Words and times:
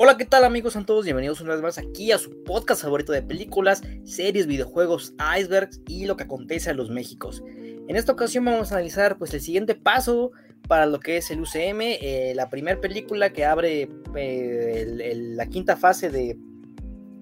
Hola, 0.00 0.16
¿qué 0.16 0.24
tal 0.24 0.44
amigos? 0.44 0.74
Son 0.74 0.86
todos 0.86 1.04
bienvenidos 1.04 1.40
una 1.40 1.54
vez 1.54 1.60
más 1.60 1.76
aquí 1.76 2.12
a 2.12 2.18
su 2.18 2.44
podcast 2.44 2.82
favorito 2.82 3.10
de 3.10 3.20
películas, 3.20 3.82
series, 4.04 4.46
videojuegos, 4.46 5.12
icebergs 5.36 5.80
y 5.88 6.06
lo 6.06 6.16
que 6.16 6.22
acontece 6.22 6.70
en 6.70 6.76
los 6.76 6.88
Méxicos. 6.88 7.42
En 7.48 7.96
esta 7.96 8.12
ocasión 8.12 8.44
vamos 8.44 8.70
a 8.70 8.76
analizar 8.76 9.18
pues 9.18 9.34
el 9.34 9.40
siguiente 9.40 9.74
paso 9.74 10.30
para 10.68 10.86
lo 10.86 11.00
que 11.00 11.16
es 11.16 11.32
el 11.32 11.40
UCM, 11.40 11.80
eh, 11.80 12.32
la 12.36 12.48
primera 12.48 12.80
película 12.80 13.32
que 13.32 13.44
abre 13.44 13.88
eh, 14.14 15.14
la 15.34 15.46
quinta 15.46 15.76
fase 15.76 16.10
de, 16.10 16.38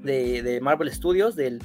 de, 0.03 0.61
Marvel 0.61 0.93
Studios, 0.93 1.35
del, 1.35 1.61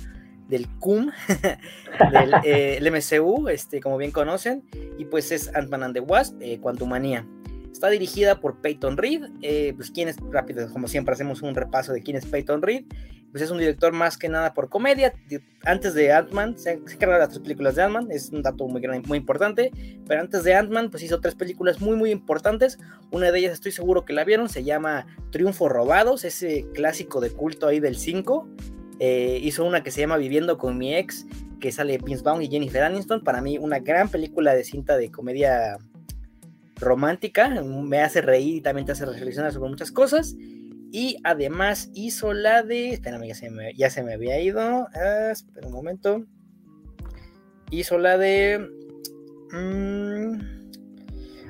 del 0.48 0.70
CUM, 0.80 1.12
del 2.14 2.34
eh, 2.46 2.89
MCU, 2.89 3.50
este, 3.50 3.82
como 3.82 3.98
bien 3.98 4.12
conocen, 4.12 4.64
y 4.98 5.04
pues 5.04 5.34
es 5.34 5.54
Ant-Man 5.54 5.84
and 5.84 5.93
the 5.93 6.00
Wasp, 6.00 6.41
Quantumania. 6.62 7.28
Está 7.72 7.90
dirigida 7.90 8.40
por 8.40 8.62
Peyton 8.62 8.98
Reed. 8.98 9.24
Eh, 9.42 9.74
pues 9.76 9.92
quién 9.92 10.08
es, 10.08 10.18
rápido, 10.30 10.71
como 10.71 10.88
siempre 10.88 11.14
hacemos 11.14 11.42
un 11.42 11.56
repaso 11.56 11.94
de 11.94 12.02
quién 12.02 12.18
es 12.18 12.26
Peyton 12.26 12.62
Reed. 12.62 12.86
Pues 13.32 13.43
es 13.43 13.50
un 13.50 13.60
director 13.60 13.93
más 13.93 14.18
que 14.18 14.28
nada 14.28 14.54
por 14.54 14.68
comedia. 14.68 15.14
Antes 15.64 15.93
de 15.93 16.12
Ant-Man, 16.12 16.57
se, 16.57 16.71
encarga 16.74 17.18
las 17.18 17.29
tres 17.29 17.39
películas 17.39 17.76
de 17.76 17.84
Ant-Man, 17.84 18.10
es 18.12 18.29
un 18.29 18.42
dato 18.42 18.68
muy, 18.68 18.82
muy 19.07 19.18
importante. 19.18 19.71
Pero 20.06 20.20
antes 20.20 20.43
de 20.43 20.54
Ant-Man, 20.54 20.89
pues 20.92 21.02
hizo 21.04 21.21
tres 21.21 21.36
películas 21.36 21.79
muy, 21.79 21.96
muy 21.96 22.12
importantes. 22.12 22.78
Una 23.10 23.32
de 23.32 23.39
ellas 23.39 23.54
estoy 23.54 23.71
seguro 23.71 24.04
que 24.04 24.12
la 24.12 24.26
vieron, 24.26 24.50
se 24.50 24.65
llama 24.65 25.07
Triunfo 25.32 25.70
Robados, 25.70 26.26
ese 26.26 26.65
clásico 26.74 27.21
de 27.21 27.29
culto 27.29 27.68
ahí 27.68 27.79
del 27.79 27.96
5. 27.96 28.50
Eh, 29.00 29.40
hizo 29.42 29.65
una 29.65 29.82
que 29.82 29.92
se 29.92 30.01
llama 30.01 30.18
Viviendo 30.18 30.57
con 30.57 30.78
mi 30.78 30.93
ex, 30.93 31.26
que 31.62 31.71
sale 31.71 31.98
Vince 32.00 32.23
Vaughn 32.23 32.42
y 32.42 32.50
Jennifer 32.50 32.84
Aniston. 32.84 33.23
Para 33.23 33.42
mí, 33.42 33.58
una 33.58 33.80
gran 33.80 34.09
película 34.09 34.53
de 34.53 34.66
cinta 34.66 34.98
de 34.98 35.09
comedia 35.09 35.78
romántica, 36.81 37.50
me 37.64 38.02
hace 38.02 38.22
reír 38.22 38.56
y 38.56 38.62
también 38.62 38.86
te 38.86 38.92
hace 38.92 39.06
reflexionar 39.06 39.53
sobre 39.53 39.70
muchas 39.70 39.92
cosas. 39.92 40.36
Y 40.92 41.17
además 41.23 41.90
hizo 41.94 42.34
la 42.34 42.64
de. 42.64 42.90
Espérame, 42.90 43.28
ya 43.28 43.36
se 43.36 43.50
me, 43.50 43.73
ya 43.76 43.90
se 43.90 44.04
me 44.04 44.14
había 44.14 44.42
ido. 44.42 44.59
Ah, 44.94 45.30
espera 45.32 45.68
un 45.68 45.73
momento. 45.73 46.26
Hizo 47.70 47.98
la 47.98 48.18
de. 48.18 48.60
Mm, 49.52 50.42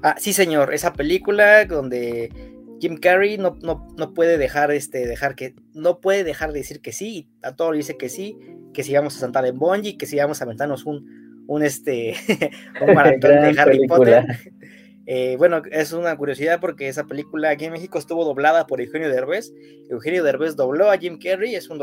ah, 0.04 0.16
sí, 0.20 0.34
señor. 0.34 0.74
Esa 0.76 0.94
película 0.94 1.66
donde 1.66 2.32
Jim 2.80 2.98
Carrey 2.98 3.40
no, 3.40 3.58
no, 3.64 4.14
puede 4.14 4.38
dejar 4.38 4.70
este. 4.70 5.08
dejar 5.08 5.34
que. 5.34 5.56
No 5.74 6.02
puede 6.02 6.24
dejar 6.24 6.52
de 6.52 6.60
decir 6.60 6.80
que 6.80 6.92
sí. 6.92 7.28
A 7.42 7.56
todo 7.56 7.72
le 7.72 7.78
dice 7.78 7.98
que 7.98 8.10
sí. 8.10 8.38
Que 8.76 8.84
si 8.84 8.94
vamos 8.94 9.16
a 9.16 9.22
saltar 9.22 9.48
en 9.48 9.58
Bonji. 9.58 9.98
Que 9.98 10.06
si 10.06 10.18
vamos 10.18 10.40
a 10.42 10.44
aventarnos 10.44 10.86
un. 10.86 11.44
un 11.48 11.64
este. 11.64 12.14
un 12.88 12.94
maratón 12.94 13.42
de 13.42 13.56
Harry 13.60 13.88
Potter. 13.88 14.24
Eh, 15.14 15.36
bueno, 15.36 15.62
es 15.70 15.92
una 15.92 16.16
curiosidad 16.16 16.62
porque 16.62 16.88
esa 16.88 17.04
película 17.04 17.50
aquí 17.50 17.66
en 17.66 17.74
México 17.74 18.00
estuvo 18.00 18.24
doblada 18.24 18.66
por 18.66 18.80
Eugenio 18.80 19.10
Derbez. 19.10 19.52
Eugenio 19.90 20.24
Derbez 20.24 20.56
dobló 20.56 20.90
a 20.90 20.98
Jim 20.98 21.20
Carrey, 21.22 21.54
es 21.54 21.70
un, 21.70 21.82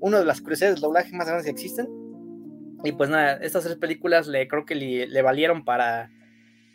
uno 0.00 0.18
de 0.18 0.24
las 0.24 0.40
curiosidades 0.40 0.76
del 0.76 0.80
doblaje 0.80 1.14
más 1.14 1.26
grandes 1.26 1.44
que 1.44 1.50
existen. 1.50 1.86
Y 2.82 2.92
pues 2.92 3.10
nada, 3.10 3.34
estas 3.42 3.64
tres 3.64 3.76
películas 3.76 4.26
le 4.26 4.48
creo 4.48 4.64
que 4.64 4.74
le, 4.74 5.20
valieron 5.20 5.66
para, 5.66 6.10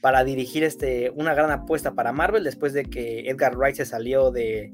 para 0.01 0.23
dirigir 0.23 0.63
este, 0.63 1.09
una 1.15 1.33
gran 1.33 1.49
apuesta 1.49 1.95
para 1.95 2.13
Marvel 2.13 2.43
después 2.43 2.73
de 2.73 2.85
que 2.85 3.27
Edgar 3.27 3.57
Wright 3.57 3.77
se 3.77 3.85
salió 3.85 4.29
de, 4.29 4.71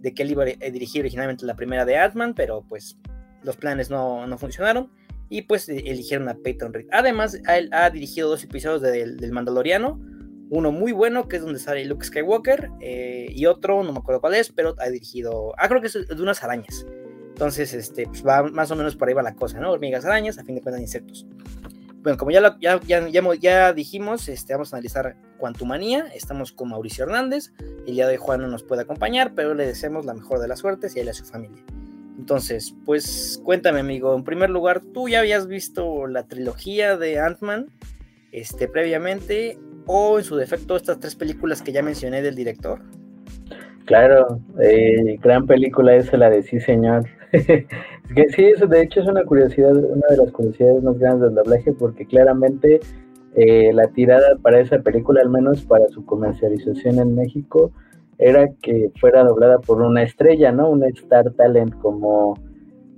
de 0.00 0.14
que 0.14 0.22
él 0.22 0.30
iba 0.30 0.46
dirigir 0.46 1.02
originalmente 1.02 1.44
la 1.44 1.54
primera 1.54 1.84
de 1.84 1.98
Ant-Man, 1.98 2.32
pero 2.34 2.64
pues 2.66 2.96
los 3.42 3.58
planes 3.58 3.90
no, 3.90 4.26
no, 4.26 4.38
funcionaron 4.38 4.90
y 5.28 5.42
pues 5.42 5.68
eligieron 5.68 6.30
a 6.30 6.34
Peyton 6.34 6.72
Reed. 6.72 6.86
Además, 6.92 7.38
él 7.46 7.68
ha 7.72 7.90
dirigido 7.90 8.30
dos 8.30 8.42
episodios 8.42 8.80
del 8.80 9.32
Mandaloriano, 9.32 10.00
uno 10.50 10.72
muy 10.72 10.92
bueno, 10.92 11.28
que 11.28 11.36
es 11.36 11.42
donde 11.42 11.60
sale 11.60 11.84
Luke 11.84 12.04
Skywalker, 12.04 12.70
eh, 12.80 13.28
y 13.30 13.46
otro, 13.46 13.82
no 13.84 13.92
me 13.92 14.00
acuerdo 14.00 14.20
cuál 14.20 14.34
es, 14.34 14.50
pero 14.50 14.74
ha 14.78 14.88
dirigido, 14.88 15.54
ah, 15.56 15.68
creo 15.68 15.80
que 15.80 15.86
es 15.86 15.94
de 15.94 16.22
unas 16.22 16.42
arañas. 16.42 16.84
Entonces, 17.30 17.72
este, 17.72 18.06
pues 18.06 18.26
va 18.26 18.42
más 18.42 18.70
o 18.70 18.76
menos 18.76 18.96
por 18.96 19.08
ahí 19.08 19.14
va 19.14 19.22
la 19.22 19.34
cosa, 19.34 19.60
¿no? 19.60 19.70
Hormigas, 19.70 20.04
arañas, 20.04 20.38
a 20.38 20.44
fin 20.44 20.56
de 20.56 20.60
cuentas, 20.60 20.82
insectos. 20.82 21.24
Bueno, 22.02 22.18
como 22.18 22.30
ya, 22.30 22.56
ya, 22.60 22.80
ya, 22.80 23.34
ya, 23.34 23.72
dijimos, 23.72 24.28
este, 24.28 24.52
vamos 24.54 24.72
a 24.72 24.76
analizar 24.76 25.16
Quantumania. 25.38 26.06
Estamos 26.14 26.52
con 26.52 26.70
Mauricio 26.70 27.04
Hernández. 27.04 27.52
El 27.86 27.94
día 27.94 28.06
de 28.08 28.16
Juan 28.16 28.40
no 28.40 28.48
nos 28.48 28.62
puede 28.62 28.82
acompañar, 28.82 29.34
pero 29.34 29.54
le 29.54 29.66
deseamos 29.66 30.04
la 30.04 30.14
mejor 30.14 30.40
de 30.40 30.48
las 30.48 30.58
suertes 30.58 30.96
y 30.96 30.98
a 30.98 31.02
él 31.02 31.08
y 31.08 31.10
a 31.10 31.14
su 31.14 31.24
familia. 31.24 31.62
Entonces, 32.18 32.74
pues 32.84 33.40
cuéntame, 33.44 33.80
amigo. 33.80 34.14
En 34.14 34.24
primer 34.24 34.50
lugar, 34.50 34.80
tú 34.80 35.08
ya 35.08 35.20
habías 35.20 35.46
visto 35.46 36.06
la 36.06 36.24
trilogía 36.26 36.96
de 36.96 37.20
Ant-Man 37.20 37.68
este, 38.32 38.68
previamente 38.68 39.58
o 39.86 40.18
en 40.18 40.24
su 40.24 40.36
defecto 40.36 40.76
estas 40.76 41.00
tres 41.00 41.14
películas 41.16 41.62
que 41.62 41.72
ya 41.72 41.82
mencioné 41.82 42.22
del 42.22 42.34
director? 42.34 42.80
Claro, 43.84 44.40
eh, 44.60 45.18
gran 45.20 45.46
película 45.46 45.96
esa, 45.96 46.16
la 46.16 46.30
de 46.30 46.42
Sí 46.42 46.60
Señor. 46.60 47.06
que 47.32 48.28
sí, 48.30 48.44
eso 48.44 48.66
de 48.66 48.82
hecho 48.82 49.00
es 49.00 49.06
una 49.08 49.24
curiosidad, 49.24 49.74
una 49.74 50.06
de 50.08 50.16
las 50.16 50.30
curiosidades 50.32 50.82
más 50.82 50.98
grandes 50.98 51.22
del 51.28 51.34
doblaje, 51.34 51.72
porque 51.72 52.06
claramente 52.06 52.80
eh, 53.34 53.72
la 53.72 53.88
tirada 53.88 54.36
para 54.42 54.60
esa 54.60 54.78
película, 54.78 55.20
al 55.22 55.30
menos 55.30 55.64
para 55.64 55.88
su 55.88 56.04
comercialización 56.04 56.98
en 56.98 57.14
México, 57.14 57.72
era 58.18 58.48
que 58.62 58.90
fuera 59.00 59.24
doblada 59.24 59.58
por 59.58 59.80
una 59.80 60.02
estrella, 60.02 60.52
¿no? 60.52 60.70
Una 60.70 60.88
Star 60.88 61.30
Talent, 61.32 61.74
como, 61.78 62.38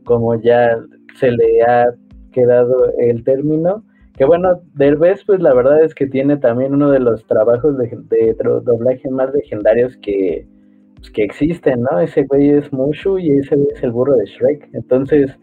como 0.04 0.34
ya 0.40 0.78
se 1.18 1.30
le 1.30 1.62
ha 1.62 1.86
quedado 2.32 2.92
el 2.98 3.22
término. 3.22 3.84
Que 4.16 4.24
bueno, 4.24 4.60
Derbez, 4.74 5.24
pues 5.24 5.40
la 5.40 5.54
verdad 5.54 5.82
es 5.82 5.94
que 5.94 6.06
tiene 6.06 6.36
también 6.36 6.74
uno 6.74 6.90
de 6.90 7.00
los 7.00 7.26
trabajos 7.26 7.76
de, 7.78 8.36
doblaje 8.64 9.08
más 9.10 9.32
legendarios 9.32 9.96
que, 9.96 10.46
pues, 10.96 11.10
que 11.10 11.24
existen, 11.24 11.82
¿no? 11.82 11.98
Ese 11.98 12.24
güey 12.24 12.50
es 12.50 12.72
Mushu 12.72 13.18
y 13.18 13.30
ese 13.30 13.56
güey 13.56 13.68
es 13.74 13.82
el 13.82 13.92
burro 13.92 14.14
de 14.16 14.26
Shrek. 14.26 14.68
Entonces, 14.74 15.36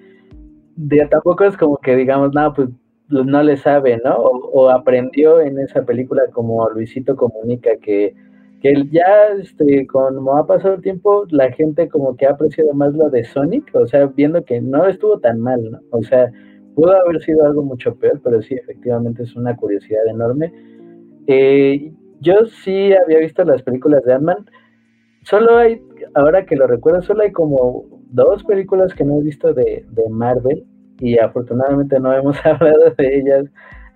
de, 0.76 1.06
tampoco 1.08 1.44
es 1.46 1.58
como 1.58 1.78
que 1.78 1.96
digamos, 1.96 2.34
no, 2.34 2.54
pues 2.54 2.70
no 3.10 3.44
le 3.44 3.58
sabe, 3.58 4.00
¿no? 4.04 4.16
O, 4.16 4.70
aprendió 4.70 5.42
en 5.42 5.60
esa 5.60 5.84
película 5.84 6.24
como 6.32 6.70
Luisito 6.70 7.16
Comunica, 7.16 7.72
que, 7.82 8.14
que 8.62 8.88
ya, 8.92 9.28
este, 9.40 9.88
como 9.88 10.38
ha 10.38 10.46
pasado 10.46 10.76
el 10.76 10.82
tiempo, 10.82 11.26
la 11.30 11.52
gente 11.52 11.90
como 11.90 12.16
que 12.16 12.28
ha 12.28 12.32
apreciado 12.32 12.74
más 12.74 12.94
lo 12.94 13.10
de 13.10 13.24
Sonic, 13.24 13.74
o 13.74 13.88
sea, 13.88 14.06
viendo 14.08 14.44
que 14.46 14.62
no 14.62 14.86
estuvo 14.86 15.20
tan 15.20 15.40
mal, 15.40 15.72
¿no? 15.72 15.80
O 15.92 16.04
sea, 16.04 16.32
Pudo 16.80 16.94
haber 16.94 17.22
sido 17.22 17.46
algo 17.46 17.62
mucho 17.62 17.94
peor, 17.96 18.22
pero 18.24 18.42
sí, 18.42 18.56
efectivamente 18.56 19.24
es 19.24 19.36
una 19.36 19.54
curiosidad 19.54 20.08
enorme. 20.08 20.54
Eh, 21.28 21.92
yo 22.22 22.46
sí 22.46 22.94
había 22.94 23.20
visto 23.20 23.44
las 23.44 23.62
películas 23.64 24.02
de 24.06 24.14
Ant-Man. 24.14 24.46
Solo 25.24 25.58
hay, 25.58 25.82
ahora 26.16 26.46
que 26.46 26.56
lo 26.56 26.68
recuerdo, 26.68 27.02
solo 27.02 27.24
hay 27.24 27.34
como 27.34 27.84
dos 28.12 28.46
películas 28.46 28.94
que 28.94 29.04
no 29.04 29.20
he 29.20 29.24
visto 29.24 29.54
de, 29.54 29.86
Marvel 30.10 30.64
y 31.00 31.18
afortunadamente 31.18 32.00
no 32.00 32.14
hemos 32.14 32.38
hablado 32.46 32.92
de 32.98 33.18
ellas 33.18 33.46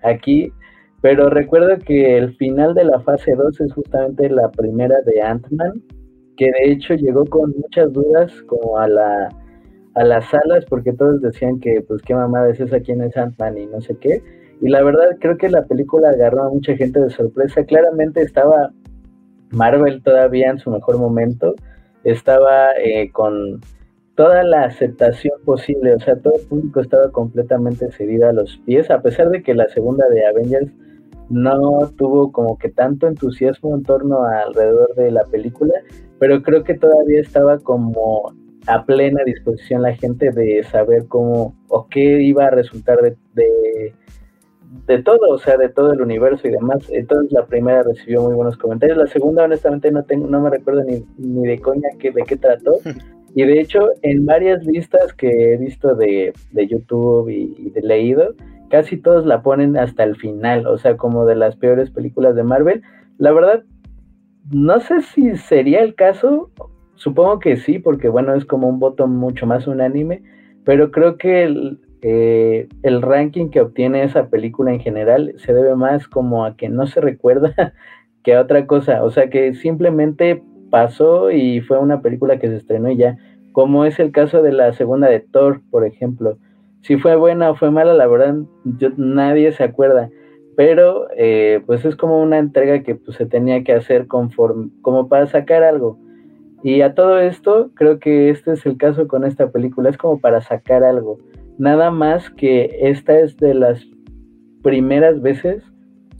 aquí. 0.02 0.52
Pero 1.00 1.30
recuerdo 1.30 1.78
que 1.78 2.18
el 2.18 2.36
final 2.36 2.74
de 2.74 2.84
la 2.84 3.00
fase 3.00 3.34
2 3.34 3.62
es 3.62 3.72
justamente 3.72 4.28
la 4.28 4.50
primera 4.50 5.00
de 5.06 5.22
Ant-Man, 5.22 5.82
que 6.36 6.52
de 6.52 6.72
hecho 6.72 6.92
llegó 6.92 7.24
con 7.24 7.54
muchas 7.56 7.90
dudas 7.94 8.30
como 8.42 8.76
a 8.76 8.88
la 8.88 9.30
a 9.94 10.04
las 10.04 10.28
salas 10.28 10.64
porque 10.68 10.92
todos 10.92 11.20
decían 11.20 11.60
que 11.60 11.80
pues 11.86 12.02
qué 12.02 12.14
mamada 12.14 12.50
es 12.50 12.60
esa, 12.60 12.80
quién 12.80 13.02
es 13.02 13.16
Ant-Man 13.16 13.58
y 13.58 13.66
no 13.66 13.80
sé 13.80 13.96
qué. 13.96 14.22
Y 14.60 14.68
la 14.68 14.82
verdad 14.82 15.16
creo 15.20 15.36
que 15.36 15.48
la 15.48 15.64
película 15.64 16.10
agarró 16.10 16.44
a 16.44 16.50
mucha 16.50 16.76
gente 16.76 17.00
de 17.00 17.10
sorpresa. 17.10 17.64
Claramente 17.64 18.22
estaba 18.22 18.72
Marvel 19.50 20.02
todavía 20.02 20.50
en 20.50 20.58
su 20.58 20.70
mejor 20.70 20.98
momento. 20.98 21.54
Estaba 22.04 22.72
eh, 22.76 23.10
con 23.12 23.60
toda 24.14 24.42
la 24.44 24.64
aceptación 24.64 25.34
posible, 25.44 25.94
o 25.94 25.98
sea, 25.98 26.16
todo 26.16 26.34
el 26.36 26.46
público 26.46 26.80
estaba 26.80 27.10
completamente 27.10 27.90
cedido 27.90 28.28
a 28.28 28.32
los 28.32 28.58
pies, 28.58 28.90
a 28.90 29.02
pesar 29.02 29.30
de 29.30 29.42
que 29.42 29.54
la 29.54 29.68
segunda 29.68 30.08
de 30.08 30.24
Avengers 30.26 30.70
no 31.30 31.90
tuvo 31.96 32.30
como 32.30 32.58
que 32.58 32.68
tanto 32.68 33.08
entusiasmo 33.08 33.74
en 33.74 33.82
torno 33.82 34.24
alrededor 34.24 34.94
de 34.94 35.10
la 35.10 35.24
película, 35.24 35.74
pero 36.18 36.42
creo 36.42 36.62
que 36.62 36.74
todavía 36.74 37.20
estaba 37.20 37.58
como 37.58 38.32
a 38.66 38.84
plena 38.84 39.22
disposición 39.24 39.82
la 39.82 39.94
gente 39.94 40.30
de 40.30 40.62
saber 40.64 41.06
cómo 41.08 41.54
o 41.68 41.86
qué 41.88 42.22
iba 42.22 42.46
a 42.46 42.50
resultar 42.50 43.00
de, 43.00 43.16
de, 44.86 45.02
todo, 45.02 45.30
o 45.30 45.38
sea, 45.38 45.56
de 45.56 45.68
todo 45.68 45.92
el 45.92 46.00
universo 46.00 46.48
y 46.48 46.50
demás. 46.50 46.88
Entonces 46.90 47.32
la 47.32 47.46
primera 47.46 47.82
recibió 47.82 48.22
muy 48.22 48.34
buenos 48.34 48.56
comentarios, 48.56 48.98
la 48.98 49.06
segunda 49.06 49.44
honestamente 49.44 49.90
no 49.90 50.04
tengo, 50.04 50.26
no 50.28 50.40
me 50.40 50.50
recuerdo 50.50 50.82
ni, 50.84 51.04
ni 51.18 51.46
de 51.46 51.60
coña 51.60 51.88
que, 51.98 52.10
de 52.10 52.22
qué 52.22 52.36
trató. 52.36 52.78
Y 53.36 53.44
de 53.44 53.60
hecho, 53.60 53.90
en 54.02 54.24
varias 54.24 54.64
listas 54.64 55.12
que 55.12 55.54
he 55.54 55.56
visto 55.56 55.96
de, 55.96 56.32
de 56.52 56.66
YouTube 56.68 57.28
y, 57.28 57.70
de 57.70 57.82
leído, 57.82 58.34
casi 58.70 58.96
todos 58.96 59.26
la 59.26 59.42
ponen 59.42 59.76
hasta 59.76 60.04
el 60.04 60.14
final, 60.14 60.68
o 60.68 60.78
sea, 60.78 60.96
como 60.96 61.26
de 61.26 61.34
las 61.34 61.56
peores 61.56 61.90
películas 61.90 62.36
de 62.36 62.44
Marvel. 62.44 62.82
La 63.18 63.32
verdad, 63.32 63.64
no 64.52 64.78
sé 64.78 65.02
si 65.02 65.36
sería 65.36 65.80
el 65.80 65.96
caso 65.96 66.50
Supongo 66.96 67.38
que 67.38 67.56
sí, 67.56 67.78
porque 67.78 68.08
bueno, 68.08 68.34
es 68.34 68.44
como 68.44 68.68
un 68.68 68.78
voto 68.78 69.06
mucho 69.06 69.46
más 69.46 69.66
unánime, 69.66 70.22
pero 70.64 70.90
creo 70.90 71.16
que 71.16 71.44
el, 71.44 71.80
eh, 72.02 72.68
el 72.82 73.02
ranking 73.02 73.48
que 73.48 73.60
obtiene 73.60 74.04
esa 74.04 74.28
película 74.28 74.72
en 74.72 74.80
general 74.80 75.34
se 75.38 75.54
debe 75.54 75.74
más 75.74 76.06
como 76.06 76.44
a 76.44 76.56
que 76.56 76.68
no 76.68 76.86
se 76.86 77.00
recuerda 77.00 77.54
que 78.22 78.34
a 78.34 78.40
otra 78.40 78.66
cosa, 78.66 79.02
o 79.02 79.10
sea 79.10 79.30
que 79.30 79.54
simplemente 79.54 80.42
pasó 80.70 81.30
y 81.30 81.60
fue 81.60 81.78
una 81.78 82.02
película 82.02 82.38
que 82.38 82.48
se 82.48 82.56
estrenó 82.56 82.90
y 82.90 82.96
ya, 82.96 83.16
como 83.52 83.84
es 83.84 83.98
el 84.00 84.12
caso 84.12 84.42
de 84.42 84.52
la 84.52 84.72
segunda 84.72 85.08
de 85.08 85.20
Thor, 85.20 85.62
por 85.70 85.84
ejemplo. 85.86 86.36
Si 86.82 86.98
fue 86.98 87.16
buena 87.16 87.50
o 87.50 87.54
fue 87.54 87.70
mala, 87.70 87.94
la 87.94 88.06
verdad, 88.06 88.36
nadie 88.96 89.52
se 89.52 89.64
acuerda, 89.64 90.10
pero 90.56 91.06
eh, 91.16 91.62
pues 91.64 91.84
es 91.84 91.96
como 91.96 92.20
una 92.20 92.38
entrega 92.38 92.82
que 92.82 92.96
pues, 92.96 93.16
se 93.16 93.24
tenía 93.24 93.64
que 93.64 93.72
hacer 93.72 94.06
conforme, 94.06 94.68
como 94.82 95.08
para 95.08 95.26
sacar 95.26 95.62
algo. 95.62 95.98
Y 96.64 96.80
a 96.80 96.94
todo 96.94 97.20
esto, 97.20 97.70
creo 97.74 97.98
que 97.98 98.30
este 98.30 98.52
es 98.52 98.64
el 98.64 98.78
caso 98.78 99.06
con 99.06 99.24
esta 99.24 99.50
película, 99.50 99.90
es 99.90 99.98
como 99.98 100.18
para 100.18 100.40
sacar 100.40 100.82
algo. 100.82 101.18
Nada 101.58 101.90
más 101.90 102.30
que 102.30 102.78
esta 102.80 103.20
es 103.20 103.36
de 103.36 103.52
las 103.52 103.86
primeras 104.62 105.20
veces 105.20 105.62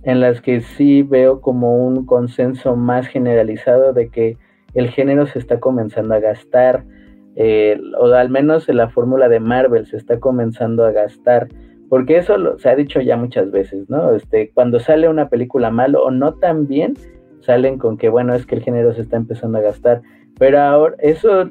en 0.02 0.20
las 0.20 0.42
que 0.42 0.60
sí 0.60 1.02
veo 1.02 1.40
como 1.40 1.86
un 1.86 2.04
consenso 2.04 2.76
más 2.76 3.06
generalizado 3.06 3.94
de 3.94 4.10
que 4.10 4.36
el 4.74 4.90
género 4.90 5.26
se 5.26 5.38
está 5.38 5.60
comenzando 5.60 6.14
a 6.14 6.20
gastar, 6.20 6.84
o 7.98 8.06
al 8.06 8.28
menos 8.28 8.68
en 8.68 8.76
la 8.76 8.90
fórmula 8.90 9.30
de 9.30 9.40
Marvel 9.40 9.86
se 9.86 9.96
está 9.96 10.20
comenzando 10.20 10.84
a 10.84 10.92
gastar, 10.92 11.48
porque 11.88 12.18
eso 12.18 12.58
se 12.58 12.68
ha 12.68 12.76
dicho 12.76 13.00
ya 13.00 13.16
muchas 13.16 13.50
veces, 13.50 13.88
¿no? 13.88 14.14
Este, 14.14 14.50
cuando 14.52 14.78
sale 14.78 15.08
una 15.08 15.30
película 15.30 15.70
mal 15.70 15.96
o 15.96 16.10
no 16.10 16.34
tan 16.34 16.66
bien, 16.68 16.94
salen 17.40 17.78
con 17.78 17.96
que, 17.96 18.10
bueno, 18.10 18.34
es 18.34 18.44
que 18.44 18.56
el 18.56 18.62
género 18.62 18.92
se 18.92 19.00
está 19.00 19.16
empezando 19.16 19.56
a 19.56 19.62
gastar, 19.62 20.02
pero 20.38 20.60
ahora 20.60 20.96
eso 20.98 21.50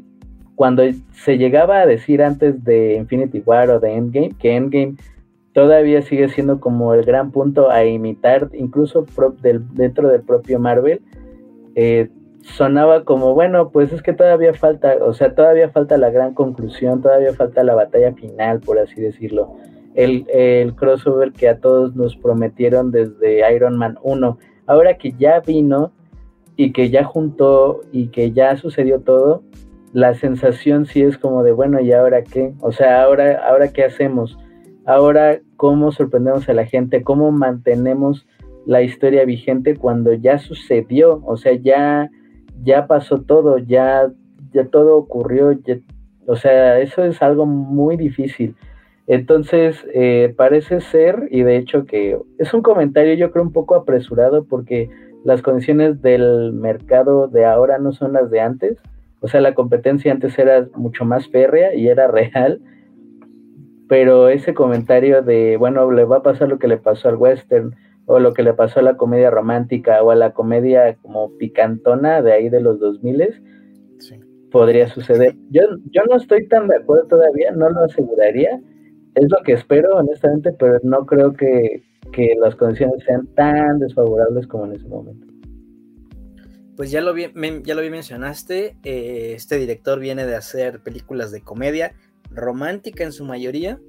cuando 0.55 0.83
se 1.13 1.37
llegaba 1.37 1.81
a 1.81 1.85
decir 1.85 2.21
antes 2.21 2.63
de 2.63 2.95
Infinity 2.95 3.41
War 3.45 3.69
o 3.69 3.79
de 3.79 3.93
Endgame, 3.93 4.33
que 4.39 4.55
Endgame 4.55 4.95
todavía 5.53 6.01
sigue 6.01 6.29
siendo 6.29 6.59
como 6.59 6.93
el 6.93 7.03
gran 7.03 7.31
punto 7.31 7.69
a 7.69 7.85
imitar, 7.85 8.49
incluso 8.53 9.05
dentro 9.41 10.09
del 10.09 10.21
propio 10.21 10.59
Marvel, 10.59 11.01
eh, 11.75 12.09
sonaba 12.41 13.03
como, 13.03 13.33
bueno, 13.33 13.69
pues 13.69 13.93
es 13.93 14.01
que 14.01 14.13
todavía 14.13 14.53
falta, 14.53 14.97
o 15.01 15.13
sea, 15.13 15.33
todavía 15.33 15.69
falta 15.69 15.97
la 15.97 16.09
gran 16.09 16.33
conclusión, 16.33 17.01
todavía 17.01 17.33
falta 17.33 17.63
la 17.63 17.75
batalla 17.75 18.13
final, 18.13 18.59
por 18.59 18.79
así 18.79 18.99
decirlo. 18.99 19.55
El, 19.95 20.25
el 20.29 20.75
crossover 20.75 21.31
que 21.31 21.47
a 21.47 21.59
todos 21.59 21.95
nos 21.95 22.15
prometieron 22.17 22.91
desde 22.91 23.53
Iron 23.55 23.77
Man 23.77 23.97
1. 24.01 24.37
Ahora 24.65 24.97
que 24.97 25.13
ya 25.13 25.39
vino 25.39 25.91
y 26.55 26.71
que 26.71 26.89
ya 26.89 27.03
juntó 27.03 27.81
y 27.91 28.07
que 28.07 28.31
ya 28.31 28.55
sucedió 28.57 29.01
todo, 29.01 29.43
la 29.93 30.13
sensación 30.15 30.85
sí 30.85 31.01
es 31.01 31.17
como 31.17 31.43
de, 31.43 31.51
bueno, 31.51 31.79
¿y 31.79 31.91
ahora 31.91 32.23
qué? 32.23 32.53
O 32.61 32.71
sea, 32.71 33.03
ahora, 33.03 33.47
ahora 33.47 33.71
qué 33.71 33.83
hacemos? 33.83 34.37
Ahora, 34.85 35.39
¿cómo 35.55 35.91
sorprendemos 35.91 36.49
a 36.49 36.53
la 36.53 36.65
gente? 36.65 37.03
¿Cómo 37.03 37.31
mantenemos 37.31 38.27
la 38.65 38.81
historia 38.81 39.23
vigente 39.23 39.75
cuando 39.75 40.13
ya 40.13 40.39
sucedió? 40.39 41.21
O 41.25 41.37
sea, 41.37 41.53
ya, 41.53 42.09
ya 42.63 42.87
pasó 42.87 43.21
todo, 43.21 43.59
ya, 43.59 44.11
ya 44.51 44.65
todo 44.65 44.97
ocurrió. 44.97 45.57
o 46.27 46.35
sea, 46.35 46.79
eso 46.79 47.03
es 47.03 47.21
algo 47.21 47.45
muy 47.45 47.95
difícil. 47.95 48.55
Entonces, 49.05 49.85
eh, 49.93 50.33
parece 50.35 50.79
ser, 50.79 51.27
y 51.29 51.43
de 51.43 51.57
hecho 51.57 51.85
que 51.85 52.17
es 52.39 52.53
un 52.53 52.61
comentario 52.61 53.13
yo 53.15 53.31
creo 53.31 53.43
un 53.43 53.51
poco 53.51 53.75
apresurado 53.75 54.45
porque 54.45 54.89
las 55.23 55.41
condiciones 55.41 56.01
del 56.01 56.53
mercado 56.53 57.27
de 57.27 57.45
ahora 57.45 57.77
no 57.77 57.91
son 57.91 58.13
las 58.13 58.29
de 58.29 58.41
antes. 58.41 58.77
O 59.21 59.27
sea, 59.27 59.41
la 59.41 59.53
competencia 59.53 60.11
antes 60.11 60.37
era 60.37 60.67
mucho 60.75 61.05
más 61.05 61.29
férrea 61.29 61.73
y 61.73 61.87
era 61.87 62.07
real 62.07 62.61
pero 63.93 64.29
ese 64.29 64.55
comentario 64.55 65.21
de, 65.21 65.57
bueno, 65.57 65.91
le 65.91 66.03
va 66.03 66.17
a 66.17 66.23
pasar 66.23 66.49
lo 66.49 66.57
que 66.57 66.67
le 66.67 66.77
pasó 66.77 67.09
al 67.09 67.15
western 67.15 67.75
o 68.07 68.19
lo 68.19 68.33
que 68.33 68.41
le 68.41 68.53
pasó 68.53 68.79
a 68.79 68.83
la 68.83 68.97
comedia 68.97 69.29
romántica 69.29 70.01
o 70.01 70.11
a 70.11 70.15
la 70.15 70.33
comedia 70.33 70.95
como 71.01 71.37
picantona 71.37 72.23
de 72.23 72.33
ahí 72.33 72.49
de 72.49 72.59
los 72.59 72.79
2000 72.79 73.41
sí. 73.99 74.19
podría 74.51 74.87
suceder. 74.87 75.35
Yo, 75.51 75.61
yo 75.91 76.01
no 76.09 76.15
estoy 76.17 76.47
tan 76.47 76.67
de 76.67 76.77
acuerdo 76.77 77.05
todavía, 77.05 77.51
no 77.51 77.69
lo 77.69 77.83
aseguraría, 77.83 78.59
es 79.13 79.29
lo 79.29 79.37
que 79.43 79.53
espero 79.53 79.97
honestamente, 79.97 80.51
pero 80.57 80.79
no 80.81 81.05
creo 81.05 81.33
que, 81.33 81.83
que 82.13 82.35
las 82.39 82.55
condiciones 82.55 83.03
sean 83.05 83.27
tan 83.35 83.79
desfavorables 83.79 84.47
como 84.47 84.65
en 84.65 84.73
ese 84.73 84.87
momento. 84.87 85.27
Pues 86.75 86.89
ya 86.89 87.01
lo, 87.01 87.13
vi, 87.13 87.27
ya 87.63 87.75
lo 87.75 87.81
vi 87.81 87.89
mencionaste, 87.89 88.77
eh, 88.83 89.33
este 89.35 89.57
director 89.57 89.99
viene 89.99 90.25
de 90.25 90.35
hacer 90.35 90.81
películas 90.81 91.31
de 91.31 91.41
comedia, 91.41 91.93
romántica 92.31 93.03
en 93.03 93.11
su 93.11 93.25
mayoría, 93.25 93.79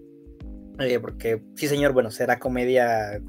eh, 0.80 0.98
porque 1.00 1.42
sí 1.54 1.68
señor, 1.68 1.92
bueno, 1.92 2.10
será 2.10 2.38
comedia 2.38 3.22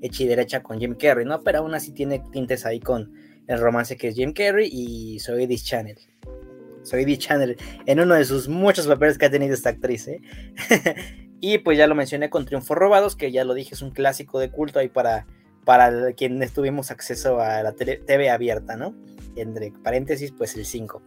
hecha 0.00 0.22
y 0.22 0.26
derecha 0.26 0.62
con 0.62 0.78
Jim 0.78 0.94
Carrey, 0.94 1.26
¿no? 1.26 1.40
Pero 1.40 1.58
aún 1.58 1.74
así 1.74 1.92
tiene 1.92 2.22
tintes 2.32 2.64
ahí 2.64 2.80
con 2.80 3.12
el 3.48 3.60
romance 3.60 3.96
que 3.96 4.08
es 4.08 4.14
Jim 4.14 4.32
Carrey 4.32 4.68
y 4.72 5.18
Soy 5.18 5.46
This 5.46 5.64
Channel. 5.64 5.98
Soy 6.82 7.04
This 7.04 7.18
Channel 7.18 7.56
en 7.86 8.00
uno 8.00 8.14
de 8.14 8.24
sus 8.24 8.48
muchos 8.48 8.86
papeles 8.86 9.18
que 9.18 9.26
ha 9.26 9.30
tenido 9.30 9.54
esta 9.54 9.70
actriz, 9.70 10.08
¿eh? 10.08 10.20
y 11.44 11.58
pues 11.58 11.76
ya 11.76 11.88
lo 11.88 11.96
mencioné 11.96 12.30
con 12.30 12.46
Triunfos 12.46 12.78
Robados, 12.78 13.16
que 13.16 13.32
ya 13.32 13.44
lo 13.44 13.52
dije, 13.52 13.74
es 13.74 13.82
un 13.82 13.90
clásico 13.90 14.38
de 14.38 14.48
culto 14.48 14.78
ahí 14.78 14.88
para, 14.88 15.26
para 15.64 16.12
quienes 16.12 16.52
tuvimos 16.52 16.92
acceso 16.92 17.40
a 17.40 17.64
la 17.64 17.72
TV 17.72 18.30
abierta, 18.30 18.76
¿no? 18.76 18.94
Entre 19.34 19.72
paréntesis, 19.82 20.30
pues 20.30 20.56
el 20.56 20.64
5. 20.64 21.02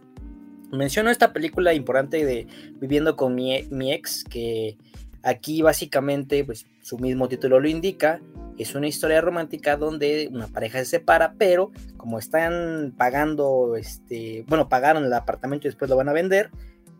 Menciono 0.72 1.10
esta 1.10 1.32
película 1.32 1.72
importante 1.72 2.22
de 2.26 2.46
Viviendo 2.78 3.16
con 3.16 3.34
mi, 3.34 3.54
ex, 3.54 4.24
que 4.24 4.76
aquí 5.22 5.62
básicamente, 5.62 6.44
pues 6.44 6.66
su 6.82 6.98
mismo 6.98 7.28
título 7.28 7.58
lo 7.58 7.68
indica, 7.68 8.20
es 8.58 8.74
una 8.74 8.88
historia 8.88 9.22
romántica 9.22 9.78
donde 9.78 10.28
una 10.30 10.48
pareja 10.48 10.80
se 10.80 10.84
separa, 10.84 11.32
pero 11.38 11.72
como 11.96 12.18
están 12.18 12.92
pagando, 12.94 13.74
este, 13.76 14.44
bueno, 14.48 14.68
pagaron 14.68 15.06
el 15.06 15.14
apartamento 15.14 15.66
y 15.66 15.70
después 15.70 15.88
lo 15.88 15.96
van 15.96 16.10
a 16.10 16.12
vender, 16.12 16.50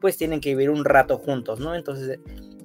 pues 0.01 0.17
tienen 0.17 0.41
que 0.41 0.51
vivir 0.51 0.71
un 0.71 0.87
rato 0.87 1.19
juntos, 1.19 1.61
¿no? 1.61 1.75
Entonces, 1.75 2.19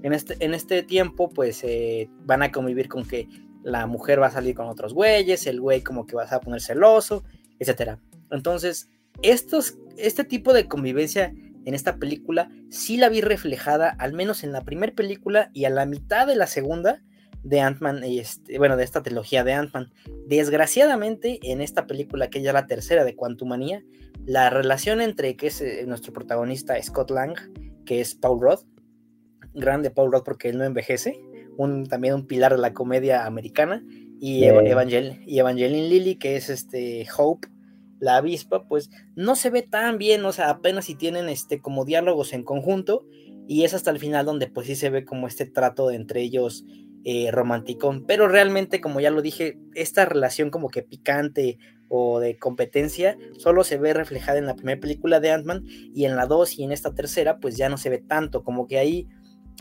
en 0.03 0.13
este, 0.13 0.36
en 0.39 0.53
este 0.53 0.83
tiempo, 0.83 1.30
pues 1.30 1.63
eh, 1.63 2.09
van 2.25 2.44
a 2.44 2.51
convivir 2.51 2.88
con 2.88 3.06
que 3.06 3.27
la 3.63 3.86
mujer 3.88 4.21
va 4.21 4.27
a 4.27 4.31
salir 4.31 4.56
con 4.56 4.68
otros 4.68 4.94
güeyes, 4.94 5.45
el 5.48 5.62
güey 5.62 5.81
como 5.81 6.06
que 6.06 6.15
va 6.15 6.24
a 6.24 6.39
poner 6.39 6.62
celoso, 6.62 7.24
etc. 7.59 7.98
Entonces, 8.31 8.89
estos, 9.21 9.77
este 9.98 10.24
tipo 10.24 10.53
de 10.53 10.68
convivencia 10.68 11.33
en 11.65 11.74
esta 11.75 11.98
película 11.98 12.50
sí 12.69 12.98
la 12.98 13.09
vi 13.09 13.21
reflejada, 13.21 13.89
al 14.00 14.13
menos 14.13 14.44
en 14.44 14.51
la 14.51 14.62
primera 14.62 14.94
película 14.94 15.51
y 15.53 15.65
a 15.65 15.69
la 15.69 15.86
mitad 15.86 16.25
de 16.25 16.36
la 16.36 16.48
segunda 16.48 17.01
de 17.44 17.59
Ant-Man, 17.59 18.03
este, 18.03 18.57
bueno, 18.57 18.77
de 18.77 18.83
esta 18.83 19.03
trilogía 19.03 19.44
de 19.44 19.53
Ant-Man. 19.53 19.92
Desgraciadamente, 20.27 21.39
en 21.44 21.62
esta 21.62 21.88
película, 21.88 22.30
que 22.30 22.42
ya 22.42 22.53
la 22.53 22.68
tercera 22.68 23.03
de 23.03 23.15
Quantumania, 23.15 23.83
la 24.25 24.50
relación 24.50 25.01
entre 25.01 25.36
que 25.36 25.48
es 25.48 25.62
eh, 25.62 25.83
nuestro 25.88 26.13
protagonista 26.13 26.81
Scott 26.81 27.09
Lang, 27.09 27.36
que 27.86 28.01
es 28.01 28.13
Paul 28.15 28.41
Rudd, 28.41 28.60
grande 29.53 29.91
Paul 29.91 30.12
Rudd 30.12 30.24
porque 30.24 30.50
él 30.50 30.58
no 30.58 30.63
envejece, 30.63 31.20
un, 31.58 31.86
también 31.88 32.13
un 32.15 32.27
pilar 32.27 32.53
de 32.53 32.62
la 32.62 32.74
comedia 32.74 33.25
americana, 33.25 33.84
y, 34.20 34.46
y 34.46 35.39
Evangeline 35.39 35.89
Lilly, 35.89 36.15
que 36.15 36.36
es 36.36 36.50
este 36.50 37.08
Hope, 37.17 37.48
la 38.01 38.17
avispa, 38.17 38.67
pues 38.67 38.89
no 39.15 39.36
se 39.36 39.50
ve 39.50 39.62
tan 39.62 39.98
bien, 39.98 40.25
o 40.25 40.31
sea, 40.31 40.50
apenas 40.50 40.86
si 40.86 40.96
tienen 40.96 41.29
este 41.29 41.62
como 41.62 41.86
diálogos 41.86 42.34
en 42.34 42.43
conjunto 42.43 43.05
y 43.48 43.63
es 43.63 43.74
hasta 43.74 43.91
el 43.91 44.00
final 44.00 44.25
donde 44.25 44.48
pues 44.48 44.67
sí 44.67 44.75
se 44.75 44.89
ve 44.89 45.05
como 45.05 45.27
este 45.27 45.46
trato 45.46 45.91
entre 45.91 46.22
ellos 46.22 46.65
eh, 47.03 47.29
romántico, 47.31 47.96
pero 48.08 48.27
realmente 48.27 48.81
como 48.81 49.00
ya 49.00 49.12
lo 49.12 49.22
dije, 49.22 49.58
esta 49.75 50.05
relación 50.05 50.50
como 50.50 50.70
que 50.70 50.81
picante 50.81 51.60
o 51.89 52.20
de 52.20 52.38
competencia 52.38 53.17
solo 53.38 53.63
se 53.63 53.77
ve 53.77 53.93
reflejada 53.93 54.39
en 54.39 54.46
la 54.48 54.55
primera 54.55 54.79
película 54.79 55.20
de 55.20 55.31
Ant-Man 55.31 55.63
y 55.65 56.05
en 56.05 56.15
la 56.15 56.25
dos 56.25 56.58
y 56.58 56.63
en 56.63 56.72
esta 56.72 56.93
tercera 56.93 57.39
pues 57.39 57.55
ya 57.55 57.70
no 57.70 57.77
se 57.77 57.89
ve 57.89 58.00
tanto, 58.00 58.43
como 58.43 58.67
que 58.67 58.79
ahí 58.79 59.08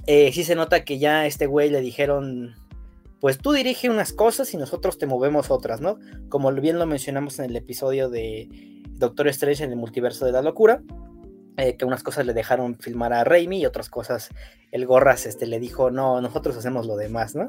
eh, 0.06 0.32
sí 0.32 0.44
se 0.44 0.54
nota 0.54 0.84
que 0.84 0.98
ya 0.98 1.20
a 1.20 1.26
este 1.26 1.46
güey 1.46 1.70
le 1.70 1.80
dijeron 1.80 2.54
pues 3.20 3.38
tú 3.38 3.52
dirige 3.52 3.90
unas 3.90 4.12
cosas 4.12 4.52
y 4.54 4.56
nosotros 4.56 4.98
te 4.98 5.06
movemos 5.06 5.50
otras, 5.50 5.80
¿no? 5.80 5.98
Como 6.28 6.50
bien 6.52 6.78
lo 6.78 6.86
mencionamos 6.86 7.38
en 7.38 7.44
el 7.46 7.56
episodio 7.56 8.08
de 8.08 8.48
Doctor 8.92 9.28
Strange 9.28 9.64
en 9.64 9.70
el 9.70 9.76
multiverso 9.76 10.24
de 10.24 10.32
la 10.32 10.40
locura, 10.40 10.82
eh, 11.58 11.76
que 11.76 11.84
unas 11.84 12.02
cosas 12.02 12.24
le 12.24 12.32
dejaron 12.32 12.76
filmar 12.78 13.12
a 13.12 13.22
Raimi 13.24 13.60
y 13.60 13.66
otras 13.66 13.90
cosas 13.90 14.30
el 14.72 14.86
Gorras 14.86 15.26
este, 15.26 15.46
le 15.46 15.60
dijo, 15.60 15.90
no, 15.90 16.20
nosotros 16.22 16.56
hacemos 16.56 16.86
lo 16.86 16.96
demás, 16.96 17.34
¿no? 17.34 17.48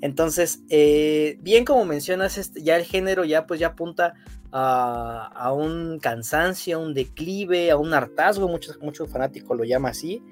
Entonces, 0.00 0.62
eh, 0.68 1.38
bien 1.42 1.64
como 1.64 1.84
mencionas, 1.84 2.36
este, 2.36 2.62
ya 2.62 2.76
el 2.76 2.84
género 2.84 3.24
ya 3.24 3.46
pues 3.46 3.60
ya 3.60 3.68
apunta 3.68 4.14
a, 4.50 5.30
a, 5.32 5.52
un 5.52 5.98
cansancio, 6.00 6.76
a 6.76 6.80
un 6.80 6.94
declive, 6.94 7.70
a 7.70 7.76
un 7.76 7.94
hartazgo, 7.94 8.48
muchos 8.48 8.80
mucho 8.80 9.06
fanáticos 9.06 9.56
lo 9.56 9.64
llama 9.64 9.90
así, 9.90 10.22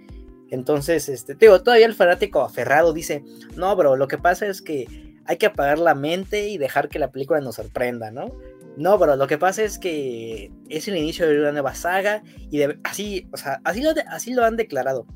entonces, 0.51 1.09
este, 1.09 1.35
digo, 1.35 1.63
todavía 1.63 1.87
el 1.87 1.95
fanático 1.95 2.43
aferrado 2.43 2.93
dice, 2.93 3.25
no, 3.57 3.75
bro, 3.75 3.97
lo 3.97 4.09
que 4.09 4.19
pasa 4.19 4.47
es 4.47 4.63
que 4.63 5.17
hay 5.25 5.39
que 5.39 5.47
apagar 5.47 5.79
la 5.79 5.95
mente 5.95 6.49
y 6.49 6.59
dejar 6.59 6.89
que 6.89 6.99
la 6.99 7.11
película 7.11 7.41
nos 7.41 7.57
sorprenda, 7.57 8.11
¿no? 8.11 8.33
No, 8.77 8.99
bro, 8.99 9.17
lo 9.17 9.27
que 9.27 9.39
pasa 9.39 9.63
es 9.65 9.79
que 9.79 10.53
es 10.69 10.87
el 10.87 10.97
inicio 10.97 11.27
de 11.27 11.41
una 11.41 11.53
nueva 11.53 11.75
saga 11.75 12.23
y 12.51 12.61
así, 12.85 13.29
o 13.33 13.37
sea, 13.37 13.61
así 13.65 13.83
lo, 13.83 13.91
así 14.09 14.35
lo 14.35 14.45
han 14.45 14.57
declarado. 14.57 15.07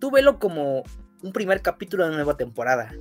Tú 0.00 0.10
velo 0.10 0.38
como 0.38 0.82
un 1.22 1.32
primer 1.32 1.60
capítulo 1.62 2.04
de 2.04 2.10
una 2.10 2.18
nueva 2.18 2.36
temporada. 2.36 2.92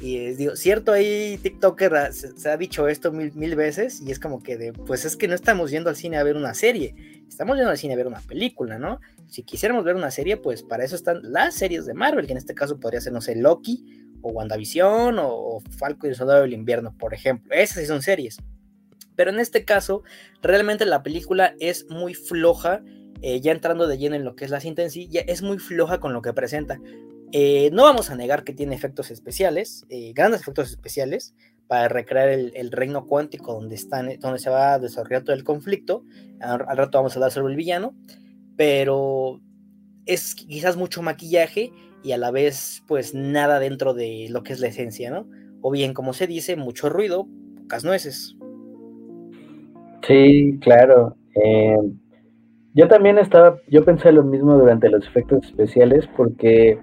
Y 0.00 0.34
digo, 0.34 0.54
cierto, 0.54 0.92
ahí 0.92 1.38
TikToker 1.42 2.12
se, 2.12 2.48
ha 2.48 2.56
dicho 2.56 2.86
esto 2.86 3.10
mil, 3.10 3.32
mil, 3.34 3.56
veces 3.56 4.00
y 4.00 4.12
es 4.12 4.20
como 4.20 4.42
que 4.42 4.56
de, 4.56 4.72
pues 4.72 5.04
es 5.04 5.16
que 5.16 5.26
no 5.26 5.34
estamos 5.34 5.72
yendo 5.72 5.90
al 5.90 5.96
cine 5.96 6.18
a 6.18 6.22
ver 6.22 6.36
una 6.36 6.54
serie, 6.54 6.94
estamos 7.28 7.56
yendo 7.56 7.70
al 7.70 7.78
cine 7.78 7.94
a 7.94 7.96
ver 7.96 8.06
una 8.06 8.20
película, 8.20 8.78
¿no? 8.78 9.00
Si 9.26 9.42
quisiéramos 9.42 9.84
ver 9.84 9.96
una 9.96 10.12
serie, 10.12 10.36
pues 10.36 10.62
para 10.62 10.84
eso 10.84 10.94
están 10.94 11.20
las 11.24 11.54
series 11.54 11.84
de 11.84 11.94
Marvel, 11.94 12.26
que 12.26 12.32
en 12.32 12.38
este 12.38 12.54
caso 12.54 12.78
podría 12.78 13.00
ser, 13.00 13.12
no 13.12 13.20
sé, 13.20 13.34
Loki 13.34 13.84
o 14.22 14.30
WandaVision 14.30 15.18
o, 15.18 15.28
o 15.28 15.60
Falcon 15.60 16.08
y 16.08 16.10
el 16.10 16.16
Soldado 16.16 16.42
del 16.42 16.52
Invierno, 16.52 16.96
por 16.96 17.12
ejemplo. 17.12 17.52
Esas 17.52 17.78
sí 17.78 17.86
son 17.86 18.02
series. 18.02 18.38
Pero 19.18 19.32
en 19.32 19.40
este 19.40 19.64
caso, 19.64 20.04
realmente 20.42 20.86
la 20.86 21.02
película 21.02 21.56
es 21.58 21.90
muy 21.90 22.14
floja, 22.14 22.82
eh, 23.20 23.40
ya 23.40 23.50
entrando 23.50 23.88
de 23.88 23.98
lleno 23.98 24.14
en 24.14 24.24
lo 24.24 24.36
que 24.36 24.44
es 24.44 24.50
la 24.52 24.60
cinta 24.60 24.82
en 24.82 24.92
sí, 24.92 25.08
ya 25.08 25.22
es 25.22 25.42
muy 25.42 25.58
floja 25.58 25.98
con 25.98 26.12
lo 26.12 26.22
que 26.22 26.32
presenta. 26.32 26.80
Eh, 27.32 27.70
no 27.72 27.82
vamos 27.82 28.10
a 28.10 28.16
negar 28.16 28.42
que 28.42 28.54
tiene 28.54 28.74
efectos 28.74 29.10
especiales, 29.10 29.86
eh, 29.90 30.12
grandes 30.14 30.40
efectos 30.40 30.70
especiales, 30.70 31.34
para 31.66 31.88
recrear 31.88 32.30
el, 32.30 32.72
reino 32.72 33.06
cuántico 33.06 33.52
donde, 33.52 33.74
están, 33.74 34.08
donde 34.20 34.38
se 34.38 34.48
va 34.48 34.72
a 34.72 34.78
desarrollar 34.78 35.22
todo 35.22 35.36
el 35.36 35.44
conflicto. 35.44 36.02
Al, 36.40 36.60
rato 36.60 36.96
vamos 36.96 37.12
a 37.12 37.16
hablar 37.16 37.30
sobre 37.30 37.50
el 37.50 37.58
villano, 37.58 37.94
pero 38.56 39.42
es 40.06 40.34
quizás 40.34 40.78
mucho 40.78 41.02
maquillaje 41.02 41.70
y 42.02 42.12
a 42.12 42.16
la 42.16 42.30
vez 42.30 42.82
pues 42.88 43.14
nada 43.14 43.58
dentro 43.58 43.92
de 43.92 44.28
lo 44.30 44.42
que 44.42 44.54
es 44.54 44.60
la 44.60 44.68
esencia, 44.68 45.10
¿no? 45.10 45.28
O 45.60 45.70
bien, 45.70 45.92
como 45.92 46.14
se 46.14 46.26
dice, 46.26 46.56
mucho 46.56 46.88
ruido, 46.88 47.28
pocas 47.58 47.84
nueces. 47.84 48.34
Sí, 50.06 50.58
claro. 50.62 51.18
yo 52.72 52.88
también 52.88 53.18
estaba, 53.18 53.60
yo 53.68 53.84
pensé 53.84 54.10
lo 54.10 54.22
mismo 54.22 54.56
durante 54.56 54.88
los 54.88 55.06
efectos 55.06 55.44
especiales 55.44 56.08
porque 56.16 56.78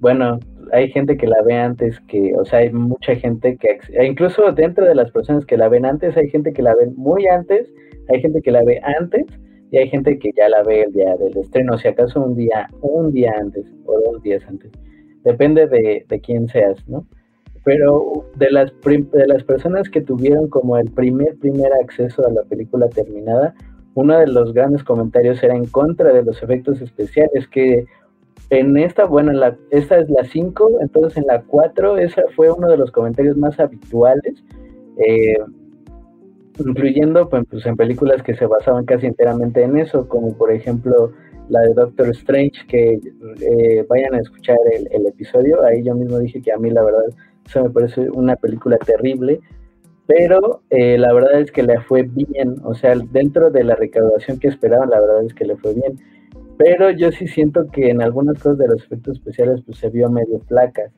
bueno, 0.00 0.38
hay 0.72 0.90
gente 0.90 1.16
que 1.16 1.26
la 1.26 1.42
ve 1.42 1.54
antes 1.54 1.98
que, 2.08 2.34
o 2.36 2.44
sea, 2.44 2.60
hay 2.60 2.70
mucha 2.70 3.14
gente 3.16 3.56
que, 3.56 3.78
e 3.92 4.06
incluso 4.06 4.52
dentro 4.52 4.84
de 4.84 4.94
las 4.94 5.10
personas 5.10 5.44
que 5.46 5.56
la 5.56 5.68
ven 5.68 5.84
antes, 5.84 6.16
hay 6.16 6.28
gente 6.28 6.52
que 6.52 6.62
la 6.62 6.74
ve 6.74 6.86
muy 6.96 7.26
antes, 7.26 7.72
hay 8.08 8.20
gente 8.20 8.42
que 8.42 8.50
la 8.50 8.62
ve 8.62 8.80
antes 8.98 9.26
y 9.70 9.78
hay 9.78 9.88
gente 9.88 10.18
que 10.18 10.30
ya 10.36 10.48
la 10.48 10.62
ve 10.62 10.82
el 10.82 10.92
día 10.92 11.16
del 11.16 11.36
estreno, 11.36 11.76
si 11.78 11.88
acaso 11.88 12.22
un 12.22 12.34
día, 12.34 12.68
un 12.80 13.12
día 13.12 13.32
antes 13.38 13.66
o 13.86 14.00
dos 14.00 14.22
días 14.22 14.42
antes. 14.48 14.70
Depende 15.24 15.66
de, 15.66 16.04
de 16.08 16.20
quién 16.20 16.48
seas, 16.48 16.86
¿no? 16.88 17.06
Pero 17.64 18.24
de 18.36 18.50
las, 18.50 18.72
de 18.82 19.26
las 19.26 19.44
personas 19.44 19.90
que 19.90 20.00
tuvieron 20.00 20.48
como 20.48 20.78
el 20.78 20.90
primer, 20.90 21.36
primer 21.38 21.70
acceso 21.82 22.26
a 22.26 22.30
la 22.30 22.42
película 22.44 22.88
terminada, 22.88 23.54
uno 23.94 24.18
de 24.18 24.28
los 24.28 24.54
grandes 24.54 24.84
comentarios 24.84 25.42
era 25.42 25.54
en 25.54 25.66
contra 25.66 26.12
de 26.12 26.22
los 26.22 26.42
efectos 26.42 26.80
especiales, 26.80 27.48
que 27.48 27.84
en 28.50 28.76
esta, 28.78 29.04
bueno, 29.04 29.32
la, 29.32 29.56
esta 29.70 29.98
es 29.98 30.08
la 30.08 30.24
5, 30.24 30.78
entonces 30.80 31.18
en 31.18 31.26
la 31.26 31.42
4, 31.42 31.98
esa 31.98 32.22
fue 32.34 32.50
uno 32.50 32.68
de 32.68 32.78
los 32.78 32.90
comentarios 32.90 33.36
más 33.36 33.60
habituales, 33.60 34.42
eh, 34.96 35.38
incluyendo 36.58 37.28
pues, 37.28 37.44
pues, 37.50 37.66
en 37.66 37.76
películas 37.76 38.22
que 38.22 38.34
se 38.34 38.46
basaban 38.46 38.84
casi 38.86 39.06
enteramente 39.06 39.62
en 39.62 39.76
eso, 39.76 40.08
como 40.08 40.36
por 40.36 40.50
ejemplo 40.50 41.12
la 41.50 41.60
de 41.60 41.74
Doctor 41.74 42.08
Strange, 42.08 42.66
que 42.68 43.00
eh, 43.40 43.86
vayan 43.88 44.14
a 44.14 44.20
escuchar 44.20 44.58
el, 44.72 45.06
episodio, 45.06 45.64
ahí 45.64 45.82
yo 45.82 45.94
mismo 45.94 46.18
dije 46.18 46.40
que 46.42 46.52
a 46.52 46.58
mí 46.58 46.70
la 46.70 46.82
verdad 46.82 47.02
eso 47.46 47.64
me 47.64 47.70
parece 47.70 48.10
una 48.10 48.36
película 48.36 48.76
terrible, 48.78 49.40
pero 50.06 50.62
eh, 50.70 50.96
la 50.98 51.12
verdad 51.12 51.40
es 51.40 51.52
que 51.52 51.62
le 51.62 51.80
fue 51.80 52.02
bien, 52.02 52.56
o 52.64 52.74
sea, 52.74 52.94
dentro 53.12 53.50
de 53.50 53.64
la 53.64 53.74
recaudación 53.74 54.38
que 54.38 54.48
esperaban, 54.48 54.90
la 54.90 55.00
verdad 55.00 55.24
es 55.24 55.34
que 55.34 55.44
le 55.44 55.56
fue 55.56 55.74
bien 55.74 55.98
pero 56.58 56.90
yo 56.90 57.12
sí 57.12 57.28
siento 57.28 57.68
que 57.70 57.88
en 57.88 58.02
algunas 58.02 58.36
cosas 58.42 58.58
de 58.58 58.68
los 58.68 58.84
efectos 58.84 59.18
especiales 59.18 59.62
pues 59.64 59.78
se 59.78 59.88
vio 59.88 60.10
medio 60.10 60.40
placas. 60.40 60.92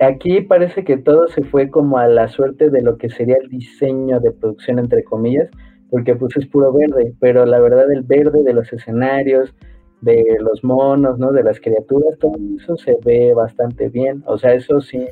Aquí 0.00 0.40
parece 0.40 0.84
que 0.84 0.96
todo 0.96 1.28
se 1.28 1.42
fue 1.42 1.70
como 1.70 1.98
a 1.98 2.08
la 2.08 2.28
suerte 2.28 2.70
de 2.70 2.82
lo 2.82 2.96
que 2.96 3.10
sería 3.10 3.36
el 3.36 3.48
diseño 3.48 4.18
de 4.20 4.32
producción 4.32 4.78
entre 4.78 5.04
comillas, 5.04 5.50
porque 5.90 6.14
pues 6.14 6.36
es 6.36 6.46
puro 6.46 6.72
verde, 6.72 7.14
pero 7.20 7.44
la 7.44 7.60
verdad 7.60 7.90
el 7.92 8.02
verde 8.02 8.42
de 8.42 8.54
los 8.54 8.72
escenarios, 8.72 9.54
de 10.00 10.38
los 10.40 10.64
monos, 10.64 11.18
¿no? 11.18 11.32
De 11.32 11.42
las 11.42 11.60
criaturas, 11.60 12.18
todo 12.18 12.32
eso 12.56 12.76
se 12.76 12.96
ve 13.04 13.34
bastante 13.34 13.88
bien. 13.88 14.22
O 14.26 14.38
sea, 14.38 14.54
eso 14.54 14.80
sí, 14.80 15.04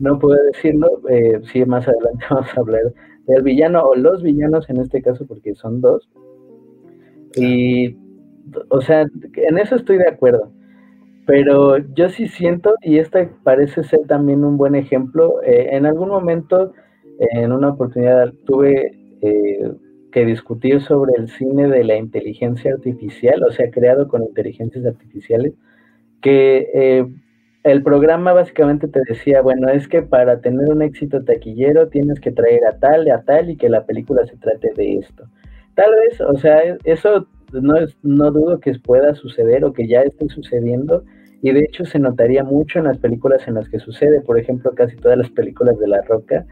no 0.00 0.18
puedo 0.18 0.42
decirlo, 0.44 1.02
eh, 1.10 1.40
sí, 1.52 1.64
más 1.64 1.86
adelante 1.86 2.24
vamos 2.30 2.48
a 2.56 2.60
hablar 2.60 2.94
del 3.26 3.42
villano 3.42 3.82
o 3.82 3.94
los 3.94 4.22
villanos 4.22 4.70
en 4.70 4.78
este 4.78 5.02
caso, 5.02 5.26
porque 5.26 5.54
son 5.54 5.80
dos. 5.80 6.08
Y 7.36 7.96
o 8.68 8.80
sea, 8.80 9.02
en 9.02 9.58
eso 9.58 9.76
estoy 9.76 9.98
de 9.98 10.08
acuerdo. 10.08 10.52
Pero 11.26 11.78
yo 11.94 12.08
sí 12.08 12.26
siento, 12.26 12.74
y 12.82 12.98
esta 12.98 13.28
parece 13.44 13.84
ser 13.84 14.00
también 14.08 14.44
un 14.44 14.56
buen 14.56 14.74
ejemplo, 14.74 15.40
eh, 15.42 15.68
en 15.72 15.86
algún 15.86 16.08
momento, 16.08 16.72
en 17.18 17.52
una 17.52 17.70
oportunidad, 17.70 18.32
tuve 18.44 18.98
eh, 19.20 19.72
que 20.10 20.26
discutir 20.26 20.80
sobre 20.80 21.12
el 21.16 21.28
cine 21.28 21.68
de 21.68 21.84
la 21.84 21.96
inteligencia 21.96 22.72
artificial, 22.72 23.42
o 23.44 23.52
sea, 23.52 23.70
creado 23.70 24.08
con 24.08 24.22
inteligencias 24.22 24.84
artificiales, 24.84 25.54
que 26.20 26.70
eh, 26.74 27.06
el 27.64 27.82
programa 27.82 28.32
básicamente 28.32 28.88
te 28.88 29.00
decía, 29.08 29.42
bueno, 29.42 29.68
es 29.68 29.86
que 29.86 30.02
para 30.02 30.40
tener 30.40 30.68
un 30.70 30.82
éxito 30.82 31.24
taquillero 31.24 31.88
tienes 31.88 32.18
que 32.18 32.32
traer 32.32 32.66
a 32.66 32.78
tal, 32.78 33.08
a 33.10 33.22
tal, 33.22 33.50
y 33.50 33.56
que 33.56 33.68
la 33.68 33.86
película 33.86 34.26
se 34.26 34.36
trate 34.36 34.72
de 34.74 34.98
esto. 34.98 35.24
Tal 35.74 35.90
vez, 35.94 36.20
o 36.20 36.36
sea, 36.36 36.60
eso 36.84 37.26
no, 37.52 37.76
es, 37.76 37.96
no 38.02 38.30
dudo 38.30 38.60
que 38.60 38.72
pueda 38.78 39.14
suceder 39.14 39.64
o 39.64 39.72
que 39.72 39.86
ya 39.86 40.02
esté 40.02 40.28
sucediendo 40.28 41.04
y 41.42 41.52
de 41.52 41.60
hecho 41.60 41.84
se 41.84 41.98
notaría 41.98 42.44
mucho 42.44 42.78
en 42.78 42.84
las 42.86 42.98
películas 42.98 43.46
en 43.48 43.54
las 43.54 43.68
que 43.68 43.80
sucede, 43.80 44.20
por 44.20 44.38
ejemplo, 44.38 44.72
casi 44.74 44.96
todas 44.96 45.18
las 45.18 45.30
películas 45.30 45.78
de 45.78 45.88
La 45.88 46.00
Roca, 46.02 46.46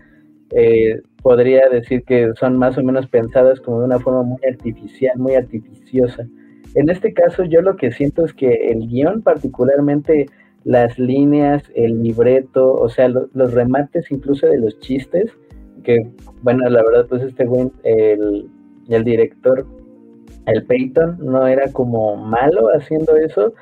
eh, 0.50 1.00
podría 1.22 1.68
decir 1.68 2.02
que 2.02 2.32
son 2.38 2.58
más 2.58 2.76
o 2.76 2.82
menos 2.82 3.06
pensadas 3.06 3.60
como 3.60 3.78
de 3.78 3.86
una 3.86 4.00
forma 4.00 4.24
muy 4.24 4.40
artificial, 4.48 5.16
muy 5.16 5.34
artificiosa. 5.34 6.26
En 6.74 6.90
este 6.90 7.12
caso 7.12 7.44
yo 7.44 7.62
lo 7.62 7.76
que 7.76 7.92
siento 7.92 8.24
es 8.24 8.34
que 8.34 8.52
el 8.72 8.88
guion, 8.88 9.22
particularmente 9.22 10.26
las 10.64 10.98
líneas, 10.98 11.62
el 11.74 12.02
libreto, 12.02 12.74
o 12.74 12.88
sea, 12.88 13.08
los 13.08 13.54
remates 13.54 14.10
incluso 14.10 14.48
de 14.48 14.58
los 14.58 14.78
chistes, 14.80 15.30
que 15.84 16.10
bueno, 16.42 16.68
la 16.68 16.82
verdad 16.82 17.06
pues 17.08 17.22
este 17.22 17.44
güey, 17.44 17.70
el, 17.84 18.50
el 18.88 19.04
director 19.04 19.66
el 20.50 20.64
Peyton 20.64 21.18
no 21.20 21.46
era 21.46 21.70
como 21.72 22.16
malo 22.16 22.68
haciendo 22.68 23.16
eso, 23.16 23.54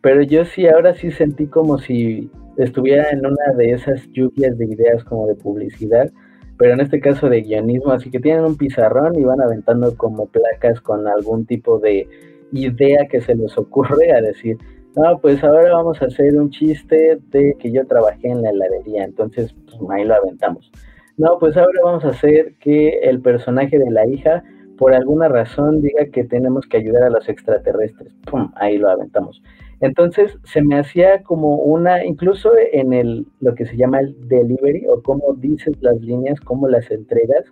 pero 0.00 0.22
yo 0.22 0.44
sí 0.44 0.66
ahora 0.66 0.94
sí 0.94 1.10
sentí 1.10 1.46
como 1.46 1.78
si 1.78 2.30
estuviera 2.56 3.10
en 3.10 3.24
una 3.24 3.54
de 3.56 3.72
esas 3.72 4.08
lluvias 4.12 4.58
de 4.58 4.66
ideas 4.66 5.04
como 5.04 5.26
de 5.26 5.34
publicidad, 5.34 6.10
pero 6.58 6.74
en 6.74 6.80
este 6.80 7.00
caso 7.00 7.28
de 7.28 7.42
guionismo, 7.42 7.92
así 7.92 8.10
que 8.10 8.20
tienen 8.20 8.44
un 8.44 8.56
pizarrón 8.56 9.18
y 9.18 9.24
van 9.24 9.40
aventando 9.40 9.96
como 9.96 10.26
placas 10.26 10.80
con 10.80 11.08
algún 11.08 11.46
tipo 11.46 11.78
de 11.78 12.06
idea 12.52 13.06
que 13.08 13.20
se 13.20 13.34
les 13.34 13.56
ocurre 13.56 14.12
a 14.12 14.20
decir, 14.20 14.58
no, 14.94 15.18
pues 15.20 15.42
ahora 15.42 15.72
vamos 15.72 16.02
a 16.02 16.06
hacer 16.06 16.36
un 16.36 16.50
chiste 16.50 17.18
de 17.30 17.56
que 17.58 17.72
yo 17.72 17.86
trabajé 17.86 18.28
en 18.28 18.42
la 18.42 18.50
heladería, 18.50 19.04
entonces 19.04 19.54
pues, 19.64 19.78
ahí 19.90 20.04
lo 20.04 20.14
aventamos. 20.14 20.70
No, 21.16 21.38
pues 21.38 21.56
ahora 21.56 21.80
vamos 21.82 22.04
a 22.04 22.08
hacer 22.08 22.54
que 22.60 22.98
el 23.02 23.20
personaje 23.20 23.78
de 23.78 23.90
la 23.90 24.06
hija 24.06 24.44
por 24.82 24.94
alguna 24.94 25.28
razón 25.28 25.80
diga 25.80 26.06
que 26.06 26.24
tenemos 26.24 26.66
que 26.66 26.76
ayudar 26.76 27.04
a 27.04 27.10
los 27.10 27.28
extraterrestres. 27.28 28.12
¡Pum! 28.28 28.50
Ahí 28.56 28.78
lo 28.78 28.90
aventamos. 28.90 29.40
Entonces 29.78 30.36
se 30.42 30.60
me 30.60 30.76
hacía 30.76 31.22
como 31.22 31.54
una, 31.58 32.04
incluso 32.04 32.50
en 32.72 32.92
el 32.92 33.24
lo 33.38 33.54
que 33.54 33.64
se 33.64 33.76
llama 33.76 34.00
el 34.00 34.16
delivery 34.26 34.86
o 34.88 35.00
cómo 35.00 35.34
dices 35.34 35.80
las 35.82 36.00
líneas, 36.00 36.40
cómo 36.40 36.66
las 36.66 36.90
entregas, 36.90 37.44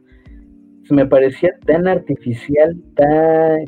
me 0.90 1.06
parecía 1.06 1.52
tan 1.64 1.86
artificial, 1.86 2.76
tan 2.96 3.64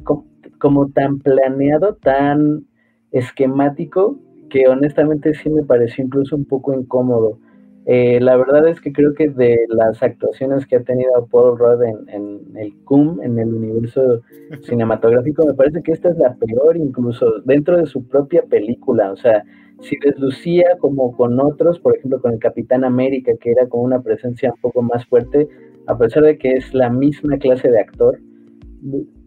como 0.59 0.90
tan 0.90 1.21
planeado, 1.21 1.95
tan 1.95 2.66
esquemático, 3.12 4.19
que 4.50 4.66
honestamente 4.66 5.35
sí 5.35 5.50
me 5.50 5.62
pareció 5.62 6.04
incluso 6.04 6.35
un 6.35 6.47
poco 6.47 6.75
incómodo. 6.75 7.38
Eh, 7.85 8.21
la 8.21 8.37
verdad 8.37 8.69
es 8.69 8.81
que 8.81 8.93
creo 8.93 9.12
que 9.15 9.29
de 9.29 9.67
las 9.69 10.03
actuaciones 10.03 10.67
que 10.67 10.77
ha 10.77 10.83
tenido 10.83 11.27
Paul 11.27 11.59
Rudd 11.59 11.83
en, 11.83 12.57
el 12.57 12.75
CUM, 12.85 13.21
en 13.23 13.39
el 13.39 13.53
universo 13.53 14.21
cinematográfico, 14.62 15.45
me 15.45 15.55
parece 15.55 15.83
que 15.83 15.93
esta 15.93 16.11
es 16.11 16.17
la 16.17 16.35
peor, 16.37 16.77
incluso 16.77 17.41
dentro 17.45 17.77
de 17.77 17.87
su 17.87 18.07
propia 18.07 18.43
película. 18.43 19.11
O 19.11 19.17
sea, 19.17 19.43
si 19.81 19.97
deslucía 20.05 20.77
como 20.79 21.17
con 21.17 21.41
otros, 21.41 21.81
por 21.81 21.97
ejemplo 21.97 22.21
con 22.21 22.35
el 22.35 22.39
Capitán 22.39 22.85
América, 22.85 23.33
que 23.41 23.51
era 23.51 23.69
con 23.69 23.81
una 23.81 24.01
presencia 24.01 24.53
un 24.53 24.61
poco 24.61 24.83
más 24.83 25.05
fuerte, 25.07 25.49
a 25.87 25.99
pesar 25.99 26.23
de 26.23 26.39
que 26.39 26.53
es 26.53 26.73
la 26.73 26.89
misma 26.89 27.37
clase 27.39 27.69
de 27.69 27.81
actor, 27.81 28.21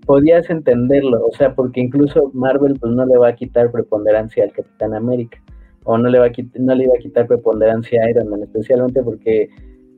podías 0.06 0.50
entenderlo. 0.50 1.26
O 1.26 1.32
sea, 1.34 1.56
porque 1.56 1.82
incluso 1.82 2.32
Marvel 2.34 2.80
pues, 2.80 2.94
no 2.94 3.06
le 3.06 3.18
va 3.18 3.30
a 3.30 3.36
quitar 3.36 3.70
preponderancia 3.70 4.46
al 4.46 4.54
Capitán 4.54 4.94
América 4.94 5.42
o 5.86 5.98
no 5.98 6.10
le, 6.10 6.20
va 6.20 6.26
a 6.26 6.32
no 6.60 6.76
le 6.76 6.84
iba 6.84 6.94
a 6.96 7.00
quitar 7.00 7.28
preponderancia 7.28 8.04
a 8.04 8.10
Iron 8.10 8.30
Man, 8.30 8.44
especialmente 8.44 9.02
porque, 9.02 9.50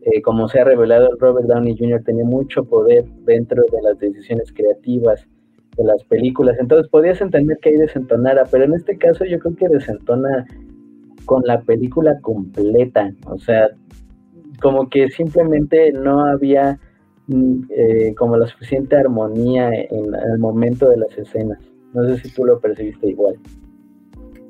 eh, 0.01 0.22
como 0.22 0.48
se 0.48 0.60
ha 0.60 0.63
revelado, 0.63 1.10
Robert 1.20 1.48
Downey 1.48 1.75
Jr. 1.77 2.03
tenía 2.03 2.25
mucho 2.25 2.63
poder 2.65 3.06
dentro 3.25 3.63
de 3.72 3.82
las 3.82 3.98
decisiones 3.98 4.51
creativas 4.53 5.25
de 5.77 5.84
las 5.84 6.03
películas. 6.03 6.58
Entonces 6.60 6.89
podías 6.89 7.22
entender 7.22 7.58
que 7.62 7.70
ahí 7.70 7.77
desentonara, 7.77 8.44
pero 8.51 8.65
en 8.65 8.74
este 8.74 8.98
caso 8.98 9.25
yo 9.25 9.39
creo 9.39 9.56
que 9.56 9.70
desentona 9.70 10.46
con 11.25 11.44
la 11.46 11.62
película 11.62 12.20
completa. 12.22 13.12
O 13.27 13.38
sea, 13.38 13.70
como 14.62 14.89
que 14.89 15.10
simplemente 15.10 15.91
no 15.91 16.25
había 16.25 16.79
mm, 17.27 17.62
eh, 17.70 18.15
como 18.15 18.38
la 18.38 18.48
suficiente 18.48 18.96
armonía 18.96 19.70
en, 19.74 20.13
el 20.15 20.39
momento 20.39 20.89
de 20.89 20.98
las 20.98 21.17
escenas. 21.17 21.60
No 21.94 22.03
sé 22.08 22.17
si 22.17 22.34
tú 22.34 22.46
lo 22.46 22.60
percibiste 22.60 23.10
igual. 23.10 23.36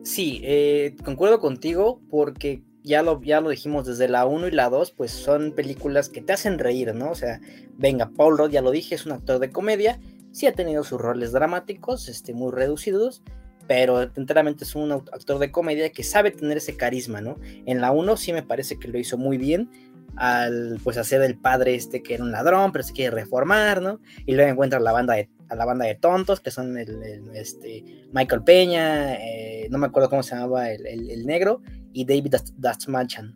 Sí, 0.07 0.39
eh, 0.45 0.95
concuerdo 1.03 1.41
contigo 1.41 1.99
porque 2.09 2.63
ya 2.81 3.03
lo, 3.03 3.21
ya 3.21 3.41
lo 3.41 3.49
dijimos 3.49 3.85
desde 3.85 4.07
la 4.07 4.25
1 4.25 4.47
y 4.47 4.51
la 4.51 4.69
2, 4.69 4.91
pues 4.91 5.11
son 5.11 5.51
películas 5.51 6.07
que 6.07 6.21
te 6.21 6.31
hacen 6.31 6.59
reír, 6.59 6.95
¿no? 6.95 7.11
O 7.11 7.15
sea, 7.15 7.41
venga, 7.77 8.09
Paul 8.15 8.37
Rudd, 8.37 8.51
ya 8.51 8.61
lo 8.61 8.71
dije, 8.71 8.95
es 8.95 9.05
un 9.05 9.11
actor 9.11 9.39
de 9.39 9.51
comedia, 9.51 9.99
sí 10.31 10.47
ha 10.47 10.53
tenido 10.53 10.85
sus 10.85 11.01
roles 11.01 11.33
dramáticos, 11.33 12.07
este, 12.07 12.33
muy 12.33 12.53
reducidos, 12.53 13.21
pero 13.67 14.01
enteramente 14.01 14.63
es 14.63 14.75
un 14.75 14.93
actor 14.93 15.39
de 15.39 15.51
comedia 15.51 15.91
que 15.91 16.03
sabe 16.03 16.31
tener 16.31 16.55
ese 16.55 16.77
carisma, 16.77 17.19
¿no? 17.19 17.35
En 17.65 17.81
la 17.81 17.91
1 17.91 18.15
sí 18.15 18.31
me 18.31 18.43
parece 18.43 18.79
que 18.79 18.87
lo 18.87 18.97
hizo 18.97 19.17
muy 19.17 19.37
bien, 19.37 19.69
al 20.17 20.79
pues 20.83 20.97
hacer 20.97 21.21
el 21.21 21.37
padre 21.37 21.75
este 21.75 22.01
que 22.01 22.15
era 22.15 22.23
un 22.23 22.31
ladrón, 22.31 22.71
pero 22.71 22.83
se 22.83 22.93
quiere 22.93 23.15
reformar, 23.15 23.81
¿no? 23.81 23.99
Y 24.25 24.33
luego 24.33 24.51
encuentra 24.51 24.79
a 24.79 24.81
la 24.81 24.91
banda 24.91 25.13
de, 25.13 25.29
a 25.49 25.55
la 25.55 25.65
banda 25.65 25.85
de 25.85 25.95
tontos, 25.95 26.39
que 26.39 26.51
son 26.51 26.77
el, 26.77 27.29
este, 27.33 27.83
Michael 28.11 28.43
Peña, 28.43 29.13
eh, 29.15 29.67
no 29.69 29.77
me 29.77 29.87
acuerdo 29.87 30.09
cómo 30.09 30.23
se 30.23 30.35
llamaba 30.35 30.71
el, 30.71 31.25
negro, 31.25 31.61
y 31.93 32.05
David 32.05 32.35
Dastmalchan. 32.57 33.35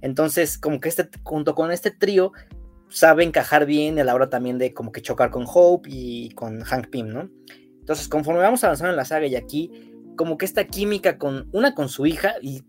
Entonces, 0.00 0.58
como 0.58 0.80
que 0.80 0.88
este, 0.88 1.08
junto 1.22 1.54
con 1.54 1.70
este 1.70 1.90
trío, 1.90 2.32
sabe 2.88 3.24
encajar 3.24 3.66
bien 3.66 3.98
a 3.98 4.04
la 4.04 4.14
hora 4.14 4.30
también 4.30 4.58
de 4.58 4.72
como 4.72 4.92
que 4.92 5.02
chocar 5.02 5.30
con 5.30 5.44
Hope 5.46 5.88
y 5.90 6.30
con 6.30 6.62
Hank 6.62 6.88
Pym, 6.88 7.08
¿no? 7.08 7.30
Entonces, 7.80 8.08
conforme 8.08 8.40
vamos 8.40 8.64
avanzando 8.64 8.90
en 8.90 8.96
la 8.96 9.04
saga 9.04 9.26
y 9.26 9.36
aquí, 9.36 9.70
como 10.16 10.38
que 10.38 10.46
esta 10.46 10.64
química 10.66 11.18
con 11.18 11.48
una 11.52 11.74
con 11.74 11.88
su 11.88 12.06
hija, 12.06 12.34
y 12.40 12.62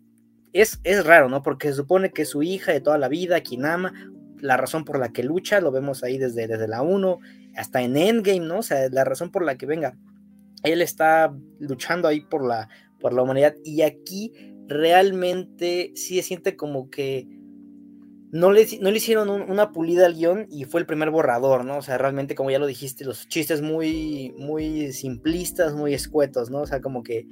es, 0.56 0.80
es 0.86 1.06
raro, 1.06 1.28
¿no? 1.28 1.44
Porque 1.44 1.68
se 1.68 1.76
supone 1.76 2.12
que 2.12 2.24
su 2.24 2.42
hija 2.42 2.72
de 2.72 2.80
toda 2.80 2.98
la 2.98 3.10
vida, 3.10 3.42
quien 3.42 3.66
ama, 3.66 3.94
la 4.40 4.56
razón 4.56 4.86
por 4.86 4.98
la 4.98 5.10
que 5.10 5.22
lucha, 5.22 5.60
lo 5.60 5.70
vemos 5.70 6.02
ahí 6.02 6.18
desde, 6.18 6.48
desde 6.48 6.68
la 6.70 6.82
1 6.82 7.20
hasta 7.58 7.82
en 7.82 7.98
Endgame, 7.98 8.40
¿no? 8.40 8.60
O 8.60 8.64
sea, 8.64 8.88
la 8.90 9.04
razón 9.04 9.32
por 9.32 9.44
la 9.44 9.58
que 9.58 9.66
venga, 9.66 9.98
él 10.64 10.82
está 10.82 11.36
luchando 11.60 12.08
ahí 12.08 12.22
por 12.22 12.46
la, 12.46 12.70
por 13.02 13.14
la 13.14 13.22
humanidad 13.22 13.56
y 13.66 13.82
aquí 13.82 14.32
realmente 14.68 15.92
sí 15.96 16.16
se 16.16 16.24
siente 16.24 16.56
como 16.56 16.90
que 16.90 17.28
no 18.32 18.52
le, 18.52 18.66
no 18.80 18.92
le 18.92 18.98
hicieron 18.98 19.30
una 19.30 19.74
pulida 19.74 20.06
al 20.06 20.16
guion 20.16 20.48
y 20.50 20.64
fue 20.64 20.80
el 20.80 20.86
primer 20.86 21.12
borrador, 21.12 21.66
¿no? 21.66 21.80
O 21.80 21.82
sea, 21.82 21.98
realmente, 21.98 22.34
como 22.34 22.50
ya 22.50 22.60
lo 22.60 22.66
dijiste, 22.66 23.04
los 23.04 23.28
chistes 23.28 23.62
muy, 23.62 24.34
muy 24.38 24.94
simplistas, 24.94 25.74
muy 25.74 25.94
escuetos, 25.94 26.50
¿no? 26.50 26.62
O 26.62 26.66
sea, 26.66 26.82
como 26.82 27.04
que 27.04 27.28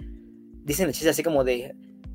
dicen 0.66 0.88
el 0.88 0.94
chiste 0.94 1.10
así 1.10 1.24
como 1.24 1.46
de... 1.46 1.74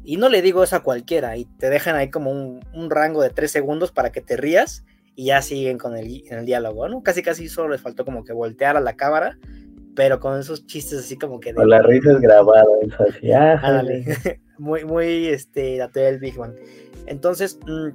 Y 0.08 0.16
no 0.16 0.30
le 0.30 0.40
digo 0.40 0.62
eso 0.62 0.74
a 0.74 0.82
cualquiera, 0.82 1.36
y 1.36 1.44
te 1.44 1.68
dejan 1.68 1.94
ahí 1.94 2.08
como 2.08 2.30
un, 2.30 2.64
un 2.72 2.88
rango 2.88 3.20
de 3.20 3.28
tres 3.28 3.50
segundos 3.50 3.92
para 3.92 4.10
que 4.10 4.22
te 4.22 4.38
rías 4.38 4.82
y 5.14 5.26
ya 5.26 5.42
siguen 5.42 5.76
con 5.76 5.98
el, 5.98 6.24
el 6.30 6.46
diálogo, 6.46 6.88
¿no? 6.88 7.02
Casi 7.02 7.22
casi 7.22 7.46
solo 7.46 7.68
les 7.68 7.82
faltó 7.82 8.06
como 8.06 8.24
que 8.24 8.32
voltear 8.32 8.78
a 8.78 8.80
la 8.80 8.96
cámara, 8.96 9.38
pero 9.94 10.18
con 10.18 10.40
esos 10.40 10.64
chistes 10.64 11.00
así 11.00 11.18
como 11.18 11.40
que... 11.40 11.52
De, 11.52 11.66
la 11.66 11.82
risa 11.82 12.12
es 12.12 12.20
grabada, 12.20 12.64
es 12.80 12.94
así, 12.98 13.32
ah, 13.32 13.82
muy, 14.58 14.86
muy, 14.86 15.26
este, 15.26 15.76
la 15.76 15.88
del 15.88 16.18
Big 16.18 16.40
One. 16.40 16.54
Entonces... 17.04 17.58
Mmm, 17.66 17.90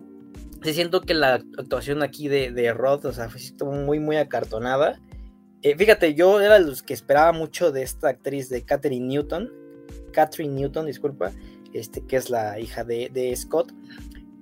sí 0.62 0.74
siento 0.75 1.01
que 1.01 1.15
la 1.15 1.34
actuación 1.58 2.03
aquí 2.03 2.27
de, 2.27 2.51
de 2.51 2.74
Rod, 2.75 3.08
o 3.08 3.12
sea, 3.12 3.27
fue 3.27 3.41
muy, 3.67 4.00
muy 4.00 4.17
acartonada. 4.17 5.00
Eh, 5.63 5.75
fíjate, 5.75 6.13
yo 6.13 6.39
era 6.39 6.60
de 6.60 6.65
los 6.67 6.84
que 6.84 6.93
esperaba 6.93 7.32
mucho 7.32 7.72
de 7.72 7.82
esta 7.82 8.10
actriz 8.10 8.50
de 8.50 8.62
Catherine 8.63 9.08
Newton, 9.08 9.51
Catherine 10.12 10.53
Newton, 10.53 10.86
disculpa, 10.86 11.32
este, 11.73 12.05
que 12.05 12.15
es 12.15 12.29
la 12.29 12.59
hija 12.59 12.83
de, 12.83 13.09
de 13.13 13.35
Scott. 13.35 13.73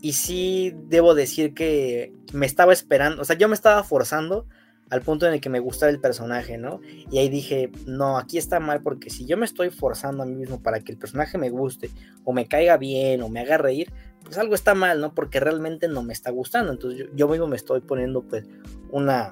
Y 0.02 0.14
sí 0.14 0.74
debo 0.88 1.14
decir 1.14 1.54
que 1.54 2.14
me 2.34 2.46
estaba 2.46 2.74
esperando, 2.74 3.22
o 3.22 3.26
sea, 3.26 3.38
yo 3.38 3.48
me 3.48 3.56
estaba 3.56 3.84
forzando 3.84 4.48
al 4.92 5.02
punto 5.02 5.26
en 5.26 5.34
el 5.34 5.42
que 5.42 5.50
me 5.50 5.60
gustara 5.60 5.90
el 5.90 6.02
personaje, 6.02 6.58
¿no? 6.58 6.82
Y 7.10 7.18
ahí 7.18 7.30
dije, 7.30 7.72
no, 7.88 8.18
aquí 8.18 8.38
está 8.38 8.60
mal 8.60 8.82
porque 8.82 9.10
si 9.10 9.26
yo 9.26 9.38
me 9.38 9.46
estoy 9.46 9.70
forzando 9.70 10.22
a 10.22 10.26
mí 10.26 10.36
mismo 10.36 10.62
para 10.62 10.82
que 10.82 10.92
el 10.92 10.98
personaje 10.98 11.38
me 11.38 11.50
guste 11.50 11.90
o 12.26 12.34
me 12.34 12.46
caiga 12.46 12.76
bien 12.76 13.22
o 13.22 13.30
me 13.30 13.40
haga 13.40 13.58
reír, 13.58 13.90
pues 14.22 14.38
algo 14.38 14.54
está 14.54 14.76
mal, 14.76 15.00
¿no? 15.00 15.16
Porque 15.16 15.40
realmente 15.40 15.88
no 15.88 16.04
me 16.04 16.12
está 16.12 16.30
gustando. 16.30 16.74
Entonces 16.74 17.08
yo, 17.16 17.30
mismo 17.30 17.48
me 17.48 17.56
estoy 17.56 17.80
poniendo 17.80 18.24
pues 18.24 18.44
una, 18.90 19.32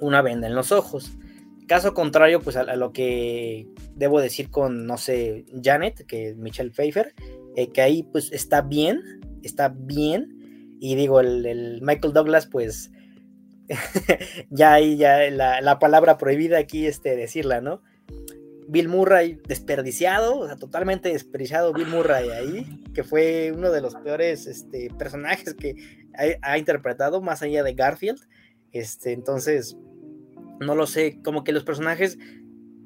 una 0.00 0.22
venda 0.22 0.48
en 0.48 0.56
los 0.56 0.72
ojos. 0.72 1.12
Caso 1.68 1.94
contrario, 1.94 2.40
pues 2.40 2.56
a, 2.56 2.64
lo 2.74 2.92
que 2.92 3.68
debo 3.94 4.20
decir 4.20 4.50
con, 4.50 4.86
no 4.86 4.98
sé, 4.98 5.44
Janet, 5.62 6.04
que 6.06 6.34
Michelle 6.34 6.70
Pfeiffer, 6.70 7.14
eh, 7.54 7.70
que 7.70 7.82
ahí 7.82 8.02
pues 8.02 8.32
está 8.32 8.62
bien, 8.62 9.20
está 9.42 9.68
bien. 9.68 10.76
Y 10.80 10.96
digo, 10.96 11.20
el 11.20 11.80
Michael 11.82 12.12
Douglas, 12.12 12.46
pues 12.46 12.90
ya 14.50 14.74
ahí 14.74 14.96
ya 14.96 15.30
la, 15.30 15.78
palabra 15.78 16.18
prohibida 16.18 16.58
aquí 16.58 16.86
este, 16.86 17.16
decirla, 17.16 17.60
¿no? 17.60 17.82
Bill 18.70 18.88
Murray 18.88 19.40
desperdiciado, 19.46 20.40
o 20.40 20.46
sea, 20.46 20.56
totalmente 20.56 21.10
desperdiciado 21.10 21.72
Bill 21.72 21.86
Murray 21.86 22.28
ahí, 22.30 22.82
que 22.94 23.02
fue 23.02 23.52
uno 23.54 23.70
de 23.70 23.80
los 23.80 23.94
peores 23.96 24.46
este, 24.46 24.90
personajes 24.98 25.54
que 25.54 25.74
ha, 26.42 26.58
interpretado, 26.58 27.22
más 27.22 27.42
allá 27.42 27.62
de 27.62 27.72
Garfield. 27.72 28.20
Este, 28.72 29.12
entonces, 29.12 29.78
no 30.60 30.74
lo 30.74 30.86
sé, 30.86 31.20
como 31.22 31.44
que 31.44 31.52
los 31.52 31.64
personajes 31.64 32.18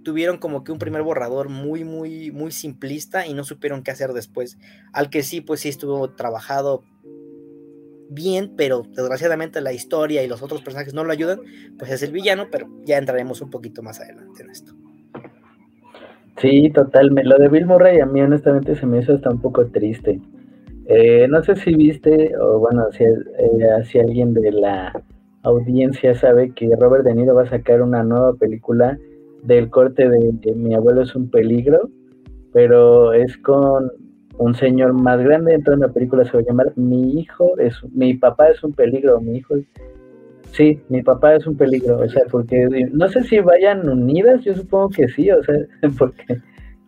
tuvieron 0.02 0.38
como 0.38 0.64
que 0.64 0.72
un 0.72 0.78
primer 0.78 1.02
borrador 1.02 1.48
muy, 1.48 1.84
muy, 1.84 2.30
muy 2.32 2.50
simplista 2.50 3.26
y 3.26 3.34
no 3.34 3.44
supieron 3.44 3.82
qué 3.82 3.90
hacer 3.90 4.12
después. 4.12 4.58
Al 4.92 5.10
que 5.10 5.22
sí, 5.22 5.40
pues 5.40 5.60
sí 5.60 5.68
estuvo 5.68 6.10
trabajado 6.10 6.84
bien, 8.10 8.52
pero 8.56 8.82
desgraciadamente 8.82 9.60
la 9.60 9.72
historia 9.72 10.22
y 10.22 10.28
los 10.28 10.42
otros 10.42 10.62
personajes 10.62 10.94
no 10.94 11.04
lo 11.04 11.12
ayudan, 11.12 11.40
pues 11.78 11.90
es 11.90 12.02
el 12.02 12.12
villano, 12.12 12.48
pero 12.50 12.68
ya 12.84 12.98
entraremos 12.98 13.40
un 13.40 13.50
poquito 13.50 13.82
más 13.82 14.00
adelante 14.00 14.42
en 14.42 14.50
esto. 14.50 14.74
Sí, 16.38 16.70
totalmente. 16.70 17.28
Lo 17.28 17.38
de 17.38 17.48
Bill 17.48 17.66
Murray 17.66 18.00
a 18.00 18.06
mí 18.06 18.20
honestamente 18.20 18.74
se 18.74 18.86
me 18.86 19.00
hizo 19.00 19.14
hasta 19.14 19.30
un 19.30 19.40
poco 19.40 19.66
triste. 19.66 20.20
Eh, 20.86 21.26
no 21.28 21.42
sé 21.42 21.54
si 21.56 21.74
viste, 21.74 22.36
o 22.36 22.58
bueno, 22.58 22.90
si, 22.92 23.04
eh, 23.04 23.84
si 23.84 23.98
alguien 24.00 24.34
de 24.34 24.50
la 24.50 25.01
audiencia 25.42 26.14
sabe 26.14 26.50
que 26.50 26.70
Robert 26.78 27.04
De 27.04 27.14
Niro 27.14 27.34
va 27.34 27.42
a 27.42 27.50
sacar 27.50 27.82
una 27.82 28.02
nueva 28.02 28.34
película 28.34 28.98
del 29.42 29.70
corte 29.70 30.08
de 30.08 30.54
Mi 30.54 30.74
abuelo 30.74 31.02
es 31.02 31.14
un 31.14 31.30
peligro, 31.30 31.90
pero 32.52 33.12
es 33.12 33.36
con 33.38 33.90
un 34.38 34.54
señor 34.54 34.92
más 34.92 35.20
grande, 35.20 35.54
entonces 35.54 35.80
la 35.80 35.92
película 35.92 36.24
se 36.24 36.32
va 36.32 36.40
a 36.40 36.46
llamar 36.46 36.72
Mi 36.76 37.18
hijo 37.18 37.58
es, 37.58 37.74
mi 37.92 38.14
papá 38.14 38.48
es 38.48 38.62
un 38.62 38.72
peligro, 38.72 39.20
mi 39.20 39.38
hijo 39.38 39.56
sí, 40.52 40.80
mi 40.88 41.02
papá 41.02 41.34
es 41.34 41.46
un 41.46 41.56
peligro, 41.56 41.98
o 41.98 42.08
sea, 42.08 42.22
porque 42.30 42.66
no 42.92 43.08
sé 43.08 43.22
si 43.24 43.40
vayan 43.40 43.88
unidas, 43.88 44.42
yo 44.44 44.54
supongo 44.54 44.90
que 44.90 45.08
sí, 45.08 45.30
o 45.30 45.42
sea, 45.42 45.56
porque, 45.98 46.38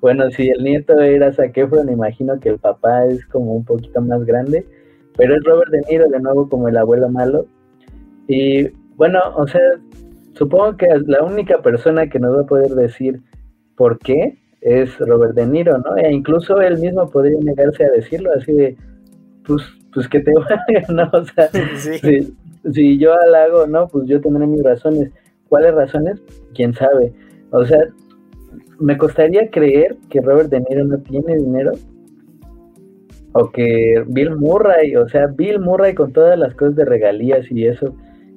bueno, 0.01 0.31
si 0.31 0.51
el 0.51 0.63
nieto 0.63 0.99
era 1.01 1.33
Zac 1.33 1.57
me 1.85 1.93
imagino 1.93 2.39
que 2.39 2.51
el 2.51 2.59
papá 2.59 3.07
es 3.07 3.25
como 3.27 3.55
un 3.55 3.65
poquito 3.65 4.01
más 4.01 4.25
grande, 4.25 4.67
pero 5.17 5.35
es 5.35 5.45
Robert 5.45 5.71
De 5.71 5.81
Niro 5.91 6.09
de 6.09 6.21
nuevo 6.21 6.49
como 6.49 6.69
el 6.69 6.77
abuelo 6.77 7.09
malo, 7.09 7.47
y 8.29 8.69
bueno, 8.97 9.21
o 9.37 9.47
sea, 9.47 9.61
supongo 10.35 10.77
que 10.77 10.87
la 11.07 11.23
única 11.23 11.61
persona 11.63 12.09
que 12.09 12.19
nos 12.19 12.37
va 12.37 12.43
a 12.43 12.47
poder 12.47 12.71
decir 12.71 13.21
por 13.77 13.99
qué 13.99 14.39
es 14.61 14.97
Robert 14.99 15.35
De 15.35 15.47
Niro, 15.47 15.79
¿no? 15.79 15.97
E 15.97 16.11
incluso 16.13 16.61
él 16.61 16.79
mismo 16.79 17.11
podría 17.11 17.39
negarse 17.39 17.85
a 17.85 17.91
decirlo 17.91 18.31
así 18.35 18.53
de, 18.53 18.77
pues, 19.47 19.63
pues 19.93 20.09
que 20.09 20.21
te 20.21 20.33
vaya, 20.35 20.87
¿no? 20.89 21.11
O 21.13 21.25
sea, 21.25 21.49
si, 22.73 22.99
yo 22.99 23.13
halago, 23.15 23.67
¿no? 23.67 23.89
Pues 23.89 24.09
yo 24.09 24.21
tendré 24.21 24.47
mis 24.47 24.63
razones. 24.63 25.11
¿Cuáles 25.49 25.75
razones? 25.75 26.23
¿Quién 26.55 26.73
sabe? 26.73 27.13
O 27.51 27.65
sea, 27.65 27.81
me 28.81 28.97
costaría 28.97 29.51
creer 29.51 29.97
que 30.09 30.21
Robert 30.21 30.51
De 30.51 30.61
Niro 30.61 30.85
no 30.85 30.99
tiene 30.99 31.37
dinero 31.37 31.73
o 33.33 33.51
que 33.51 34.03
Bill 34.07 34.37
Murray, 34.37 34.97
o 34.97 35.09
sea, 35.09 35.27
Bill 35.27 35.61
Murray 35.61 35.95
con 35.95 36.13
todas 36.13 36.39
las 36.39 36.55
cosas 36.55 36.77
de 36.77 36.85
regalías 36.85 37.51
y 37.51 37.67
eso, 37.67 37.95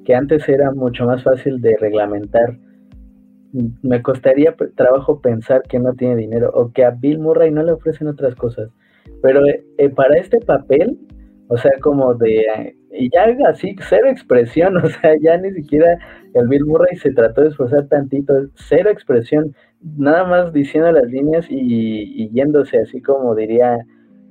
que 0.08 0.14
antes 0.14 0.48
era 0.48 0.70
mucho 0.70 1.04
más 1.04 1.22
fácil 1.22 1.60
de 1.60 1.76
reglamentar. 1.76 2.56
Me 3.82 4.00
costaría 4.00 4.56
trabajo 4.74 5.20
pensar 5.20 5.62
que 5.68 5.78
no 5.78 5.92
tiene 5.92 6.16
dinero 6.16 6.50
o 6.54 6.72
que 6.72 6.82
a 6.86 6.92
Bill 6.92 7.18
Murray 7.18 7.50
no 7.50 7.62
le 7.62 7.72
ofrecen 7.72 8.08
otras 8.08 8.34
cosas. 8.34 8.70
Pero 9.20 9.46
eh, 9.46 9.62
eh, 9.76 9.90
para 9.90 10.16
este 10.16 10.40
papel, 10.40 10.98
o 11.48 11.58
sea, 11.58 11.72
como 11.82 12.14
de, 12.14 12.74
y 12.90 13.10
ya 13.10 13.26
así, 13.50 13.76
cero 13.86 14.08
expresión, 14.08 14.78
o 14.82 14.88
sea, 14.88 15.14
ya 15.20 15.36
ni 15.36 15.52
siquiera 15.52 15.98
el 16.32 16.48
Bill 16.48 16.64
Murray 16.64 16.96
se 16.96 17.12
trató 17.12 17.42
de 17.42 17.48
esforzar 17.48 17.86
tantito, 17.88 18.32
cero 18.54 18.88
expresión, 18.88 19.54
nada 19.82 20.24
más 20.24 20.54
diciendo 20.54 20.90
las 20.90 21.04
líneas 21.10 21.44
y, 21.50 22.30
yéndose 22.30 22.78
así 22.78 23.02
como 23.02 23.34
diría 23.34 23.76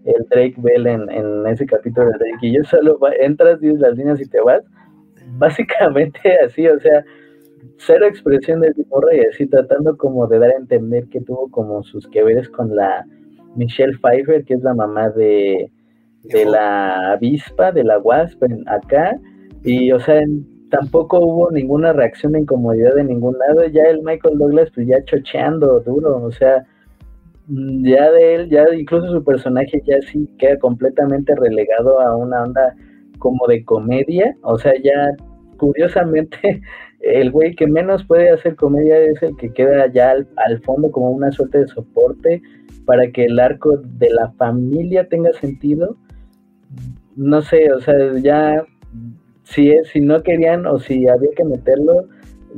el 0.06 0.26
Drake 0.32 0.56
Bell 0.58 0.88
en, 0.88 1.12
en, 1.12 1.46
ese 1.46 1.68
capítulo 1.68 2.08
de 2.08 2.18
Drake, 2.18 2.48
y 2.48 2.56
yo 2.56 2.64
solo 2.64 2.98
entras, 3.20 3.60
dices 3.60 3.80
las 3.80 3.96
líneas 3.96 4.20
y 4.20 4.26
te 4.26 4.42
vas, 4.42 4.64
básicamente 5.38 6.20
así, 6.46 6.68
o 6.68 6.80
sea, 6.80 7.04
cero 7.78 8.06
expresión 8.08 8.62
de 8.62 8.74
Bill 8.74 8.88
y 9.14 9.26
así 9.26 9.48
tratando 9.48 9.98
como 9.98 10.28
de 10.28 10.40
dar 10.40 10.52
a 10.52 10.58
entender 10.58 11.08
que 11.10 11.22
tuvo 11.22 11.50
como 11.50 11.84
sus 11.84 12.08
que 12.08 12.24
veres 12.24 12.50
con 12.50 12.76
la 12.76 13.06
Michelle 13.56 13.98
Pfeiffer, 13.98 14.44
que 14.46 14.56
es 14.56 14.62
la 14.62 14.74
mamá 14.74 15.10
de, 15.10 15.72
de 16.24 16.46
la 16.46 17.14
avispa, 17.14 17.72
de 17.72 17.84
la 17.84 18.00
wasp 18.00 18.44
acá, 18.68 19.18
y 19.64 19.92
o 19.92 20.00
sea, 20.00 20.22
tampoco 20.70 21.20
hubo 21.20 21.52
ninguna 21.52 21.94
reacción 21.94 22.34
de 22.34 22.42
incomodidad 22.42 22.96
de 22.96 23.04
ningún 23.04 23.38
lado, 23.40 23.66
ya 23.68 23.84
el 23.84 24.02
Michael 24.04 24.38
Douglas 24.38 24.70
pues 24.74 24.88
ya 24.88 25.04
chocheando 25.06 25.80
duro, 25.82 26.24
o 26.24 26.32
sea, 26.32 26.66
ya 27.48 28.12
de 28.12 28.36
él, 28.36 28.50
ya 28.50 28.66
incluso 28.74 29.12
su 29.12 29.24
personaje 29.24 29.82
ya 29.86 30.02
sí 30.12 30.30
queda 30.38 30.58
completamente 30.60 31.34
relegado 31.36 32.00
a 32.02 32.16
una 32.16 32.44
onda 32.44 32.76
como 33.18 33.48
de 33.48 33.64
comedia, 33.64 34.36
o 34.42 34.58
sea, 34.58 34.74
ya 34.82 35.16
curiosamente 35.58 36.62
el 37.02 37.32
güey 37.32 37.56
que 37.56 37.68
menos 37.68 38.04
puede 38.06 38.30
hacer 38.30 38.56
comedia 38.56 38.98
es 38.98 39.22
el 39.22 39.36
que 39.38 39.52
queda 39.52 39.88
ya 39.92 40.12
al, 40.12 40.62
fondo 40.62 40.92
como 40.92 41.12
una 41.12 41.32
suerte 41.32 41.60
de 41.60 41.68
soporte 41.68 42.42
para 42.86 43.12
que 43.12 43.26
el 43.26 43.40
arco 43.40 43.78
de 43.78 44.10
la 44.10 44.32
familia 44.34 45.08
tenga 45.08 45.34
sentido. 45.34 45.98
No 47.16 47.42
sé, 47.42 47.72
o 47.72 47.80
sea, 47.80 47.96
ya 48.22 48.64
si, 49.44 49.72
es, 49.72 49.90
si 49.90 50.00
no 50.02 50.22
querían 50.24 50.66
o 50.66 50.80
si 50.80 51.08
había 51.08 51.32
que 51.36 51.44
meterlo, 51.44 52.08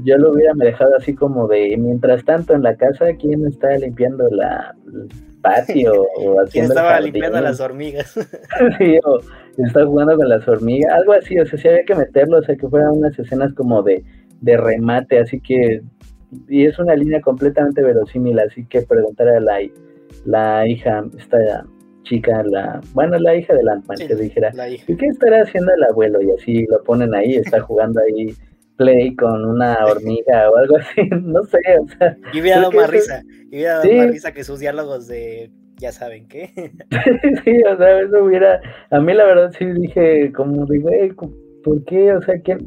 yo 0.04 0.18
lo 0.18 0.32
hubiera 0.34 0.54
dejado 0.56 0.96
así 0.96 1.16
como 1.16 1.48
de, 1.48 1.76
mientras 1.78 2.24
tanto 2.26 2.54
en 2.54 2.64
la 2.64 2.76
casa, 2.76 3.14
¿quién 3.20 3.46
está 3.46 3.76
limpiando 3.78 4.30
la, 4.30 4.76
patio? 5.42 6.06
o 6.18 6.38
¿Quién 6.52 6.66
estaba 6.66 7.00
limpiando 7.00 7.42
las 7.42 7.60
hormigas? 7.60 8.14
sí, 8.78 9.00
o 9.04 9.20
está 9.58 9.86
jugando 9.86 10.16
con 10.16 10.30
las 10.30 10.48
hormigas, 10.48 10.92
algo 10.94 11.14
así, 11.14 11.38
o 11.40 11.46
sea, 11.46 11.60
si 11.60 11.68
había 11.68 11.84
que 11.86 11.96
meterlo, 11.96 12.38
o 12.38 12.44
sea, 12.44 12.56
que 12.56 12.68
fueran 12.68 12.92
unas 12.92 13.18
escenas 13.18 13.54
como 13.54 13.84
de, 13.84 14.04
de 14.42 14.58
remate, 14.58 15.20
así 15.20 15.40
que, 15.40 15.82
y 16.48 16.66
es 16.66 16.80
una 16.80 16.96
línea 16.96 17.22
completamente 17.22 17.82
verosímil, 17.82 18.40
así 18.40 18.66
que 18.66 18.82
preguntar 18.82 19.28
a 19.28 19.40
la, 19.40 19.60
la 20.26 20.68
hija, 20.68 21.04
esta 21.18 21.66
chica, 22.04 22.44
la, 22.44 22.82
bueno, 22.94 23.18
la 23.20 23.36
hija 23.36 23.54
de 23.54 23.64
Lantman, 23.64 23.98
que 23.98 24.16
dijera, 24.16 24.52
¿qué 24.52 25.06
estará 25.06 25.44
haciendo 25.44 25.74
el 25.74 25.84
abuelo? 25.84 26.22
Y 26.22 26.32
así 26.32 26.66
lo 26.68 26.82
ponen 26.84 27.14
ahí, 27.14 27.36
está 27.36 27.60
jugando 27.62 28.02
ahí 28.02 28.34
play 28.80 29.14
con 29.18 29.46
una 29.46 29.78
hormiga 29.86 30.50
o 30.50 30.56
algo 30.56 30.78
así, 30.78 31.02
no 31.22 31.44
sé, 31.44 31.60
o 31.84 31.88
sea. 31.98 32.18
Y 32.34 32.40
hubiera 32.40 32.62
dado 32.62 32.72
más 32.72 32.90
risa, 32.90 33.22
y 33.52 33.58
hubiera 33.58 33.80
dado 33.80 33.94
más 33.94 34.12
risa 34.12 34.32
que 34.32 34.44
sus 34.46 34.60
diálogos 34.60 35.08
de 35.08 35.52
ya 35.78 35.92
saben 35.92 36.28
qué. 36.28 36.50
sí, 37.44 37.62
o 37.64 37.78
sea, 37.78 38.02
eso 38.02 38.24
hubiera, 38.24 38.62
a 38.90 39.00
mí 39.02 39.14
la 39.14 39.26
verdad 39.26 39.52
sí 39.58 39.66
dije, 39.66 40.32
como 40.32 40.66
digo, 40.66 40.90
¿por 41.64 41.84
qué? 41.84 42.14
O 42.14 42.22
sea, 42.22 42.40
¿qué, 42.42 42.58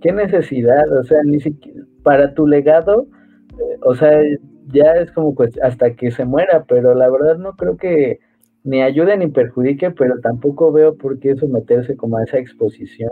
qué 0.00 0.12
necesidad? 0.12 0.90
O 0.98 1.04
sea, 1.04 1.18
ni 1.24 1.40
siquiera, 1.40 1.84
para 2.02 2.32
tu 2.32 2.46
legado, 2.46 3.06
eh, 3.52 3.78
o 3.82 3.94
sea, 3.94 4.18
ya 4.68 4.94
es 4.94 5.12
como 5.12 5.34
pues 5.34 5.58
hasta 5.62 5.94
que 5.94 6.10
se 6.10 6.24
muera, 6.24 6.64
pero 6.66 6.94
la 6.94 7.10
verdad 7.10 7.36
no 7.36 7.52
creo 7.52 7.76
que 7.76 8.20
ni 8.64 8.82
ayude 8.82 9.16
ni 9.18 9.26
perjudique, 9.26 9.90
pero 9.90 10.20
tampoco 10.20 10.72
veo 10.72 10.96
por 10.96 11.18
qué 11.18 11.36
someterse 11.36 11.96
como 11.96 12.16
a 12.16 12.24
esa 12.24 12.38
exposición. 12.38 13.10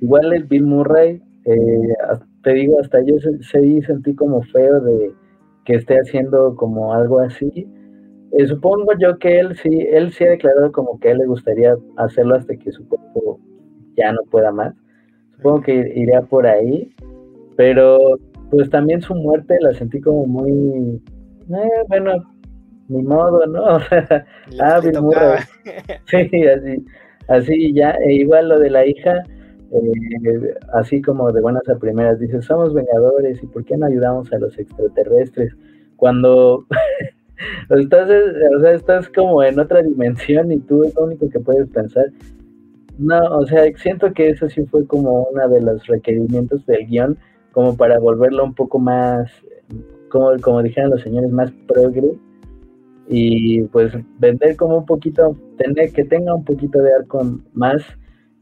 Igual 0.00 0.32
el 0.32 0.44
Bill 0.44 0.64
Murray, 0.64 1.22
eh, 1.44 1.94
te 2.42 2.52
digo, 2.54 2.80
hasta 2.80 3.02
yo 3.02 3.16
se, 3.18 3.82
sentí 3.82 4.14
como 4.14 4.42
feo 4.42 4.80
de 4.80 5.12
que 5.64 5.74
esté 5.74 5.96
haciendo 5.96 6.56
como 6.56 6.92
algo 6.92 7.20
así. 7.20 7.68
Eh, 8.32 8.46
supongo 8.46 8.92
yo 8.98 9.18
que 9.18 9.38
él 9.38 9.56
sí, 9.56 9.86
él 9.90 10.12
sí 10.12 10.24
ha 10.24 10.30
declarado 10.30 10.72
como 10.72 10.98
que 10.98 11.08
a 11.08 11.12
él 11.12 11.18
le 11.18 11.26
gustaría 11.26 11.76
hacerlo 11.96 12.36
hasta 12.36 12.56
que 12.56 12.72
su 12.72 12.86
cuerpo 12.88 13.40
ya 13.96 14.12
no 14.12 14.20
pueda 14.30 14.50
más. 14.52 14.74
Supongo 15.36 15.62
que 15.62 15.92
iría 15.94 16.22
por 16.22 16.46
ahí, 16.46 16.94
pero 17.56 17.98
pues 18.50 18.70
también 18.70 19.00
su 19.02 19.14
muerte 19.14 19.56
la 19.60 19.72
sentí 19.74 20.00
como 20.00 20.26
muy, 20.26 21.02
eh, 21.48 21.84
bueno, 21.88 22.12
ni 22.88 23.02
modo, 23.02 23.46
¿no? 23.46 23.78
ah, 24.60 24.80
Bill 24.82 25.00
Murray. 25.00 25.40
sí, 26.06 26.46
así, 26.46 26.84
así 27.28 27.72
ya, 27.72 27.92
e 28.04 28.14
igual 28.14 28.48
lo 28.48 28.58
de 28.58 28.70
la 28.70 28.86
hija, 28.86 29.22
eh, 29.72 30.54
así 30.74 31.00
como 31.02 31.32
de 31.32 31.40
buenas 31.40 31.68
a 31.68 31.78
primeras, 31.78 32.20
dice, 32.20 32.42
somos 32.42 32.74
vengadores 32.74 33.42
y 33.42 33.46
¿por 33.46 33.64
qué 33.64 33.76
no 33.76 33.86
ayudamos 33.86 34.32
a 34.32 34.38
los 34.38 34.58
extraterrestres? 34.58 35.54
Cuando 35.96 36.66
entonces, 37.70 38.34
o 38.56 38.60
sea, 38.60 38.72
estás 38.72 39.08
como 39.08 39.42
en 39.42 39.58
otra 39.58 39.82
dimensión 39.82 40.52
y 40.52 40.58
tú 40.58 40.84
es 40.84 40.94
lo 40.94 41.04
único 41.04 41.28
que 41.28 41.40
puedes 41.40 41.68
pensar. 41.68 42.06
No, 42.98 43.20
o 43.38 43.46
sea, 43.46 43.64
siento 43.76 44.12
que 44.12 44.30
eso 44.30 44.48
sí 44.48 44.64
fue 44.66 44.86
como 44.86 45.24
uno 45.24 45.48
de 45.48 45.60
los 45.62 45.86
requerimientos 45.86 46.64
del 46.66 46.86
guion, 46.86 47.18
como 47.52 47.76
para 47.76 47.98
volverlo 47.98 48.44
un 48.44 48.54
poco 48.54 48.78
más, 48.78 49.30
como, 50.10 50.30
como 50.40 50.62
dijeron 50.62 50.90
los 50.90 51.02
señores, 51.02 51.30
más 51.30 51.50
progre 51.66 52.18
y 53.08 53.62
pues 53.64 53.92
vender 54.18 54.56
como 54.56 54.78
un 54.78 54.86
poquito, 54.86 55.36
tener 55.58 55.92
que 55.92 56.04
tenga 56.04 56.34
un 56.34 56.44
poquito 56.44 56.80
de 56.80 56.94
arco 56.94 57.22
más. 57.54 57.82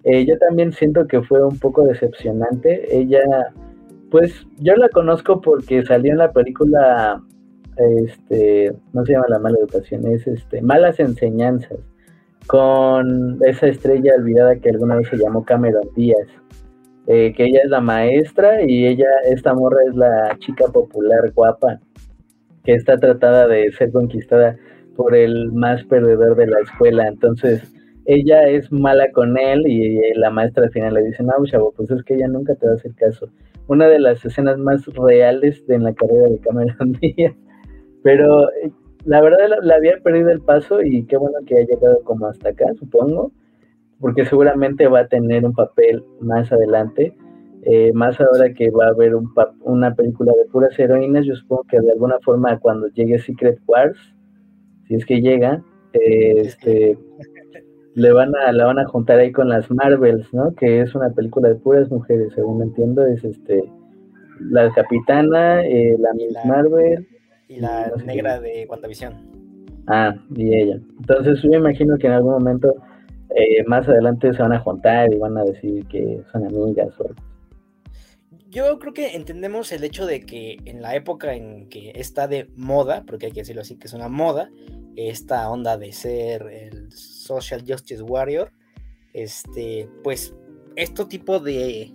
Eh, 0.04 0.24
yo 0.26 0.38
también 0.38 0.72
siento 0.72 1.06
que 1.06 1.22
fue 1.22 1.44
un 1.44 1.58
poco 1.58 1.84
decepcionante. 1.84 2.96
Ella, 2.96 3.22
pues 4.10 4.46
yo 4.58 4.74
la 4.76 4.88
conozco 4.88 5.40
porque 5.40 5.84
salió 5.84 6.12
en 6.12 6.18
la 6.18 6.32
película, 6.32 7.22
este, 7.76 8.72
no 8.92 9.04
se 9.04 9.12
llama 9.12 9.26
La 9.28 9.38
mala 9.38 9.58
educación, 9.58 10.06
es 10.06 10.26
este, 10.26 10.62
Malas 10.62 11.00
enseñanzas, 11.00 11.78
con 12.46 13.38
esa 13.44 13.66
estrella 13.66 14.14
olvidada 14.16 14.56
que 14.56 14.70
alguna 14.70 14.96
vez 14.96 15.08
se 15.08 15.18
llamó 15.18 15.44
Cameron 15.44 15.88
Díaz. 15.94 16.28
Eh, 17.06 17.32
que 17.34 17.44
ella 17.46 17.60
es 17.64 17.70
la 17.70 17.80
maestra 17.80 18.62
y 18.62 18.86
ella, 18.86 19.08
esta 19.24 19.52
morra 19.52 19.78
es 19.88 19.96
la 19.96 20.36
chica 20.38 20.66
popular 20.66 21.32
guapa 21.34 21.80
que 22.62 22.74
está 22.74 22.98
tratada 22.98 23.48
de 23.48 23.72
ser 23.72 23.90
conquistada 23.90 24.56
por 24.96 25.16
el 25.16 25.50
más 25.50 25.82
perdedor 25.84 26.36
de 26.36 26.46
la 26.46 26.60
escuela. 26.60 27.08
Entonces, 27.08 27.62
ella 28.14 28.48
es 28.48 28.70
mala 28.72 29.10
con 29.12 29.38
él 29.38 29.66
y 29.66 30.00
la 30.14 30.30
maestra 30.30 30.64
al 30.64 30.70
final 30.70 30.94
le 30.94 31.04
dice, 31.04 31.22
no, 31.22 31.32
chavo, 31.44 31.72
pues 31.76 31.90
es 31.90 32.02
que 32.04 32.14
ella 32.14 32.28
nunca 32.28 32.54
te 32.54 32.66
va 32.66 32.72
a 32.72 32.76
hacer 32.76 32.94
caso. 32.94 33.28
Una 33.68 33.86
de 33.86 34.00
las 34.00 34.24
escenas 34.24 34.58
más 34.58 34.84
reales 34.86 35.66
de 35.66 35.76
en 35.76 35.84
la 35.84 35.94
carrera 35.94 36.28
de 36.28 36.38
Cameron 36.38 36.92
Díaz. 37.00 37.34
Pero 38.02 38.50
eh, 38.50 38.70
la 39.04 39.20
verdad 39.20 39.38
la, 39.62 39.74
había 39.74 39.98
perdido 40.02 40.30
el 40.30 40.40
paso 40.40 40.82
y 40.82 41.04
qué 41.06 41.16
bueno 41.16 41.38
que 41.46 41.56
haya 41.56 41.66
llegado 41.66 42.00
como 42.04 42.26
hasta 42.26 42.50
acá, 42.50 42.66
supongo, 42.78 43.32
porque 44.00 44.24
seguramente 44.24 44.88
va 44.88 45.00
a 45.00 45.08
tener 45.08 45.44
un 45.44 45.54
papel 45.54 46.02
más 46.20 46.50
adelante 46.52 47.14
eh, 47.62 47.92
más 47.92 48.18
ahora 48.20 48.54
que 48.54 48.70
va 48.70 48.86
a 48.86 48.90
haber 48.90 49.14
un 49.14 49.30
una 49.60 49.94
película 49.94 50.32
de 50.32 50.50
puras 50.50 50.78
heroínas, 50.78 51.26
yo 51.26 51.34
supongo 51.34 51.64
que 51.64 51.78
de 51.78 51.92
alguna 51.92 52.18
forma 52.20 52.58
cuando 52.58 52.88
llegue 52.88 53.18
Secret 53.18 53.58
Wars, 53.66 53.98
si 54.88 54.94
es 54.94 55.04
que 55.04 55.20
llega, 55.20 55.62
este, 55.92 56.96
le 58.00 58.12
van 58.12 58.34
a 58.34 58.52
la 58.52 58.64
van 58.64 58.78
a 58.78 58.86
juntar 58.86 59.18
ahí 59.18 59.30
con 59.30 59.48
las 59.48 59.70
Marvels, 59.70 60.32
¿no? 60.32 60.54
Que 60.54 60.80
es 60.80 60.94
una 60.94 61.10
película 61.10 61.50
de 61.50 61.56
puras 61.56 61.90
mujeres, 61.90 62.32
según 62.34 62.62
entiendo, 62.62 63.06
es 63.06 63.22
este 63.24 63.62
la 64.40 64.72
capitana, 64.72 65.62
eh, 65.66 65.96
la 65.98 66.14
Miss 66.14 66.34
Marvel 66.46 67.06
y 67.48 67.60
la 67.60 67.92
negra 68.06 68.40
de 68.40 68.66
WandaVision. 68.68 69.12
Ah, 69.86 70.14
y 70.34 70.54
ella. 70.54 70.80
Entonces 70.98 71.42
yo 71.42 71.50
imagino 71.50 71.98
que 71.98 72.06
en 72.06 72.14
algún 72.14 72.32
momento 72.32 72.74
eh, 73.36 73.62
más 73.66 73.86
adelante 73.86 74.32
se 74.32 74.42
van 74.42 74.54
a 74.54 74.60
juntar 74.60 75.12
y 75.12 75.18
van 75.18 75.36
a 75.36 75.44
decir 75.44 75.86
que 75.88 76.22
son 76.32 76.46
amigas 76.46 76.98
o 77.00 77.10
yo 78.50 78.80
creo 78.80 78.92
que 78.92 79.14
entendemos 79.14 79.70
el 79.70 79.84
hecho 79.84 80.06
de 80.06 80.26
que 80.26 80.58
en 80.64 80.82
la 80.82 80.96
época 80.96 81.34
en 81.34 81.68
que 81.68 81.92
está 81.94 82.26
de 82.26 82.50
moda, 82.56 83.04
porque 83.06 83.26
hay 83.26 83.32
que 83.32 83.42
decirlo 83.42 83.62
así, 83.62 83.76
que 83.76 83.86
es 83.86 83.92
una 83.92 84.08
moda, 84.08 84.50
esta 84.96 85.48
onda 85.48 85.78
de 85.78 85.92
ser 85.92 86.42
el 86.50 86.88
social 87.30 87.64
justice 87.66 88.02
warrior, 88.02 88.52
este, 89.12 89.88
pues, 90.02 90.34
este 90.76 91.04
tipo 91.04 91.38
de, 91.40 91.92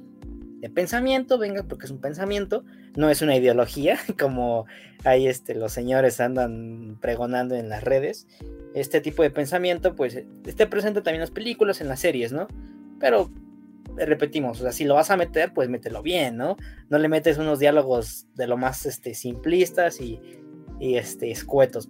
pensamiento, 0.74 1.38
venga, 1.38 1.64
porque 1.64 1.86
es 1.86 1.92
un 1.92 2.02
pensamiento, 2.02 2.64
no 2.96 3.10
es 3.10 3.22
una 3.22 3.36
ideología, 3.36 4.00
como 4.20 4.66
ahí 5.04 5.28
este, 5.28 5.56
los 5.56 5.72
señores 5.72 6.20
andan 6.20 6.98
pregonando 7.02 7.56
en 7.56 7.70
las 7.70 7.84
redes. 7.84 8.28
Este 8.74 9.02
tipo 9.02 9.24
de 9.24 9.30
pensamiento, 9.30 9.96
pues, 9.96 10.24
esté 10.46 10.68
presente 10.68 11.02
también 11.02 11.16
en 11.16 11.22
las 11.22 11.32
películas, 11.32 11.82
en 11.82 11.88
las 11.88 12.00
series, 12.00 12.32
¿no? 12.32 12.48
Pero 13.00 13.32
repetimos, 13.96 14.60
o 14.60 14.64
sea, 14.64 14.72
si 14.72 14.84
lo 14.84 14.96
vas 14.96 15.12
a 15.12 15.18
meter, 15.18 15.54
pues 15.54 15.70
mételo 15.70 16.02
bien, 16.02 16.38
¿no? 16.38 16.58
No 16.90 16.98
le 16.98 17.08
metes 17.08 17.38
unos 17.38 17.60
diálogos 17.60 18.28
de 18.36 18.48
lo 18.48 18.58
más 18.58 18.86
este, 18.86 19.14
simplistas 19.14 20.02
y, 20.02 20.20
y 20.80 20.96
este, 20.96 21.32
escuetos. 21.32 21.90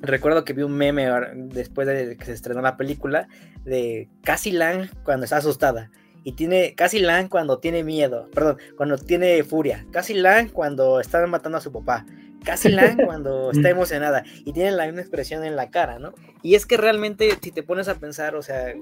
Recuerdo 0.00 0.44
que 0.44 0.52
vi 0.52 0.62
un 0.62 0.74
meme 0.74 1.08
después 1.34 1.86
de 1.86 2.16
que 2.16 2.24
se 2.24 2.32
estrenó 2.32 2.60
la 2.62 2.76
película 2.76 3.28
de 3.64 4.08
Cassie 4.22 4.52
Lang 4.52 4.88
cuando 5.02 5.24
está 5.24 5.38
asustada. 5.38 5.90
Y 6.24 6.32
tiene 6.32 6.74
Cassie 6.74 7.00
Lang 7.00 7.28
cuando 7.28 7.58
tiene 7.58 7.82
miedo, 7.84 8.28
perdón, 8.32 8.58
cuando 8.76 8.98
tiene 8.98 9.42
furia. 9.44 9.86
Cassie 9.90 10.16
Lang 10.16 10.50
cuando 10.50 11.00
están 11.00 11.28
matando 11.30 11.58
a 11.58 11.60
su 11.60 11.72
papá. 11.72 12.06
Cassie 12.44 12.70
Lang 12.70 12.96
cuando 13.06 13.50
está 13.50 13.70
emocionada. 13.70 14.24
Y 14.44 14.52
tiene 14.52 14.72
la 14.72 14.86
misma 14.86 15.00
expresión 15.00 15.44
en 15.44 15.56
la 15.56 15.70
cara, 15.70 15.98
¿no? 15.98 16.14
Y 16.42 16.54
es 16.54 16.66
que 16.66 16.76
realmente, 16.76 17.30
si 17.40 17.50
te 17.50 17.62
pones 17.62 17.88
a 17.88 17.96
pensar, 17.96 18.36
o 18.36 18.42
sea, 18.42 18.74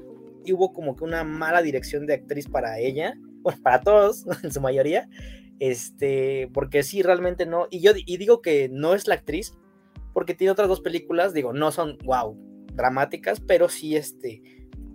hubo 0.52 0.72
como 0.72 0.96
que 0.96 1.04
una 1.04 1.24
mala 1.24 1.62
dirección 1.62 2.06
de 2.06 2.14
actriz 2.14 2.48
para 2.48 2.78
ella, 2.78 3.14
bueno, 3.42 3.60
para 3.62 3.80
todos, 3.80 4.26
en 4.42 4.52
su 4.52 4.60
mayoría, 4.60 5.08
este, 5.58 6.50
porque 6.52 6.82
sí, 6.82 7.02
realmente 7.02 7.46
no, 7.46 7.68
y 7.70 7.80
yo 7.80 7.92
y 7.94 8.16
digo 8.18 8.42
que 8.42 8.68
no 8.68 8.94
es 8.94 9.06
la 9.06 9.14
actriz, 9.14 9.54
porque 10.16 10.32
tiene 10.32 10.50
otras 10.50 10.68
dos 10.68 10.80
películas, 10.80 11.34
digo, 11.34 11.52
no 11.52 11.70
son, 11.70 11.98
wow, 12.04 12.34
dramáticas, 12.72 13.38
pero 13.38 13.68
sí, 13.68 13.96
este, 13.96 14.40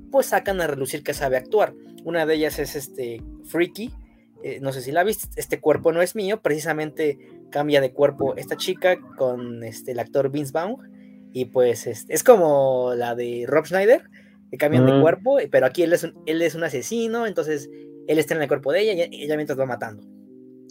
pues 0.09 0.25
sacan 0.25 0.59
a 0.61 0.65
relucir 0.65 1.03
que 1.03 1.13
sabe 1.13 1.37
actuar. 1.37 1.75
Una 2.03 2.25
de 2.25 2.33
ellas 2.33 2.57
es 2.57 2.75
este 2.75 3.21
Freaky, 3.45 3.93
eh, 4.41 4.57
no 4.61 4.73
sé 4.73 4.81
si 4.81 4.91
la 4.91 5.03
viste, 5.03 5.27
este 5.35 5.59
cuerpo 5.59 5.91
no 5.91 6.01
es 6.01 6.15
mío, 6.15 6.41
precisamente 6.41 7.19
cambia 7.51 7.81
de 7.81 7.93
cuerpo 7.93 8.35
esta 8.35 8.57
chica 8.57 8.99
con 9.15 9.63
este, 9.63 9.91
el 9.91 9.99
actor 9.99 10.31
Vince 10.31 10.53
Vaughn, 10.53 11.29
y 11.31 11.45
pues 11.45 11.85
este, 11.85 12.15
es 12.15 12.23
como 12.23 12.93
la 12.95 13.13
de 13.13 13.45
Rob 13.47 13.67
Schneider, 13.67 14.01
que 14.49 14.57
cambian 14.57 14.87
de 14.87 15.01
cuerpo, 15.01 15.37
pero 15.51 15.67
aquí 15.67 15.83
él 15.83 15.93
es, 15.93 16.03
un, 16.03 16.15
él 16.25 16.41
es 16.41 16.55
un 16.55 16.63
asesino, 16.63 17.27
entonces 17.27 17.69
él 18.07 18.17
está 18.17 18.33
en 18.33 18.41
el 18.41 18.47
cuerpo 18.47 18.71
de 18.71 18.81
ella 18.81 19.07
y 19.11 19.23
ella 19.23 19.35
mientras 19.35 19.59
va 19.59 19.67
matando. 19.67 20.01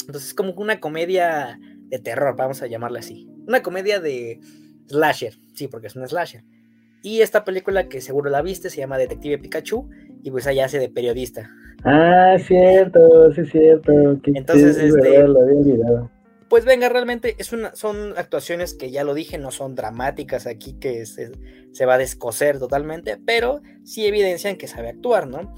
Entonces 0.00 0.30
es 0.30 0.34
como 0.34 0.54
una 0.54 0.80
comedia 0.80 1.56
de 1.84 2.00
terror, 2.00 2.34
vamos 2.34 2.62
a 2.62 2.66
llamarla 2.66 2.98
así. 2.98 3.29
Una 3.46 3.62
comedia 3.62 4.00
de 4.00 4.40
slasher, 4.88 5.34
sí, 5.54 5.68
porque 5.68 5.86
es 5.86 5.96
un 5.96 6.06
slasher. 6.06 6.44
Y 7.02 7.22
esta 7.22 7.44
película 7.44 7.88
que 7.88 8.00
seguro 8.00 8.30
la 8.30 8.42
viste 8.42 8.70
se 8.70 8.78
llama 8.78 8.98
Detective 8.98 9.38
Pikachu 9.38 9.88
y 10.22 10.30
pues 10.30 10.46
allá 10.46 10.66
hace 10.66 10.78
de 10.78 10.88
periodista. 10.88 11.50
Ah, 11.84 12.36
cierto, 12.46 13.32
sí, 13.32 13.44
cierto. 13.46 13.92
Entonces, 14.24 14.76
este, 14.76 15.24
Pues 16.48 16.64
venga, 16.64 16.88
realmente 16.88 17.36
es 17.38 17.52
una, 17.52 17.74
son 17.74 18.12
actuaciones 18.18 18.74
que 18.74 18.90
ya 18.90 19.04
lo 19.04 19.14
dije, 19.14 19.38
no 19.38 19.50
son 19.50 19.74
dramáticas 19.74 20.46
aquí 20.46 20.74
que 20.74 21.06
se, 21.06 21.32
se 21.72 21.86
va 21.86 21.94
a 21.94 21.98
descoser 21.98 22.58
totalmente, 22.58 23.16
pero 23.24 23.62
sí 23.84 24.04
evidencian 24.06 24.56
que 24.56 24.66
sabe 24.66 24.90
actuar, 24.90 25.26
¿no? 25.26 25.54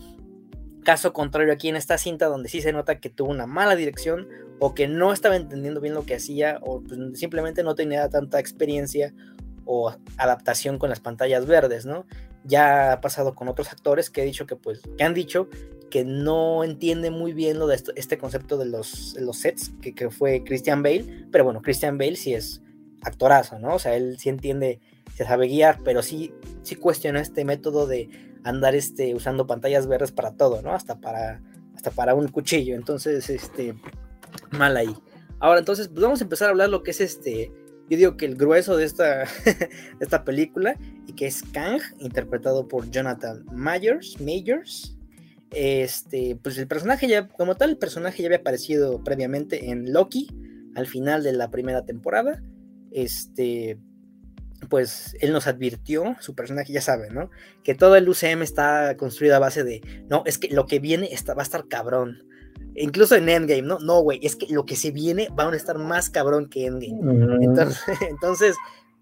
Caso 0.84 1.12
contrario 1.12 1.52
aquí 1.52 1.68
en 1.68 1.76
esta 1.76 1.98
cinta 1.98 2.26
donde 2.26 2.48
sí 2.48 2.60
se 2.60 2.72
nota 2.72 2.98
que 2.98 3.10
tuvo 3.10 3.30
una 3.30 3.46
mala 3.46 3.76
dirección 3.76 4.28
o 4.58 4.74
que 4.74 4.88
no 4.88 5.12
estaba 5.12 5.36
entendiendo 5.36 5.80
bien 5.80 5.94
lo 5.94 6.04
que 6.04 6.14
hacía 6.14 6.58
o 6.62 6.80
pues, 6.82 6.98
simplemente 7.18 7.62
no 7.62 7.74
tenía 7.74 8.08
tanta 8.08 8.38
experiencia 8.40 9.14
o 9.64 9.94
adaptación 10.16 10.78
con 10.78 10.90
las 10.90 11.00
pantallas 11.00 11.46
verdes, 11.46 11.86
¿no? 11.86 12.06
Ya 12.44 12.92
ha 12.92 13.00
pasado 13.00 13.34
con 13.34 13.48
otros 13.48 13.70
actores 13.70 14.10
que 14.10 14.22
he 14.22 14.24
dicho 14.24 14.46
que 14.46 14.56
pues 14.56 14.80
que 14.96 15.04
han 15.04 15.14
dicho 15.14 15.48
que 15.92 16.04
no 16.04 16.64
entiende 16.64 17.10
muy 17.10 17.34
bien 17.34 17.58
lo 17.58 17.66
de 17.66 17.78
este 17.96 18.16
concepto 18.16 18.56
de 18.56 18.64
los, 18.64 19.14
los 19.20 19.36
sets, 19.36 19.72
que, 19.82 19.94
que, 19.94 20.10
fue 20.10 20.42
Christian 20.42 20.82
Bale, 20.82 21.26
pero 21.30 21.44
bueno, 21.44 21.60
Christian 21.60 21.98
Bale 21.98 22.16
sí 22.16 22.32
es 22.32 22.62
actorazo, 23.02 23.58
¿no? 23.58 23.74
O 23.74 23.78
sea, 23.78 23.94
él 23.94 24.16
sí 24.18 24.30
entiende, 24.30 24.80
se 25.14 25.24
sabe 25.24 25.48
guiar, 25.48 25.80
pero 25.84 26.00
sí, 26.00 26.32
sí 26.62 26.76
cuestiona 26.76 27.20
este 27.20 27.44
método 27.44 27.86
de 27.86 28.08
andar 28.44 28.74
este, 28.74 29.14
usando 29.14 29.46
pantallas 29.46 29.86
verdes 29.86 30.12
para 30.12 30.32
todo, 30.32 30.62
¿no? 30.62 30.72
Hasta 30.72 31.00
para, 31.00 31.42
hasta 31.74 31.90
para 31.90 32.14
un 32.14 32.28
cuchillo, 32.28 32.74
entonces, 32.74 33.28
este, 33.30 33.74
mal 34.50 34.76
ahí. 34.76 34.94
Ahora, 35.38 35.58
entonces, 35.58 35.88
pues 35.88 36.02
vamos 36.02 36.20
a 36.20 36.24
empezar 36.24 36.48
a 36.48 36.50
hablar 36.50 36.68
lo 36.68 36.82
que 36.82 36.92
es 36.92 37.00
este, 37.00 37.52
yo 37.92 37.98
digo 37.98 38.16
que 38.16 38.26
el 38.26 38.36
grueso 38.36 38.76
de 38.76 38.84
esta, 38.84 39.24
esta 40.00 40.24
película, 40.24 40.76
y 41.06 41.12
que 41.12 41.26
es 41.26 41.42
Kang, 41.42 41.80
interpretado 41.98 42.68
por 42.68 42.90
Jonathan 42.90 43.44
Myers, 43.52 44.20
Majors. 44.20 44.96
Este, 45.50 46.38
pues 46.42 46.56
el 46.56 46.66
personaje 46.66 47.06
ya, 47.08 47.28
como 47.28 47.56
tal, 47.56 47.70
el 47.70 47.76
personaje 47.76 48.22
ya 48.22 48.28
había 48.28 48.38
aparecido 48.38 49.04
previamente 49.04 49.70
en 49.70 49.92
Loki, 49.92 50.28
al 50.74 50.86
final 50.86 51.22
de 51.22 51.34
la 51.34 51.50
primera 51.50 51.84
temporada. 51.84 52.42
Este, 52.90 53.78
pues 54.68 55.16
él 55.20 55.32
nos 55.32 55.46
advirtió, 55.46 56.16
su 56.20 56.34
personaje 56.34 56.72
ya 56.72 56.80
sabe, 56.80 57.10
¿no? 57.10 57.30
Que 57.62 57.74
todo 57.74 57.96
el 57.96 58.08
UCM 58.08 58.42
está 58.42 58.96
construido 58.96 59.36
a 59.36 59.40
base 59.40 59.64
de, 59.64 59.82
no, 60.08 60.22
es 60.26 60.38
que 60.38 60.48
lo 60.48 60.66
que 60.66 60.78
viene 60.78 61.08
está, 61.12 61.34
va 61.34 61.42
a 61.42 61.44
estar 61.44 61.68
cabrón. 61.68 62.24
Incluso 62.74 63.16
en 63.16 63.28
Endgame, 63.28 63.62
¿no? 63.62 63.78
No, 63.80 64.00
güey, 64.00 64.20
es 64.22 64.36
que 64.36 64.46
lo 64.52 64.64
que 64.64 64.76
se 64.76 64.90
viene 64.90 65.28
va 65.38 65.50
a 65.50 65.56
estar 65.56 65.78
más 65.78 66.10
cabrón 66.10 66.48
que 66.48 66.66
Endgame. 66.66 67.00
entonces, 68.08 68.56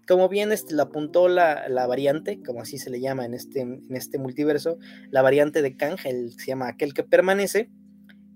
como 0.07 0.27
bien 0.27 0.51
este, 0.51 0.75
lo 0.75 0.83
apuntó 0.83 1.29
la, 1.29 1.69
la, 1.69 1.87
variante, 1.87 2.41
como 2.43 2.61
así 2.61 2.77
se 2.77 2.89
le 2.89 2.99
llama 2.99 3.25
en 3.25 3.33
este, 3.33 3.61
en 3.61 3.95
este 3.95 4.17
multiverso, 4.17 4.77
la 5.09 5.21
variante 5.21 5.61
de 5.61 5.77
Kang, 5.77 5.97
el, 6.05 6.33
se 6.33 6.47
llama 6.47 6.67
aquel 6.67 6.93
que 6.93 7.03
permanece, 7.03 7.69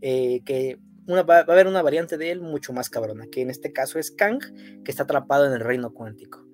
eh, 0.02 0.42
que 0.46 0.80
una, 1.08 1.24
va, 1.24 1.40
a 1.40 1.42
haber 1.42 1.68
una 1.68 1.82
variante 1.82 2.18
de 2.18 2.32
él 2.32 2.42
mucho 2.42 2.72
más 2.72 2.90
cabrona, 2.90 3.26
que 3.32 3.42
en 3.42 3.50
este 3.50 3.74
caso 3.74 4.00
es 4.00 4.12
Kang, 4.12 4.40
que 4.84 4.92
está 4.92 5.04
atrapado 5.04 5.46
en 5.46 5.54
el 5.54 5.60
reino 5.60 5.94
cuántico. 5.94 6.46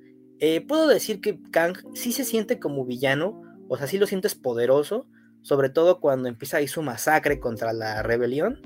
Eh, 0.43 0.59
puedo 0.61 0.87
decir 0.87 1.21
que 1.21 1.39
Kang 1.51 1.77
sí 1.93 2.11
se 2.11 2.25
siente 2.25 2.59
como 2.59 2.83
villano, 2.83 3.43
o 3.69 3.77
sea, 3.77 3.85
sí 3.85 3.99
lo 3.99 4.07
sientes 4.07 4.33
poderoso, 4.33 5.07
sobre 5.43 5.69
todo 5.69 5.99
cuando 5.99 6.27
empieza 6.27 6.57
ahí 6.57 6.67
su 6.67 6.81
masacre 6.81 7.39
contra 7.39 7.73
la 7.73 8.01
rebelión, 8.01 8.59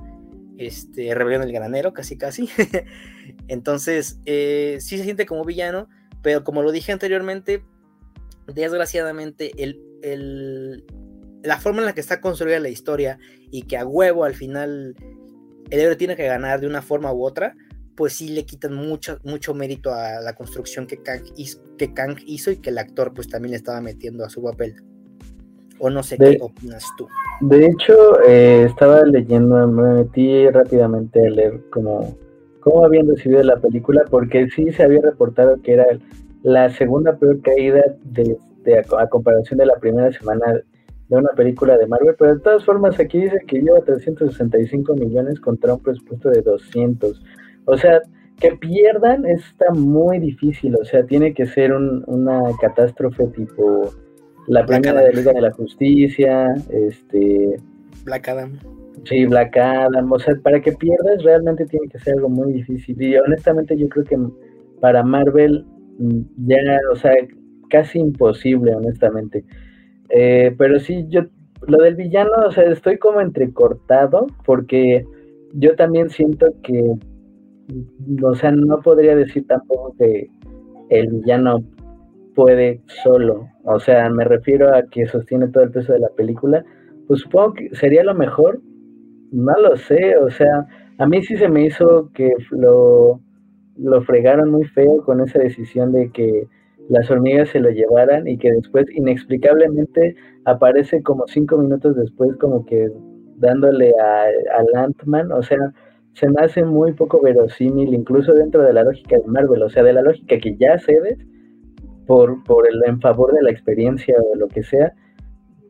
este, 0.58 1.14
rebelión 1.14 1.42
del 1.42 1.52
granero, 1.52 1.92
casi 1.94 2.18
casi. 2.18 2.50
Entonces, 3.50 4.20
eh, 4.26 4.78
sí 4.80 4.98
se 4.98 5.04
siente 5.04 5.26
como 5.26 5.44
villano, 5.44 5.90
pero 6.22 6.46
como 6.46 6.62
lo 6.64 6.72
dije 6.72 6.94
anteriormente, 6.94 7.62
desgraciadamente 8.48 9.52
el, 9.62 10.86
la 11.44 11.60
forma 11.60 11.80
en 11.80 11.88
la 11.88 11.94
que 11.94 12.00
está 12.00 12.22
construida 12.22 12.62
la 12.62 12.70
historia 12.70 13.20
y 13.52 13.64
que 13.64 13.78
a 13.78 13.86
huevo 13.86 14.24
al 14.24 14.36
final 14.36 14.96
el 15.70 15.80
héroe 15.80 15.98
tiene 15.98 16.16
que 16.16 16.26
ganar 16.26 16.62
de 16.62 16.68
una 16.68 16.82
forma 16.82 17.12
u 17.12 17.26
otra, 17.26 17.56
pues 17.96 18.14
sí 18.14 18.30
le 18.30 18.46
quitan 18.46 18.74
mucho, 18.74 19.20
mucho 19.24 19.54
mérito 19.54 19.94
a 19.94 20.20
la 20.22 20.34
construcción 20.34 20.86
que 20.88 20.98
Kang, 20.98 21.24
hizo, 21.38 21.60
que 21.78 21.94
Kang 21.94 22.18
hizo 22.26 22.52
y 22.52 22.58
que 22.58 22.70
el 22.70 22.78
actor 22.78 23.14
pues 23.14 23.30
también 23.30 23.52
le 23.52 23.58
estaba 23.58 23.82
metiendo 23.82 24.26
a 24.26 24.30
su 24.30 24.44
papel. 24.44 24.76
O 25.80 25.90
no 25.90 26.04
sé 26.04 26.18
qué 26.18 26.38
opinas 26.42 26.86
tú. 26.98 27.08
De 27.42 27.66
hecho, 27.66 28.22
eh, 28.26 28.66
estaba 28.70 29.04
leyendo, 29.04 29.68
me 29.68 30.04
metí 30.04 30.50
rápidamente 30.50 31.26
a 31.26 31.30
leer 31.30 31.62
como 31.70 32.16
cómo 32.62 32.84
habían 32.84 33.08
recibido 33.08 33.44
la 33.44 33.58
película, 33.58 34.04
porque 34.10 34.50
sí 34.50 34.72
se 34.72 34.84
había 34.84 35.02
reportado 35.02 35.62
que 35.62 35.74
era 35.74 35.86
la 36.42 36.70
segunda 36.72 37.16
peor 37.16 37.42
caída 37.42 37.84
de, 38.04 38.38
a, 38.98 39.08
comparación 39.08 39.60
de 39.60 39.68
la 39.68 39.76
primera 39.76 40.12
semana 40.12 40.62
de 41.08 41.16
una 41.16 41.30
película 41.36 41.78
de 41.78 41.86
Marvel, 41.86 42.16
pero 42.18 42.34
de 42.34 42.42
todas 42.42 42.66
formas 42.66 43.00
aquí 43.00 43.20
dice 43.22 43.38
que 43.46 43.62
lleva 43.62 43.82
365 43.82 44.96
millones 44.96 45.40
contra 45.40 45.76
un 45.76 45.80
presupuesto 45.80 46.30
de 46.30 46.42
200. 46.42 47.22
O 47.66 47.78
sea, 47.78 48.02
que 48.40 48.52
pierdan 48.52 49.26
está 49.26 49.72
muy 49.74 50.20
difícil, 50.20 50.76
o 50.76 50.86
sea, 50.86 51.06
tiene 51.06 51.34
que 51.34 51.46
ser 51.46 51.74
una 51.74 52.42
catástrofe 52.60 53.28
tipo 53.28 53.92
la 54.48 54.66
primera 54.66 55.02
de 55.02 55.14
Liga 55.14 55.34
de 55.34 55.42
la 55.42 55.52
Justicia, 55.52 56.54
este... 56.70 57.58
Black 58.04 58.28
Adam. 58.30 58.60
Sí, 59.06 59.26
Black 59.26 59.58
Adam, 59.58 60.12
o 60.12 60.20
sea, 60.20 60.36
para 60.44 60.62
que 60.62 60.72
pierdas 60.72 61.24
realmente 61.24 61.66
tiene 61.66 61.88
que 61.88 62.00
ser 62.00 62.14
algo 62.16 62.30
muy 62.30 62.54
difícil. 62.54 63.02
Y 63.02 63.18
honestamente 63.18 63.76
yo 63.76 63.90
creo 63.90 64.06
que 64.06 64.18
para 64.80 65.04
Marvel 65.04 65.66
mm, 65.98 66.22
ya, 66.48 66.58
o 66.92 66.96
sea, 66.96 67.14
casi 67.70 68.00
imposible, 68.00 68.76
honestamente. 68.76 69.44
Eh, 70.10 70.54
pero 70.58 70.80
sí, 70.80 71.06
yo, 71.10 71.22
lo 71.68 71.80
del 71.80 71.96
villano, 71.96 72.32
o 72.48 72.52
sea, 72.52 72.66
estoy 72.66 72.98
como 72.98 73.22
entrecortado 73.22 74.28
porque 74.46 75.06
yo 75.54 75.76
también 75.76 76.10
siento 76.10 76.54
que, 76.62 76.94
o 78.24 78.36
sea, 78.36 78.52
no 78.52 78.80
podría 78.82 79.16
decir 79.16 79.46
tampoco 79.48 79.96
que 79.98 80.30
el 80.90 81.08
villano 81.08 81.64
puede 82.36 82.82
solo. 83.04 83.48
O 83.64 83.80
sea, 83.80 84.10
me 84.10 84.24
refiero 84.24 84.76
a 84.76 84.84
que 84.84 85.08
sostiene 85.08 85.48
todo 85.48 85.64
el 85.64 85.72
peso 85.72 85.94
de 85.94 86.00
la 86.00 86.10
película. 86.10 86.64
Pues 87.08 87.22
supongo 87.22 87.54
que 87.54 87.76
sería 87.76 88.04
lo 88.04 88.14
mejor. 88.14 88.62
No 89.32 89.54
lo 89.60 89.76
sé, 89.76 90.18
o 90.18 90.30
sea, 90.30 90.68
a 90.98 91.08
mí 91.08 91.22
sí 91.24 91.36
se 91.36 91.50
me 91.50 91.66
hizo 91.66 92.12
que 92.14 92.32
lo, 92.52 93.20
lo 93.78 94.02
fregaron 94.04 94.52
muy 94.52 94.66
feo 94.66 95.04
con 95.04 95.20
esa 95.22 95.40
decisión 95.40 95.92
de 95.92 96.12
que 96.12 96.48
las 96.90 97.10
hormigas 97.10 97.50
se 97.50 97.60
lo 97.60 97.70
llevaran 97.72 98.28
y 98.28 98.38
que 98.38 98.52
después 98.52 98.86
inexplicablemente 98.92 100.16
aparece 100.46 101.02
como 101.02 101.26
cinco 101.28 101.58
minutos 101.58 101.96
después 101.96 102.36
como 102.38 102.66
que 102.66 102.90
dándole 103.38 103.92
a, 104.00 104.26
a 104.78 104.84
Antman, 104.84 105.32
o 105.32 105.42
sea, 105.42 105.74
se 106.16 106.30
me 106.30 106.42
hace 106.42 106.64
muy 106.64 106.94
poco 106.94 107.22
verosímil 107.22 107.94
incluso 107.94 108.34
dentro 108.34 108.64
de 108.64 108.74
la 108.74 108.84
lógica 108.84 109.18
de 109.18 109.28
Marvel, 109.28 109.62
o 109.64 109.70
sea, 109.70 109.84
de 109.84 109.94
la 109.94 110.02
lógica 110.02 110.38
que 110.40 110.56
ya 110.56 110.80
cedes 110.80 111.20
por, 112.08 112.42
por 112.46 112.68
el 112.68 112.82
en 112.86 113.02
favor 113.02 113.34
de 113.34 113.44
la 113.44 113.52
experiencia 113.52 114.16
o 114.20 114.36
lo 114.36 114.48
que 114.48 114.64
sea, 114.64 114.94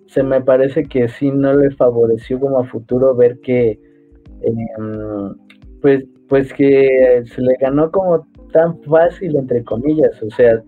se 0.06 0.22
me 0.22 0.42
parece 0.42 0.84
que 0.84 1.08
sí 1.08 1.32
no 1.32 1.56
le 1.56 1.72
favoreció 1.72 2.40
como 2.40 2.60
a 2.60 2.66
futuro 2.66 3.16
ver 3.16 3.40
que 3.40 3.80
em, 4.42 5.36
pues, 5.82 6.06
pues 6.30 6.54
que 6.54 7.24
se 7.26 7.42
le 7.42 7.56
ganó 7.60 7.92
como 7.92 8.28
tan 8.54 8.80
fácil 8.84 9.36
entre 9.38 9.64
comillas, 9.64 10.22
o 10.22 10.30
sea, 10.30 10.62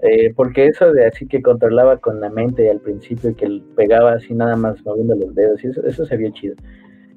eh, 0.00 0.34
porque 0.34 0.66
eso 0.66 0.92
de 0.92 1.06
así 1.06 1.26
que 1.28 1.40
controlaba 1.40 1.98
con 1.98 2.20
la 2.20 2.30
mente 2.30 2.68
al 2.68 2.80
principio 2.80 3.30
y 3.30 3.34
que 3.34 3.62
pegaba 3.76 4.14
así 4.14 4.34
nada 4.34 4.56
más 4.56 4.84
moviendo 4.84 5.14
los 5.14 5.34
dedos, 5.36 5.62
y 5.62 5.68
eso, 5.68 5.86
eso 5.86 6.04
se 6.04 6.16
vio 6.16 6.30
chido. 6.30 6.56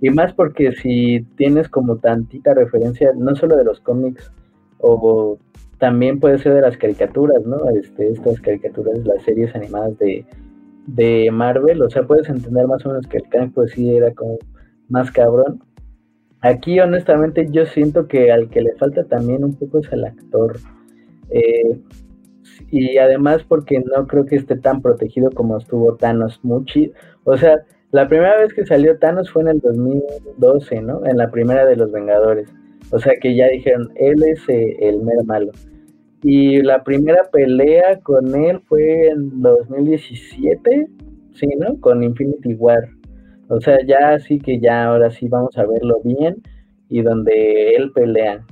Y 0.02 0.10
más 0.10 0.34
porque 0.34 0.72
si 0.74 1.26
tienes 1.36 1.70
como 1.70 1.98
tantita 1.98 2.54
referencia, 2.54 3.12
no 3.16 3.36
solo 3.36 3.56
de 3.56 3.64
los 3.64 3.80
cómics 3.80 4.32
o 4.80 5.38
también 5.80 6.20
puede 6.20 6.40
ser 6.40 6.54
de 6.54 6.62
las 6.62 6.78
caricaturas, 6.78 7.46
¿no? 7.46 7.70
Este, 7.70 8.12
estas 8.12 8.40
caricaturas, 8.42 9.06
las 9.06 9.24
series 9.24 9.56
animadas 9.56 9.98
de, 9.98 10.26
de 10.88 11.30
Marvel, 11.32 11.82
o 11.82 11.90
sea, 11.90 12.04
puedes 12.04 12.30
entender 12.30 12.68
más 12.68 12.86
o 12.86 12.90
menos 12.90 13.08
que 13.08 13.18
el 13.18 13.30
Kang 13.30 13.52
sí 13.74 13.96
era 13.96 14.14
como 14.14 14.38
más 14.90 15.12
cabrón. 15.12 15.64
Aquí 16.42 16.80
honestamente 16.80 17.48
yo 17.52 17.66
siento 17.66 18.08
que 18.08 18.32
al 18.32 18.50
que 18.50 18.62
le 18.62 18.76
falta 18.76 19.04
también 19.04 19.44
un 19.44 19.56
poco 19.56 19.80
es 19.80 19.92
el 19.92 20.06
actor. 20.06 20.58
Eh, 21.30 21.80
y 22.70 22.98
además 22.98 23.44
porque 23.48 23.80
no 23.80 24.08
creo 24.08 24.26
que 24.26 24.36
esté 24.36 24.56
tan 24.56 24.82
protegido 24.82 25.32
como 25.32 25.58
estuvo 25.58 25.96
Thanos. 25.96 26.40
Muchi, 26.44 26.92
o 27.24 27.38
sea, 27.38 27.64
la 27.92 28.08
primera 28.08 28.38
vez 28.38 28.54
que 28.54 28.66
salió 28.66 28.98
Thanos 28.98 29.32
fue 29.32 29.44
en 29.44 29.48
el 29.50 29.60
2012, 29.60 30.82
¿no? 30.82 31.06
En 31.06 31.18
la 31.18 31.32
primera 31.32 31.66
de 31.66 31.78
los 31.78 31.92
Vengadores. 31.92 32.54
O 32.92 33.00
sea 33.00 33.14
que 33.22 33.36
ya 33.36 33.48
dijeron, 33.48 33.90
él 33.96 34.24
es 34.24 34.48
eh, 34.50 34.76
el 34.82 35.02
mero 35.02 35.24
malo. 35.24 35.52
Y 36.24 36.62
la 36.62 36.84
primera 36.84 37.24
pelea 37.32 38.00
con 38.02 38.36
él 38.36 38.60
fue 38.68 39.08
en 39.08 39.42
2017, 39.42 40.88
sí, 41.34 41.48
¿no? 41.60 41.80
Con 41.80 42.04
Infinity 42.04 42.56
War. 42.56 42.90
O 43.50 43.62
sea, 43.62 43.78
ya 43.86 44.20
sí 44.20 44.40
que 44.40 44.60
ya 44.60 44.86
ahora 44.86 45.10
sí 45.10 45.28
vamos 45.30 45.58
a 45.58 45.66
verlo 45.66 46.02
bien 46.04 46.42
y 46.90 47.02
donde 47.02 47.76
él 47.76 47.92
pelea. 47.94 48.46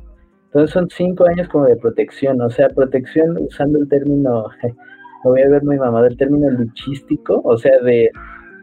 Entonces 0.46 0.72
son 0.72 0.90
cinco 0.90 1.26
años 1.26 1.50
como 1.50 1.66
de 1.66 1.76
protección, 1.76 2.40
o 2.40 2.50
sea, 2.50 2.70
protección 2.70 3.38
usando 3.40 3.80
el 3.80 3.90
término, 3.90 4.46
voy 5.26 5.42
a 5.42 5.50
ver 5.50 5.64
muy 5.64 5.78
mamado, 5.78 6.06
el 6.06 6.16
término 6.16 6.50
luchístico, 6.52 7.42
o 7.44 7.58
sea, 7.58 7.78
de, 7.82 8.10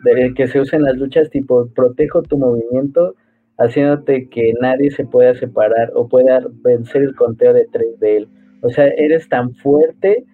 de 0.03 0.35
que 0.35 0.47
se 0.47 0.61
usen 0.61 0.83
las 0.83 0.97
luchas 0.97 1.31
tipo 1.31 1.69
protejo 1.75 2.23
tu 2.23 2.39
movimiento, 2.39 3.15
haciéndote 3.59 4.29
que 4.29 4.53
nadie 4.61 4.91
se 4.91 5.07
pueda 5.07 5.35
separar 5.35 5.91
o 5.95 6.09
pueda 6.09 6.41
vencer 6.65 7.03
el 7.03 7.15
conteo 7.15 7.53
de 7.53 7.67
tres 7.73 7.99
de 8.01 8.17
él. 8.19 8.29
O 8.63 8.71
sea, 8.71 8.87
eres 8.87 9.29
tan 9.29 9.55
fuerte 9.57 10.25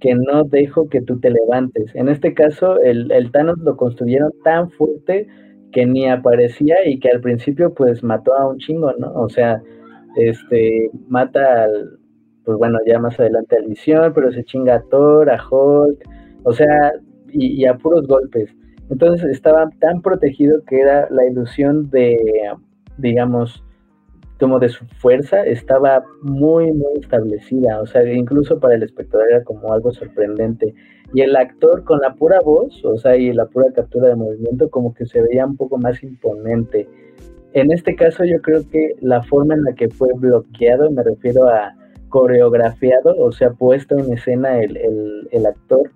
que 0.00 0.14
no 0.14 0.44
dejo 0.44 0.88
que 0.88 1.00
tú 1.00 1.18
te 1.18 1.30
levantes. 1.30 1.94
En 1.94 2.08
este 2.08 2.34
caso, 2.34 2.80
el, 2.80 3.10
el 3.10 3.32
Thanos 3.32 3.58
lo 3.58 3.76
construyeron 3.76 4.32
tan 4.44 4.70
fuerte 4.70 5.26
que 5.72 5.86
ni 5.86 6.08
aparecía 6.08 6.86
y 6.86 6.98
que 6.98 7.08
al 7.10 7.20
principio 7.20 7.74
pues 7.74 8.02
mató 8.02 8.34
a 8.34 8.48
un 8.48 8.58
chingo, 8.58 8.92
¿no? 8.98 9.12
O 9.14 9.28
sea, 9.28 9.62
este, 10.16 10.90
mata 11.08 11.64
al, 11.64 11.98
pues 12.44 12.58
bueno, 12.58 12.78
ya 12.86 12.98
más 12.98 13.18
adelante 13.20 13.56
a 13.56 13.66
Visión, 13.66 14.12
pero 14.14 14.32
se 14.32 14.44
chinga 14.44 14.76
a 14.76 14.82
Thor, 14.82 15.30
a 15.30 15.38
Hulk, 15.48 16.02
o 16.44 16.52
sea, 16.52 16.92
y, 17.30 17.66
a 17.66 17.76
puros 17.76 18.06
golpes. 18.06 18.50
Entonces 18.90 19.30
estaba 19.30 19.68
tan 19.80 20.02
protegido 20.02 20.62
que 20.64 20.80
era 20.80 21.08
la 21.10 21.26
ilusión 21.26 21.90
de, 21.90 22.18
digamos, 22.96 23.62
como 24.38 24.58
de 24.58 24.68
su 24.68 24.84
fuerza, 24.86 25.42
estaba 25.42 26.04
muy, 26.22 26.72
muy 26.72 27.00
establecida, 27.00 27.80
o 27.80 27.86
sea, 27.86 28.04
incluso 28.12 28.60
para 28.60 28.76
el 28.76 28.84
espectador 28.84 29.28
era 29.28 29.44
como 29.44 29.72
algo 29.72 29.92
sorprendente. 29.92 30.74
Y 31.12 31.22
el 31.22 31.34
actor 31.36 31.84
con 31.84 32.00
la 32.00 32.14
pura 32.14 32.38
voz, 32.40 32.84
o 32.84 32.96
sea, 32.98 33.16
y 33.16 33.32
la 33.32 33.46
pura 33.46 33.72
captura 33.72 34.08
de 34.08 34.14
movimiento, 34.14 34.70
como 34.70 34.94
que 34.94 35.06
se 35.06 35.22
veía 35.22 35.44
un 35.44 35.56
poco 35.56 35.78
más 35.78 36.02
imponente. 36.02 36.88
En 37.54 37.72
este 37.72 37.96
caso 37.96 38.24
yo 38.24 38.40
creo 38.42 38.62
que 38.70 38.94
la 39.00 39.22
forma 39.22 39.54
en 39.54 39.64
la 39.64 39.72
que 39.72 39.88
fue 39.88 40.10
bloqueado, 40.14 40.90
me 40.90 41.02
refiero 41.02 41.48
a 41.48 41.74
coreografiado, 42.08 43.16
o 43.18 43.32
sea, 43.32 43.50
puesto 43.50 43.98
en 43.98 44.12
escena 44.12 44.60
el, 44.60 45.28
el, 45.30 45.46
actor, 45.46 45.90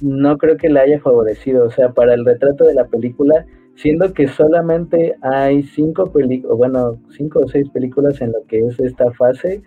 no 0.00 0.38
creo 0.38 0.56
que 0.56 0.68
le 0.68 0.80
haya 0.80 1.00
favorecido. 1.00 1.66
O 1.66 1.70
sea, 1.70 1.90
para 1.90 2.14
el 2.14 2.24
retrato 2.24 2.64
de 2.64 2.74
la 2.74 2.86
película, 2.86 3.46
siendo 3.74 4.12
que 4.12 4.28
solamente 4.28 5.16
hay 5.22 5.62
cinco 5.62 6.12
películas, 6.12 6.56
bueno, 6.56 6.98
cinco 7.10 7.40
o 7.40 7.48
seis 7.48 7.68
películas 7.70 8.20
en 8.20 8.32
lo 8.32 8.44
que 8.46 8.66
es 8.66 8.78
esta 8.80 9.12
fase, 9.12 9.62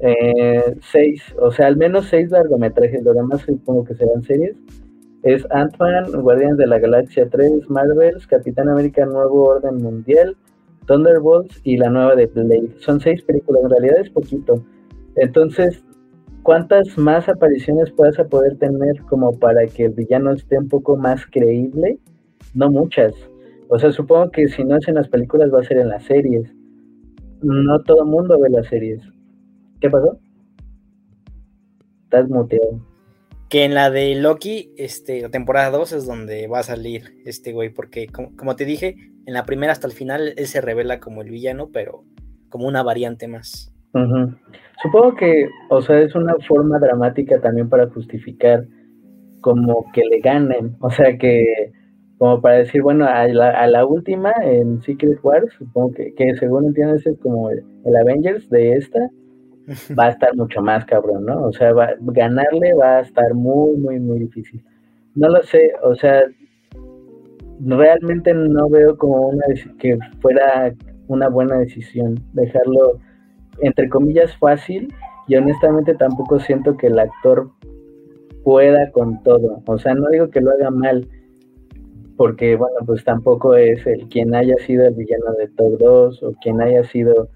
eh, 0.00 0.76
seis, 0.80 1.22
o 1.40 1.52
sea, 1.52 1.68
al 1.68 1.76
menos 1.76 2.06
seis 2.06 2.30
largometrajes, 2.30 3.02
lo 3.02 3.14
demás 3.14 3.42
supongo 3.42 3.84
que 3.84 3.94
serán 3.94 4.22
series. 4.22 4.56
Es 5.22 5.46
Ant-Man, 5.50 6.20
Guardianes 6.20 6.58
de 6.58 6.66
la 6.66 6.78
Galaxia 6.78 7.28
3, 7.30 7.70
Marvels, 7.70 8.26
Capitán 8.26 8.68
América 8.68 9.06
Nuevo 9.06 9.44
Orden 9.44 9.76
Mundial, 9.76 10.36
Thunderbolts 10.86 11.60
y 11.64 11.78
la 11.78 11.88
nueva 11.88 12.14
de 12.14 12.26
Blade. 12.26 12.74
Son 12.78 13.00
seis 13.00 13.22
películas, 13.22 13.62
en 13.64 13.70
realidad 13.70 14.00
es 14.00 14.10
poquito. 14.10 14.62
Entonces, 15.16 15.82
¿cuántas 16.44 16.96
más 16.96 17.28
apariciones 17.28 17.90
puedas 17.90 18.16
poder 18.28 18.56
tener 18.58 19.00
como 19.08 19.36
para 19.36 19.66
que 19.66 19.86
el 19.86 19.92
villano 19.92 20.32
esté 20.32 20.58
un 20.58 20.68
poco 20.68 20.96
más 20.96 21.26
creíble? 21.26 21.98
No 22.52 22.70
muchas. 22.70 23.14
O 23.68 23.78
sea, 23.78 23.90
supongo 23.90 24.30
que 24.30 24.46
si 24.48 24.62
no 24.62 24.76
es 24.76 24.86
en 24.86 24.94
las 24.94 25.08
películas 25.08 25.52
va 25.52 25.60
a 25.60 25.64
ser 25.64 25.78
en 25.78 25.88
las 25.88 26.04
series. 26.04 26.54
No 27.42 27.82
todo 27.82 28.04
el 28.04 28.10
mundo 28.10 28.38
ve 28.38 28.50
las 28.50 28.68
series. 28.68 29.02
¿Qué 29.80 29.90
pasó? 29.90 30.18
Estás 32.04 32.28
muteado. 32.28 32.80
Que 33.48 33.64
en 33.64 33.74
la 33.74 33.90
de 33.90 34.14
Loki, 34.14 34.72
este, 34.76 35.22
la 35.22 35.30
temporada 35.30 35.70
2 35.70 35.92
es 35.92 36.06
donde 36.06 36.46
va 36.46 36.60
a 36.60 36.62
salir 36.62 37.22
este 37.24 37.52
güey, 37.52 37.70
porque 37.70 38.06
como, 38.06 38.56
te 38.56 38.64
dije, 38.64 38.96
en 39.26 39.34
la 39.34 39.44
primera 39.44 39.72
hasta 39.72 39.86
el 39.86 39.92
final 39.92 40.34
él 40.36 40.46
se 40.46 40.60
revela 40.60 41.00
como 41.00 41.22
el 41.22 41.30
villano, 41.30 41.70
pero 41.72 42.04
como 42.50 42.68
una 42.68 42.82
variante 42.82 43.28
más. 43.28 43.73
Supongo 44.82 45.14
que, 45.14 45.48
o 45.70 45.80
sea, 45.80 46.00
es 46.00 46.14
una 46.14 46.34
forma 46.46 46.78
dramática 46.78 47.40
también 47.40 47.68
para 47.68 47.88
justificar 47.88 48.64
como 49.40 49.90
que 49.92 50.04
le 50.04 50.20
ganen, 50.20 50.76
o 50.80 50.90
sea 50.90 51.16
que 51.16 51.72
como 52.18 52.40
para 52.40 52.58
decir, 52.58 52.80
bueno, 52.80 53.06
a 53.06 53.26
la, 53.26 53.86
última 53.86 54.32
en 54.42 54.80
Secret 54.82 55.18
Wars, 55.22 55.52
supongo 55.58 55.92
que, 55.92 56.14
que 56.14 56.34
según 56.36 56.66
entiendes 56.66 57.06
es 57.06 57.18
como 57.18 57.50
el 57.50 57.96
Avengers 57.96 58.48
de 58.50 58.74
esta, 58.74 59.10
va 59.98 60.06
a 60.06 60.10
estar 60.10 60.34
mucho 60.36 60.60
más 60.60 60.84
cabrón, 60.84 61.24
¿no? 61.24 61.44
O 61.44 61.52
sea, 61.52 61.72
ganarle 62.00 62.74
va 62.74 62.98
a 62.98 63.00
estar 63.00 63.34
muy, 63.34 63.76
muy, 63.76 64.00
muy 64.00 64.18
difícil. 64.20 64.62
No 65.14 65.28
lo 65.28 65.42
sé, 65.42 65.72
o 65.82 65.94
sea, 65.94 66.22
realmente 67.60 68.34
no 68.34 68.68
veo 68.68 68.96
como 68.96 69.28
una 69.28 69.44
que 69.78 69.98
fuera 70.20 70.72
una 71.06 71.28
buena 71.28 71.58
decisión 71.58 72.18
dejarlo 72.32 72.98
entre 73.60 73.88
comillas 73.88 74.36
fácil 74.36 74.92
y 75.26 75.36
honestamente 75.36 75.94
tampoco 75.94 76.38
siento 76.38 76.76
que 76.76 76.88
el 76.88 76.98
actor 76.98 77.50
pueda 78.42 78.90
con 78.92 79.22
todo. 79.22 79.62
O 79.66 79.78
sea, 79.78 79.94
no 79.94 80.08
digo 80.10 80.28
que 80.28 80.40
lo 80.40 80.50
haga 80.50 80.70
mal, 80.70 81.08
porque 82.16 82.56
bueno, 82.56 82.76
pues 82.86 83.04
tampoco 83.04 83.54
es 83.56 83.86
el 83.86 84.08
quien 84.08 84.34
haya 84.34 84.56
sido 84.58 84.86
el 84.86 84.94
villano 84.94 85.32
de 85.38 85.48
Thor 85.48 85.78
2 85.78 86.22
o 86.22 86.32
quien 86.42 86.60
haya 86.60 86.84
sido 86.84 87.28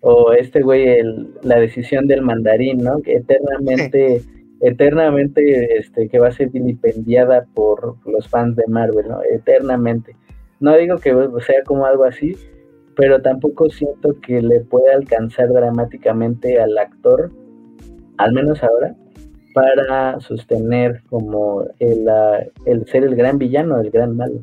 o 0.00 0.32
este 0.32 0.62
güey, 0.62 1.02
la 1.42 1.58
decisión 1.58 2.06
del 2.06 2.22
mandarín, 2.22 2.78
¿no? 2.78 3.00
Que 3.02 3.14
eternamente, 3.14 4.22
eternamente, 4.60 5.78
este, 5.78 6.08
que 6.08 6.20
va 6.20 6.28
a 6.28 6.32
ser 6.32 6.50
vilipendiada 6.50 7.46
por 7.54 7.96
los 8.06 8.28
fans 8.28 8.54
de 8.54 8.66
Marvel, 8.68 9.08
¿no? 9.08 9.18
Eternamente. 9.28 10.14
No 10.60 10.76
digo 10.76 10.98
que 10.98 11.12
sea 11.44 11.62
como 11.64 11.86
algo 11.86 12.04
así, 12.04 12.36
pero 12.96 13.22
tampoco 13.22 13.68
siento 13.70 14.20
que 14.20 14.42
le 14.42 14.60
pueda 14.60 14.94
alcanzar 14.94 15.52
dramáticamente 15.52 16.60
al 16.60 16.76
actor, 16.78 17.30
al 18.18 18.32
menos 18.32 18.62
ahora, 18.62 18.96
para 19.54 20.18
sostener 20.20 21.02
como 21.08 21.64
el, 21.78 22.08
el 22.64 22.86
ser 22.86 23.04
el 23.04 23.14
gran 23.14 23.38
villano, 23.38 23.80
el 23.80 23.90
gran 23.90 24.16
malo 24.16 24.40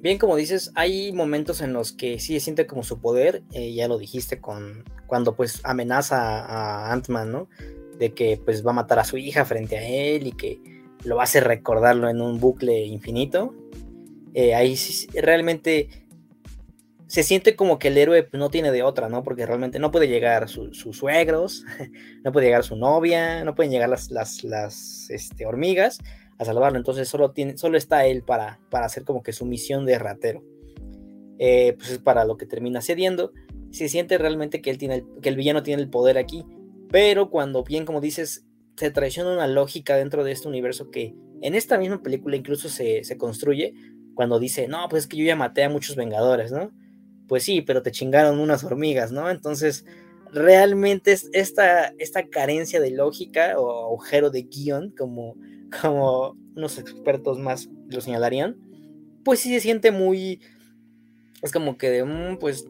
bien 0.00 0.18
como 0.18 0.36
dices, 0.36 0.72
hay 0.74 1.12
momentos 1.12 1.60
en 1.60 1.72
los 1.72 1.92
que 1.92 2.18
sí 2.18 2.34
se 2.34 2.40
siente 2.40 2.66
como 2.66 2.82
su 2.82 3.00
poder, 3.00 3.42
eh, 3.52 3.72
ya 3.74 3.88
lo 3.88 3.98
dijiste 3.98 4.40
con 4.40 4.84
cuando 5.06 5.34
pues 5.34 5.60
amenaza 5.64 6.44
a 6.44 6.92
Ant-Man, 6.92 7.32
¿no? 7.32 7.48
De 7.98 8.14
que 8.14 8.40
pues 8.42 8.64
va 8.66 8.70
a 8.70 8.74
matar 8.74 8.98
a 8.98 9.04
su 9.04 9.16
hija 9.16 9.44
frente 9.44 9.76
a 9.78 9.86
él 9.86 10.26
y 10.26 10.32
que 10.32 10.60
lo 11.04 11.20
hacer 11.20 11.44
recordarlo 11.44 12.08
en 12.08 12.20
un 12.20 12.38
bucle 12.38 12.84
infinito. 12.84 13.54
Eh, 14.34 14.54
ahí 14.54 14.76
sí, 14.76 15.08
realmente 15.20 15.88
se 17.08 17.22
siente 17.22 17.56
como 17.56 17.78
que 17.78 17.88
el 17.88 17.96
héroe 17.96 18.22
pues, 18.22 18.38
no 18.38 18.50
tiene 18.50 18.70
de 18.70 18.82
otra, 18.82 19.08
¿no? 19.08 19.22
Porque 19.22 19.46
realmente 19.46 19.78
no 19.78 19.90
puede 19.90 20.08
llegar 20.08 20.46
sus 20.48 20.76
suegros, 20.92 21.64
no 22.24 22.32
puede 22.32 22.46
llegar 22.46 22.64
su 22.64 22.76
novia, 22.76 23.44
no 23.44 23.54
pueden 23.54 23.72
llegar 23.72 23.88
las, 23.88 24.10
las, 24.10 24.44
las 24.44 25.08
este, 25.08 25.46
hormigas 25.46 25.98
a 26.38 26.44
salvarlo. 26.44 26.76
Entonces 26.78 27.08
solo, 27.08 27.30
tiene, 27.32 27.56
solo 27.56 27.78
está 27.78 28.06
él 28.06 28.22
para, 28.22 28.60
para 28.70 28.84
hacer 28.84 29.04
como 29.04 29.22
que 29.22 29.32
su 29.32 29.46
misión 29.46 29.86
de 29.86 29.98
ratero. 29.98 30.44
Eh, 31.38 31.74
pues 31.78 31.90
es 31.92 31.98
para 31.98 32.26
lo 32.26 32.36
que 32.36 32.44
termina 32.44 32.82
cediendo. 32.82 33.32
Se 33.70 33.88
siente 33.88 34.18
realmente 34.18 34.60
que, 34.60 34.68
él 34.68 34.76
tiene 34.76 35.02
que 35.22 35.30
el 35.30 35.36
villano 35.36 35.62
tiene 35.62 35.80
el 35.80 35.88
poder 35.88 36.18
aquí. 36.18 36.44
Pero 36.90 37.30
cuando 37.30 37.64
bien 37.64 37.86
como 37.86 38.02
dices, 38.02 38.44
se 38.76 38.90
traiciona 38.90 39.32
una 39.32 39.46
lógica 39.46 39.96
dentro 39.96 40.24
de 40.24 40.32
este 40.32 40.46
universo 40.46 40.90
que 40.90 41.14
en 41.40 41.54
esta 41.54 41.78
misma 41.78 42.02
película 42.02 42.36
incluso 42.36 42.68
se, 42.68 43.02
se 43.02 43.16
construye 43.16 43.72
cuando 44.14 44.38
dice, 44.38 44.68
no, 44.68 44.88
pues 44.90 45.04
es 45.04 45.08
que 45.08 45.16
yo 45.16 45.24
ya 45.24 45.36
maté 45.36 45.64
a 45.64 45.70
muchos 45.70 45.96
Vengadores, 45.96 46.52
¿no? 46.52 46.70
Pues 47.28 47.44
sí, 47.44 47.62
pero 47.62 47.82
te 47.82 47.92
chingaron 47.92 48.40
unas 48.40 48.64
hormigas, 48.64 49.12
¿no? 49.12 49.30
Entonces, 49.30 49.84
realmente 50.32 51.16
esta, 51.32 51.92
esta 51.98 52.26
carencia 52.26 52.80
de 52.80 52.90
lógica 52.90 53.58
o 53.58 53.86
agujero 53.86 54.30
de 54.30 54.42
guion, 54.42 54.90
como 54.96 55.36
como 55.80 56.36
unos 56.56 56.78
expertos 56.78 57.38
más 57.38 57.68
lo 57.88 58.00
señalarían, 58.00 58.56
pues 59.24 59.40
sí 59.40 59.50
se 59.50 59.60
siente 59.60 59.90
muy, 59.90 60.40
es 61.42 61.52
como 61.52 61.76
que 61.78 61.90
de, 61.90 62.04
mm, 62.04 62.38
pues, 62.38 62.66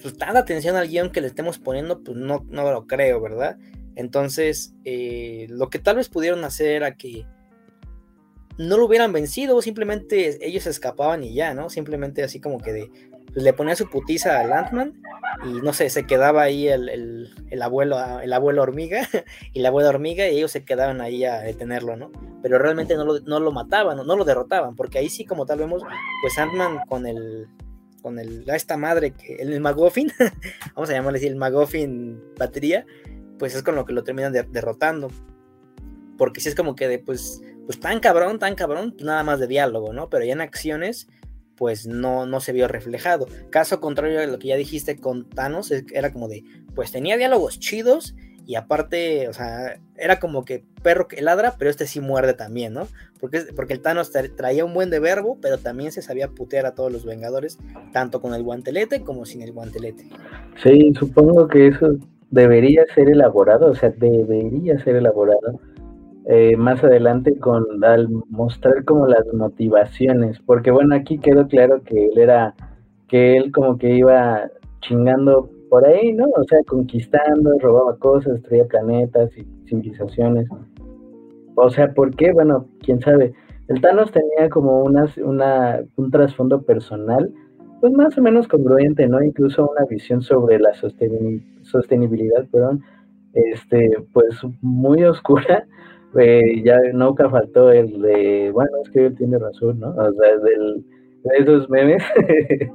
pues 0.00 0.16
tanta 0.16 0.40
atención 0.40 0.76
al 0.76 0.88
guion 0.88 1.10
que 1.10 1.20
le 1.20 1.28
estemos 1.28 1.58
poniendo, 1.58 2.02
pues 2.02 2.16
no, 2.16 2.44
no 2.48 2.70
lo 2.70 2.86
creo, 2.86 3.20
¿verdad? 3.20 3.58
Entonces, 3.94 4.74
eh, 4.84 5.46
lo 5.50 5.70
que 5.70 5.78
tal 5.78 5.96
vez 5.96 6.08
pudieron 6.08 6.44
hacer 6.44 6.68
era 6.68 6.96
que 6.96 7.26
no 8.58 8.76
lo 8.76 8.86
hubieran 8.86 9.12
vencido, 9.12 9.60
simplemente 9.62 10.46
ellos 10.46 10.66
escapaban 10.66 11.24
y 11.24 11.34
ya, 11.34 11.54
¿no? 11.54 11.70
Simplemente 11.70 12.22
así 12.22 12.40
como 12.40 12.58
que 12.58 12.72
de, 12.72 12.90
le 13.34 13.52
ponía 13.52 13.76
su 13.76 13.88
putiza 13.88 14.40
al 14.40 14.52
Ant-Man 14.52 15.00
y 15.44 15.60
no 15.62 15.72
sé, 15.72 15.88
se 15.90 16.06
quedaba 16.06 16.42
ahí 16.42 16.68
el, 16.68 17.30
abuelo, 17.62 17.98
el 18.20 18.32
abuelo 18.32 18.62
hormiga 18.62 19.08
y 19.52 19.60
la 19.60 19.68
abuela 19.68 19.88
hormiga 19.88 20.28
y 20.28 20.36
ellos 20.36 20.52
se 20.52 20.64
quedaban 20.64 21.00
ahí 21.00 21.24
a 21.24 21.40
detenerlo, 21.40 21.96
¿no? 21.96 22.12
Pero 22.42 22.58
realmente 22.58 22.96
no 22.96 23.04
lo, 23.04 23.20
no 23.20 23.40
lo 23.40 23.52
mataban, 23.52 23.96
no, 24.06 24.16
lo 24.16 24.24
derrotaban, 24.24 24.76
porque 24.76 24.98
ahí 24.98 25.08
sí 25.08 25.24
como 25.24 25.46
tal 25.46 25.58
vemos, 25.58 25.82
pues 26.22 26.38
Ant-Man 26.38 26.80
con 26.88 27.06
el, 27.06 27.48
con 28.02 28.18
el, 28.18 28.48
esta 28.50 28.76
madre, 28.76 29.12
que 29.12 29.36
el, 29.36 29.52
el 29.52 29.62
vamos 29.62 30.90
a 30.90 30.92
llamarle 30.92 31.18
así, 31.18 31.26
el 31.26 31.36
Magoffin 31.36 32.20
batería, 32.36 32.84
pues 33.38 33.54
es 33.54 33.62
con 33.62 33.74
lo 33.74 33.86
que 33.86 33.92
lo 33.92 34.04
terminan 34.04 34.32
derrotando. 34.32 35.10
Porque 36.18 36.40
si 36.40 36.48
es 36.48 36.54
como 36.54 36.76
que 36.76 36.88
de, 36.88 36.98
pues, 36.98 37.40
pues 37.64 37.80
tan 37.80 38.00
cabrón, 38.00 38.38
tan 38.38 38.54
cabrón, 38.54 38.94
nada 39.00 39.22
más 39.22 39.40
de 39.40 39.46
diálogo, 39.46 39.92
¿no? 39.92 40.10
Pero 40.10 40.24
ya 40.24 40.32
en 40.32 40.40
acciones, 40.40 41.08
pues 41.56 41.86
no, 41.86 42.26
no 42.26 42.40
se 42.40 42.52
vio 42.52 42.68
reflejado. 42.68 43.26
Caso 43.50 43.80
contrario 43.80 44.20
a 44.20 44.26
lo 44.26 44.38
que 44.38 44.48
ya 44.48 44.56
dijiste 44.56 44.98
con 44.98 45.28
Thanos, 45.28 45.70
era 45.70 46.12
como 46.12 46.28
de, 46.28 46.44
pues 46.74 46.92
tenía 46.92 47.16
diálogos 47.16 47.58
chidos 47.58 48.14
y 48.46 48.56
aparte, 48.56 49.28
o 49.28 49.32
sea, 49.32 49.78
era 49.96 50.18
como 50.18 50.44
que 50.44 50.64
perro 50.82 51.06
que 51.06 51.22
ladra, 51.22 51.54
pero 51.58 51.70
este 51.70 51.86
sí 51.86 52.00
muerde 52.00 52.34
también, 52.34 52.72
¿no? 52.72 52.88
Porque, 53.20 53.42
porque 53.54 53.74
el 53.74 53.80
Thanos 53.80 54.10
traía 54.36 54.64
un 54.64 54.74
buen 54.74 54.90
de 54.90 54.98
verbo, 54.98 55.38
pero 55.40 55.58
también 55.58 55.92
se 55.92 56.02
sabía 56.02 56.28
putear 56.28 56.66
a 56.66 56.74
todos 56.74 56.90
los 56.90 57.04
Vengadores, 57.04 57.58
tanto 57.92 58.20
con 58.20 58.34
el 58.34 58.42
guantelete 58.42 59.02
como 59.02 59.26
sin 59.26 59.42
el 59.42 59.52
guantelete. 59.52 60.08
Sí, 60.62 60.92
supongo 60.98 61.46
que 61.46 61.68
eso 61.68 61.96
debería 62.30 62.84
ser 62.94 63.08
elaborado, 63.08 63.70
o 63.70 63.74
sea, 63.76 63.90
debería 63.90 64.82
ser 64.82 64.96
elaborado 64.96 65.60
eh, 66.26 66.56
más 66.56 66.82
adelante 66.84 67.36
con 67.38 67.64
al 67.84 68.08
mostrar 68.28 68.84
como 68.84 69.06
las 69.06 69.26
motivaciones, 69.32 70.38
porque 70.46 70.70
bueno, 70.70 70.94
aquí 70.94 71.18
quedó 71.18 71.48
claro 71.48 71.82
que 71.82 72.06
él 72.06 72.18
era, 72.18 72.54
que 73.08 73.36
él 73.36 73.50
como 73.52 73.76
que 73.78 73.94
iba 73.94 74.48
chingando 74.80 75.50
por 75.68 75.86
ahí, 75.86 76.12
¿no? 76.12 76.26
O 76.36 76.44
sea, 76.44 76.58
conquistando, 76.66 77.58
robaba 77.58 77.96
cosas, 77.96 78.34
destruía 78.34 78.66
planetas 78.66 79.30
y 79.36 79.46
civilizaciones. 79.66 80.46
O 81.54 81.70
sea, 81.70 81.92
¿por 81.92 82.14
qué? 82.14 82.32
Bueno, 82.32 82.66
quién 82.80 83.00
sabe. 83.00 83.32
El 83.68 83.80
Thanos 83.80 84.12
tenía 84.12 84.50
como 84.50 84.82
una, 84.82 85.06
una, 85.24 85.80
un 85.96 86.10
trasfondo 86.10 86.62
personal, 86.62 87.32
pues 87.80 87.92
más 87.94 88.16
o 88.18 88.22
menos 88.22 88.46
congruente, 88.48 89.08
¿no? 89.08 89.22
Incluso 89.22 89.68
una 89.68 89.86
visión 89.86 90.22
sobre 90.22 90.58
la 90.58 90.72
sostenibilidad, 90.74 92.46
perdón, 92.52 92.82
este, 93.32 93.90
pues 94.12 94.40
muy 94.60 95.04
oscura, 95.04 95.66
eh, 96.18 96.62
ya 96.64 96.78
nunca 96.92 97.28
faltó 97.30 97.70
el 97.70 98.00
de, 98.02 98.50
bueno, 98.52 98.70
es 98.84 98.90
que 98.90 99.06
él 99.06 99.16
tiene 99.16 99.38
razón, 99.38 99.80
¿no? 99.80 99.90
O 99.90 100.12
sea, 100.12 100.38
del, 100.38 100.84
de 101.24 101.36
esos 101.38 101.68
memes. 101.70 102.02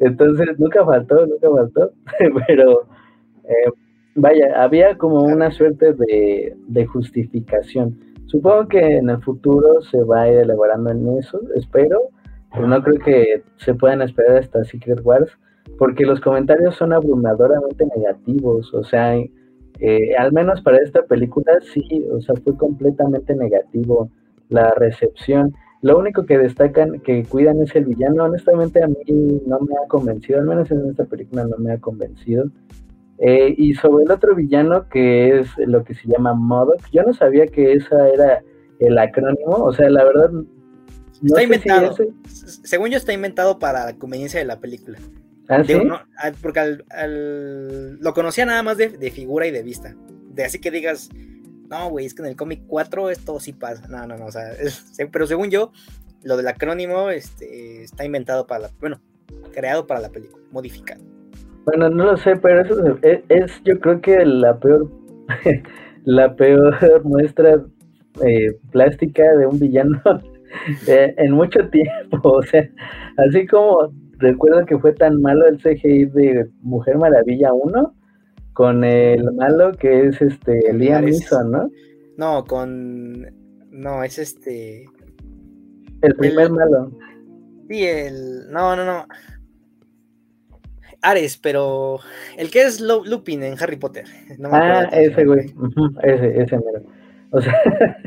Entonces, 0.00 0.58
nunca 0.58 0.84
faltó, 0.84 1.26
nunca 1.26 1.48
faltó, 1.50 1.92
pero 2.46 2.82
eh, 3.44 3.70
vaya, 4.14 4.62
había 4.62 4.98
como 4.98 5.22
una 5.22 5.50
suerte 5.50 5.92
de, 5.92 6.56
de, 6.68 6.86
justificación. 6.86 7.98
Supongo 8.26 8.68
que 8.68 8.96
en 8.96 9.10
el 9.10 9.22
futuro 9.22 9.80
se 9.82 10.02
va 10.02 10.22
a 10.22 10.30
ir 10.30 10.38
elaborando 10.38 10.90
en 10.90 11.18
eso, 11.18 11.40
espero, 11.54 12.00
pero 12.52 12.66
no 12.66 12.82
creo 12.82 12.98
que 12.98 13.42
se 13.56 13.74
puedan 13.74 14.02
esperar 14.02 14.38
hasta 14.38 14.64
Secret 14.64 15.00
Wars, 15.04 15.30
porque 15.78 16.04
los 16.04 16.20
comentarios 16.20 16.74
son 16.76 16.92
abrumadoramente 16.92 17.86
negativos, 17.96 18.72
o 18.74 18.84
sea, 18.84 19.16
eh, 19.80 20.14
al 20.16 20.32
menos 20.32 20.60
para 20.60 20.78
esta 20.78 21.02
película 21.02 21.52
sí, 21.72 22.06
o 22.10 22.20
sea, 22.20 22.34
fue 22.36 22.56
completamente 22.56 23.34
negativo 23.34 24.10
la 24.48 24.72
recepción. 24.74 25.54
Lo 25.82 25.98
único 25.98 26.24
que 26.24 26.38
destacan, 26.38 27.00
que 27.00 27.24
cuidan 27.24 27.60
es 27.62 27.74
el 27.76 27.84
villano. 27.84 28.24
Honestamente 28.24 28.82
a 28.82 28.86
mí 28.86 28.96
no 29.46 29.60
me 29.60 29.74
ha 29.74 29.88
convencido, 29.88 30.38
al 30.40 30.46
menos 30.46 30.70
en 30.70 30.88
esta 30.88 31.04
película 31.04 31.44
no 31.44 31.56
me 31.58 31.72
ha 31.72 31.78
convencido. 31.78 32.46
Eh, 33.18 33.54
y 33.56 33.74
sobre 33.74 34.04
el 34.04 34.10
otro 34.10 34.34
villano 34.34 34.88
que 34.88 35.40
es 35.40 35.48
lo 35.58 35.84
que 35.84 35.94
se 35.94 36.08
llama 36.08 36.34
Modoc, 36.34 36.80
yo 36.90 37.02
no 37.02 37.12
sabía 37.12 37.46
que 37.46 37.72
esa 37.72 38.08
era 38.08 38.42
el 38.80 38.98
acrónimo, 38.98 39.56
o 39.56 39.72
sea, 39.72 39.88
la 39.88 40.04
verdad... 40.04 40.30
está 41.22 41.42
inventado. 41.42 41.94
Según 42.24 42.90
yo 42.90 42.96
está 42.96 43.12
inventado 43.12 43.58
para 43.58 43.84
la 43.84 43.92
conveniencia 43.94 44.40
de 44.40 44.46
la 44.46 44.58
película. 44.58 44.98
¿Ah, 45.48 46.32
porque 46.40 46.60
al, 46.60 47.98
lo 48.00 48.14
conocía 48.14 48.46
nada 48.46 48.62
más 48.62 48.76
de, 48.78 49.10
figura 49.10 49.46
y 49.46 49.50
de 49.50 49.62
vista. 49.62 49.94
De 50.30 50.44
así 50.44 50.60
que 50.60 50.70
digas, 50.70 51.10
no, 51.68 51.90
güey, 51.90 52.06
es 52.06 52.14
que 52.14 52.22
en 52.22 52.28
el 52.28 52.36
cómic 52.36 52.62
4 52.66 53.10
esto 53.10 53.38
sí 53.40 53.52
pasa. 53.52 53.86
No, 53.88 54.06
no, 54.06 54.16
no, 54.16 54.26
o 54.26 54.32
sea, 54.32 54.52
pero 55.12 55.26
según 55.26 55.50
yo, 55.50 55.72
lo 56.22 56.36
del 56.36 56.48
acrónimo 56.48 57.10
este, 57.10 57.84
está 57.84 58.04
inventado 58.04 58.46
para 58.46 58.62
la, 58.62 58.70
bueno, 58.80 59.00
creado 59.52 59.86
para 59.86 60.00
la 60.00 60.10
película, 60.10 60.42
modificado. 60.50 61.02
Bueno, 61.66 61.88
no 61.88 62.04
lo 62.04 62.16
sé, 62.16 62.36
pero 62.36 62.60
eso 62.60 62.98
es, 63.02 63.62
yo 63.64 63.78
creo 63.80 64.00
que 64.00 64.24
la 64.24 64.58
peor, 64.58 64.90
la 66.04 66.34
peor 66.34 66.76
muestra 67.04 67.62
eh, 68.24 68.56
plástica 68.70 69.22
de 69.36 69.46
un 69.46 69.58
villano 69.58 70.00
eh, 70.86 71.14
en 71.16 71.32
mucho 71.32 71.68
tiempo. 71.68 72.20
O 72.22 72.42
sea, 72.42 72.68
así 73.16 73.46
como 73.46 73.92
recuerdo 74.18 74.64
que 74.66 74.78
fue 74.78 74.92
tan 74.92 75.20
malo 75.20 75.46
el 75.46 75.58
CGI 75.58 76.06
de 76.06 76.50
Mujer 76.60 76.98
Maravilla 76.98 77.52
1 77.52 77.94
con 78.52 78.84
el 78.84 79.32
malo 79.32 79.72
que 79.72 80.06
es 80.06 80.22
este 80.22 80.72
Liam 80.72 81.04
Neeson, 81.04 81.50
¿no? 81.50 81.70
No, 82.16 82.44
con 82.44 83.22
no, 83.70 84.04
es 84.04 84.18
este 84.18 84.86
el 86.02 86.14
primer 86.16 86.50
malo. 86.50 86.92
Sí, 87.68 87.84
el 87.84 88.50
no, 88.50 88.76
no, 88.76 88.84
no. 88.84 89.06
Ares, 91.02 91.36
pero 91.36 91.98
el 92.36 92.50
que 92.50 92.62
es 92.62 92.80
Lupin 92.80 93.42
en 93.42 93.56
Harry 93.60 93.76
Potter. 93.76 94.04
ah, 94.50 94.88
ese 94.92 95.24
güey. 95.24 95.52
ese, 96.02 96.42
ese 96.42 96.56
mero. 96.56 96.82
O 97.30 97.40
sea, 97.40 97.54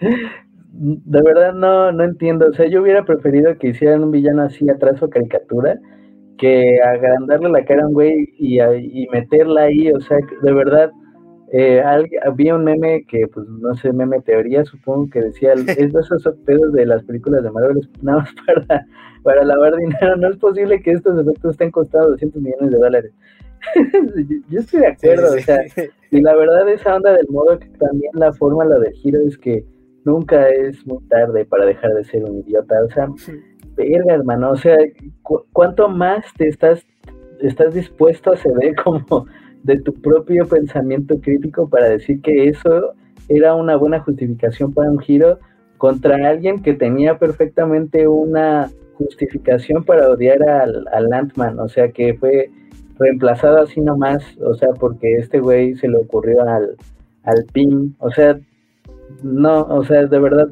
de 0.84 1.22
verdad 1.22 1.54
no, 1.54 1.92
no 1.92 2.04
entiendo. 2.04 2.48
O 2.48 2.52
sea, 2.52 2.66
yo 2.66 2.82
hubiera 2.82 3.04
preferido 3.04 3.56
que 3.58 3.68
hicieran 3.68 4.04
un 4.04 4.10
villano 4.10 4.42
así 4.42 4.68
atrás 4.68 5.02
o 5.02 5.08
caricatura 5.08 5.78
que 6.36 6.80
agrandarle 6.82 7.48
la 7.48 7.64
cara 7.64 7.84
a 7.84 7.86
un 7.86 7.94
güey 7.94 8.28
y, 8.38 8.60
y 8.60 9.08
meterla 9.12 9.62
ahí. 9.62 9.90
O 9.90 10.00
sea, 10.00 10.18
de 10.42 10.52
verdad, 10.52 10.90
eh, 11.52 11.82
había 12.26 12.54
un 12.54 12.64
meme 12.64 13.04
que, 13.06 13.26
pues 13.28 13.46
no 13.48 13.74
sé, 13.76 13.92
meme 13.92 14.20
teoría, 14.20 14.64
supongo 14.64 15.08
que 15.10 15.22
decía: 15.22 15.52
es 15.78 15.92
de 15.92 16.00
esos 16.00 16.22
pedos 16.44 16.72
de 16.72 16.86
las 16.86 17.02
películas 17.04 17.42
de 17.42 17.50
Marvel, 17.50 17.88
nada 18.02 18.18
más 18.18 18.30
para, 18.46 18.86
para 19.22 19.44
lavar 19.44 19.76
dinero. 19.76 20.16
No 20.16 20.28
es 20.28 20.36
posible 20.36 20.82
que 20.82 20.92
estos 20.92 21.18
efectos 21.18 21.52
estén 21.52 21.70
costando 21.70 22.10
200 22.10 22.42
millones 22.42 22.70
de 22.70 22.78
dólares. 22.78 23.12
yo 24.50 24.60
estoy 24.60 24.80
de 24.80 24.86
acuerdo, 24.88 25.34
o 25.34 25.38
sea, 25.38 25.60
y 26.10 26.20
la 26.20 26.36
verdad, 26.36 26.68
esa 26.68 26.96
onda 26.96 27.12
del 27.12 27.26
modo 27.30 27.58
que 27.58 27.68
también 27.78 28.12
la 28.12 28.30
forma, 28.34 28.66
la 28.66 28.78
del 28.78 28.92
giro, 28.92 29.20
es 29.20 29.38
que 29.38 29.64
nunca 30.04 30.48
es 30.48 30.86
muy 30.86 31.02
tarde 31.08 31.44
para 31.44 31.66
dejar 31.66 31.94
de 31.94 32.04
ser 32.04 32.24
un 32.24 32.38
idiota. 32.40 32.74
O 32.84 32.90
sea, 32.90 33.08
verga, 33.76 34.14
hermano, 34.14 34.50
o 34.50 34.56
sea, 34.56 34.76
¿cuánto 35.52 35.88
más 35.88 36.24
te 36.36 36.48
estás, 36.48 36.84
estás 37.40 37.74
dispuesto 37.74 38.32
a 38.32 38.36
ceder 38.36 38.74
como 38.84 39.26
de 39.62 39.80
tu 39.80 39.94
propio 39.94 40.46
pensamiento 40.46 41.18
crítico 41.20 41.68
para 41.68 41.88
decir 41.88 42.20
que 42.20 42.48
eso 42.48 42.94
era 43.28 43.54
una 43.54 43.76
buena 43.76 44.00
justificación 44.00 44.72
para 44.72 44.90
un 44.90 44.98
giro 44.98 45.38
contra 45.78 46.28
alguien 46.28 46.62
que 46.62 46.74
tenía 46.74 47.18
perfectamente 47.18 48.06
una 48.06 48.70
justificación 48.94 49.84
para 49.84 50.08
odiar 50.08 50.42
al, 50.42 50.86
al 50.92 51.12
Ant-Man, 51.12 51.58
o 51.58 51.68
sea, 51.68 51.90
que 51.90 52.14
fue 52.14 52.50
reemplazado 52.98 53.62
así 53.62 53.80
nomás, 53.80 54.22
o 54.40 54.54
sea, 54.54 54.68
porque 54.78 55.16
este 55.16 55.40
güey 55.40 55.74
se 55.76 55.88
le 55.88 55.98
ocurrió 55.98 56.42
al, 56.42 56.76
al 57.24 57.44
PIN, 57.52 57.96
o 57.98 58.10
sea, 58.10 58.38
no, 59.22 59.62
o 59.62 59.84
sea, 59.84 60.06
de 60.06 60.18
verdad. 60.18 60.48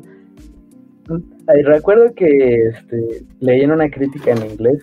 Recuerdo 1.64 2.14
que 2.14 2.68
este, 2.68 3.24
leí 3.40 3.62
en 3.62 3.72
una 3.72 3.90
crítica 3.90 4.30
en 4.30 4.50
inglés, 4.50 4.82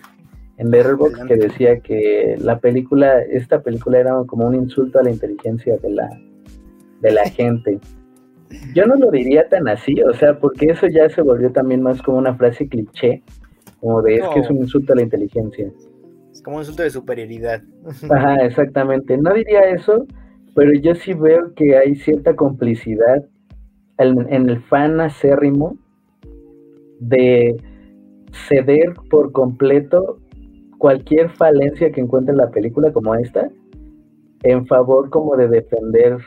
en 0.58 0.70
Letterboxd, 0.70 1.26
que 1.26 1.36
decía 1.36 1.80
que 1.80 2.36
la 2.38 2.58
película, 2.58 3.20
esta 3.22 3.62
película 3.62 3.98
era 3.98 4.14
como 4.26 4.46
un 4.46 4.54
insulto 4.54 4.98
a 4.98 5.02
la 5.02 5.10
inteligencia 5.10 5.76
de 5.78 5.90
la, 5.90 6.08
de 7.00 7.10
la 7.12 7.24
gente. 7.30 7.80
Yo 8.74 8.84
no 8.86 8.96
lo 8.96 9.10
diría 9.10 9.48
tan 9.48 9.68
así, 9.68 10.00
o 10.02 10.12
sea, 10.12 10.38
porque 10.38 10.66
eso 10.66 10.86
ya 10.88 11.08
se 11.08 11.22
volvió 11.22 11.50
también 11.50 11.82
más 11.82 12.02
como 12.02 12.18
una 12.18 12.34
frase 12.34 12.68
cliché, 12.68 13.22
como 13.80 14.02
de 14.02 14.16
es 14.16 14.28
que 14.34 14.40
es 14.40 14.50
un 14.50 14.58
insulto 14.58 14.92
a 14.92 14.96
la 14.96 15.02
inteligencia. 15.02 15.70
Es 16.32 16.42
como 16.42 16.56
un 16.56 16.62
insulto 16.62 16.82
de 16.82 16.90
superioridad. 16.90 17.62
Ajá, 18.10 18.44
exactamente. 18.44 19.16
No 19.16 19.32
diría 19.32 19.62
eso, 19.70 20.06
pero 20.54 20.72
yo 20.74 20.94
sí 20.94 21.14
veo 21.14 21.54
que 21.54 21.76
hay 21.76 21.94
cierta 21.96 22.36
complicidad 22.36 23.24
en, 24.00 24.48
el 24.48 24.60
fan 24.62 25.00
acérrimo 25.00 25.76
de 27.00 27.56
ceder 28.48 28.94
por 29.10 29.32
completo 29.32 30.18
cualquier 30.78 31.30
falencia 31.30 31.90
que 31.92 32.00
encuentre 32.00 32.32
en 32.32 32.38
la 32.38 32.50
película 32.50 32.92
como 32.92 33.14
esta 33.14 33.50
en 34.42 34.66
favor 34.66 35.10
como 35.10 35.36
de 35.36 35.48
defender 35.48 36.18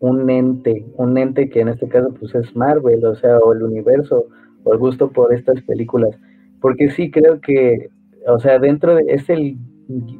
un 0.00 0.28
ente, 0.28 0.84
un 0.96 1.16
ente 1.16 1.48
que 1.48 1.60
en 1.60 1.68
este 1.68 1.88
caso 1.88 2.12
pues 2.18 2.34
es 2.34 2.54
Marvel, 2.56 3.04
o 3.04 3.14
sea, 3.14 3.38
o 3.38 3.52
el 3.52 3.62
universo, 3.62 4.26
o 4.64 4.72
el 4.72 4.78
gusto 4.78 5.10
por 5.10 5.32
estas 5.32 5.62
películas. 5.62 6.18
Porque 6.60 6.90
sí 6.90 7.10
creo 7.10 7.40
que 7.40 7.88
o 8.26 8.38
sea, 8.38 8.58
dentro 8.58 8.94
de, 8.94 9.04
es 9.08 9.28
el, 9.28 9.56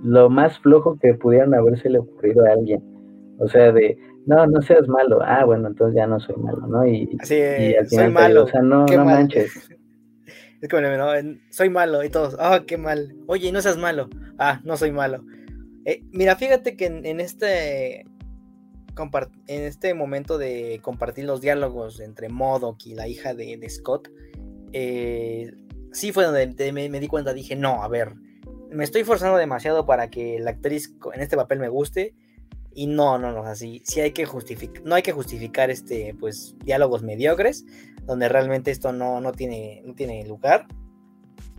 lo 0.03 0.31
más 0.31 0.59
flojo 0.61 0.99
que 0.99 1.15
pudieron 1.15 1.55
haberse 1.55 1.91
le 1.91 1.99
ocurrido 1.99 2.45
a 2.45 2.53
alguien. 2.53 2.83
O 3.39 3.49
sea, 3.49 3.73
de, 3.73 3.97
no, 4.27 4.47
no 4.47 4.63
seas 4.63 4.89
malo. 4.89 5.21
Ah, 5.23 5.45
bueno, 5.45 5.69
entonces 5.69 5.97
ya 5.97 6.07
no 6.07 6.21
soy 6.21 6.37
malo, 6.37 6.67
¿no? 6.67 6.87
Y, 6.87 7.17
Así, 7.21 7.41
soy 7.89 8.11
malo. 8.11 8.45
o 8.45 8.49
sea, 8.49 8.63
no, 8.63 8.87
no 8.87 9.05
manches. 9.05 9.53
Es 10.63 10.69
como, 10.69 10.83
no, 10.83 11.11
soy 11.51 11.71
malo 11.71 12.05
y 12.05 12.09
todos, 12.09 12.37
ah, 12.39 12.63
qué 12.65 12.77
mal. 12.77 13.17
Oye, 13.27 13.51
no 13.51 13.61
seas 13.61 13.77
malo. 13.77 14.09
Ah, 14.39 14.61
no 14.63 14.77
soy 14.77 14.93
malo. 14.93 15.25
Eh, 15.85 16.05
mira, 16.13 16.37
fíjate 16.37 16.77
que 16.77 16.87
en, 16.87 17.19
este 17.19 18.05
en 19.49 19.63
este 19.63 19.95
momento 19.95 20.39
de 20.39 20.79
compartir 20.81 21.25
los 21.25 21.41
diálogos 21.41 21.99
entre 21.99 22.29
Modoc 22.29 22.87
y 22.87 22.95
la 22.95 23.09
hija 23.09 23.35
de, 23.35 23.59
Scott, 23.69 24.09
eh, 24.73 25.53
sí 25.91 26.13
fue 26.13 26.25
donde 26.25 26.73
me, 26.73 27.01
di 27.01 27.09
cuenta, 27.09 27.35
dije, 27.35 27.57
no, 27.57 27.83
a 27.83 27.89
ver, 27.89 28.15
me 28.71 28.85
estoy 28.85 29.03
forzando 29.03 29.39
demasiado 29.39 29.85
para 29.85 30.11
que 30.11 30.39
la 30.39 30.53
actriz 30.53 30.95
en 31.13 31.21
este 31.21 31.37
papel 31.37 31.59
me 31.59 31.69
guste. 31.69 32.15
Y 32.75 32.87
no, 32.87 33.19
no, 33.19 33.33
no, 33.33 33.45
así, 33.45 33.83
sí 33.85 34.01
hay 34.01 34.13
que 34.13 34.25
justificar, 34.25 34.83
no 34.85 34.95
hay 34.95 35.03
que 35.03 35.13
justificar 35.13 35.71
este, 35.71 36.15
pues, 36.19 36.55
diálogos 36.65 37.03
mediocres, 37.03 37.65
donde 38.07 38.29
realmente 38.29 38.71
esto 38.71 38.93
no, 38.93 39.21
no, 39.21 39.33
tiene, 39.33 39.83
no 39.85 39.95
tiene 39.95 40.25
lugar. 40.27 40.67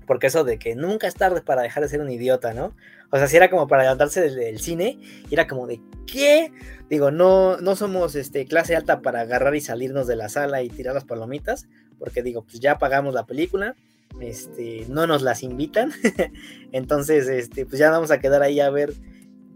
Porque 0.05 0.27
eso 0.27 0.43
de 0.43 0.59
que 0.59 0.75
nunca 0.75 1.07
es 1.07 1.13
tarde 1.13 1.41
para 1.41 1.61
dejar 1.61 1.83
de 1.83 1.89
ser 1.89 2.01
un 2.01 2.09
idiota, 2.09 2.53
¿no? 2.53 2.75
O 3.09 3.17
sea, 3.17 3.27
si 3.27 3.37
era 3.37 3.49
como 3.49 3.67
para 3.67 3.83
levantarse 3.83 4.27
del, 4.29 4.59
cine, 4.59 4.99
y 5.29 5.33
era 5.33 5.47
como 5.47 5.65
de, 5.65 5.79
¿qué? 6.05 6.51
Digo, 6.89 7.11
no, 7.11 7.57
no 7.57 7.75
somos 7.75 8.15
este, 8.15 8.45
clase 8.45 8.75
alta 8.75 9.01
para 9.01 9.21
agarrar 9.21 9.55
y 9.55 9.61
salirnos 9.61 10.07
de 10.07 10.15
la 10.15 10.29
sala 10.29 10.61
y 10.61 10.69
tirar 10.69 10.93
las 10.93 11.05
palomitas, 11.05 11.67
porque 11.99 12.21
digo, 12.21 12.43
pues 12.43 12.59
ya 12.59 12.79
pagamos 12.79 13.13
la 13.13 13.25
película, 13.25 13.75
este, 14.19 14.85
no 14.89 15.07
nos 15.07 15.21
las 15.21 15.43
invitan, 15.43 15.93
entonces, 16.71 17.27
este, 17.27 17.65
pues 17.65 17.77
ya 17.77 17.91
vamos 17.91 18.11
a 18.11 18.19
quedar 18.19 18.41
ahí 18.41 18.59
a 18.59 18.69
ver 18.69 18.93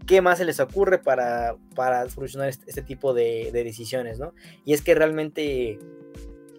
qué 0.08 0.22
más 0.22 0.38
se 0.38 0.44
les 0.44 0.58
ocurre 0.58 0.98
para, 0.98 1.56
para 1.76 2.08
solucionar 2.08 2.48
este, 2.48 2.64
este 2.66 2.82
tipo 2.82 3.14
de, 3.14 3.50
de, 3.52 3.62
decisiones, 3.62 4.18
¿no? 4.18 4.34
Y 4.64 4.72
es 4.72 4.82
que 4.82 4.94
realmente 4.94 5.78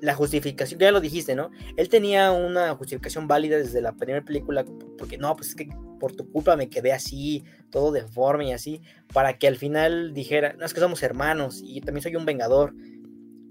la 0.02 0.14
justificación, 0.14 0.80
ya 0.80 0.91
lo 0.91 1.02
dijiste, 1.02 1.36
¿no? 1.36 1.50
Él 1.76 1.89
tenía 1.89 2.32
una 2.32 2.74
justificación 2.76 3.28
válida 3.28 3.58
desde 3.58 3.82
la 3.82 3.93
primera 3.93 4.24
película, 4.24 4.64
porque 4.97 5.18
no, 5.18 5.36
pues 5.36 5.50
es 5.50 5.56
que 5.56 5.68
por 6.00 6.16
tu 6.16 6.32
culpa 6.32 6.56
me 6.56 6.70
quedé 6.70 6.93
así, 6.93 7.43
todo 7.72 7.91
deforme 7.91 8.50
y 8.50 8.54
así, 8.54 8.82
para 9.14 9.38
que 9.38 9.47
al 9.47 9.58
final 9.58 10.14
dijera, 10.14 10.54
no, 10.54 10.66
es 10.66 10.74
que 10.74 10.80
somos 10.80 11.02
hermanos 11.04 11.62
y 11.64 11.82
también 11.82 12.04
soy 12.04 12.16
un 12.16 12.26
vengador. 12.26 12.74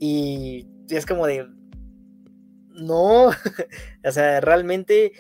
Y 0.00 0.68
es 0.88 1.06
como 1.06 1.26
de, 1.26 1.46
no, 2.70 3.26
o 4.04 4.12
sea, 4.12 4.40
realmente 4.40 5.12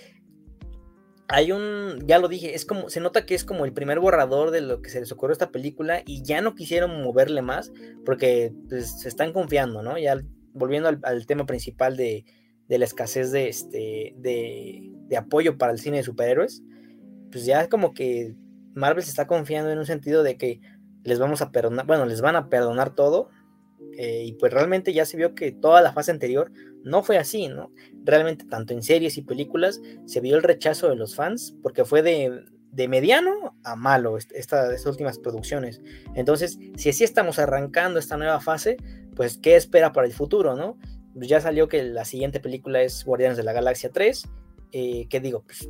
hay 1.28 1.52
un, 1.52 2.06
ya 2.06 2.18
lo 2.18 2.28
dije, 2.28 2.54
es 2.54 2.64
como, 2.64 2.88
se 2.88 3.00
nota 3.00 3.26
que 3.26 3.34
es 3.34 3.44
como 3.44 3.66
el 3.66 3.74
primer 3.74 4.00
borrador 4.00 4.50
de 4.50 4.62
lo 4.62 4.80
que 4.80 4.88
se 4.88 4.98
les 4.98 5.12
ocurrió 5.12 5.32
esta 5.32 5.52
película 5.52 6.02
y 6.06 6.22
ya 6.22 6.40
no 6.40 6.54
quisieron 6.54 7.02
moverle 7.02 7.42
más 7.42 7.70
porque 8.06 8.54
pues, 8.70 9.00
se 9.00 9.08
están 9.08 9.34
confiando, 9.34 9.82
¿no? 9.82 9.98
Ya 9.98 10.18
volviendo 10.54 10.88
al, 10.88 11.26
tema 11.26 11.44
principal 11.44 11.98
de, 11.98 12.24
la 12.68 12.84
escasez 12.84 13.30
de, 13.30 13.48
este, 13.48 14.14
de, 14.16 15.16
apoyo 15.18 15.58
para 15.58 15.72
el 15.72 15.78
cine 15.78 15.98
de 15.98 16.02
superhéroes, 16.02 16.62
pues 17.30 17.44
ya 17.44 17.60
es 17.60 17.68
como 17.68 17.92
que 17.92 18.34
Marvel 18.74 19.04
se 19.04 19.10
está 19.10 19.26
confiando 19.26 19.70
en 19.70 19.78
un 19.78 19.86
sentido 19.86 20.22
de 20.22 20.38
que 20.38 20.60
les 21.04 21.18
vamos 21.18 21.42
a 21.42 21.52
perdonar, 21.52 21.86
bueno, 21.86 22.06
les 22.06 22.22
van 22.22 22.36
a 22.36 22.48
perdonar 22.48 22.94
todo. 22.94 23.28
Eh, 23.96 24.24
y 24.24 24.32
pues 24.34 24.52
realmente 24.52 24.92
ya 24.92 25.04
se 25.04 25.16
vio 25.16 25.34
que 25.34 25.50
toda 25.52 25.82
la 25.82 25.92
fase 25.92 26.10
anterior 26.10 26.52
no 26.84 27.02
fue 27.02 27.18
así, 27.18 27.48
¿no? 27.48 27.72
Realmente 28.04 28.44
tanto 28.44 28.74
en 28.74 28.82
series 28.82 29.18
y 29.18 29.22
películas 29.22 29.80
se 30.06 30.20
vio 30.20 30.36
el 30.36 30.42
rechazo 30.42 30.88
de 30.88 30.96
los 30.96 31.14
fans 31.14 31.54
porque 31.62 31.84
fue 31.84 32.02
de, 32.02 32.44
de 32.72 32.88
mediano 32.88 33.56
a 33.64 33.76
malo 33.76 34.16
estas 34.16 34.86
últimas 34.86 35.18
producciones. 35.18 35.80
Entonces, 36.14 36.58
si 36.76 36.90
así 36.90 37.04
estamos 37.04 37.38
arrancando 37.38 37.98
esta 37.98 38.16
nueva 38.16 38.40
fase, 38.40 38.76
pues, 39.14 39.38
¿qué 39.38 39.56
espera 39.56 39.92
para 39.92 40.06
el 40.06 40.12
futuro, 40.12 40.54
no? 40.54 40.78
Ya 41.14 41.40
salió 41.40 41.68
que 41.68 41.82
la 41.82 42.04
siguiente 42.04 42.40
película 42.40 42.82
es 42.82 43.04
Guardianes 43.04 43.36
de 43.36 43.42
la 43.42 43.52
Galaxia 43.52 43.90
3. 43.90 44.28
Eh, 44.72 45.06
¿Qué 45.08 45.20
digo? 45.20 45.42
Pues, 45.44 45.68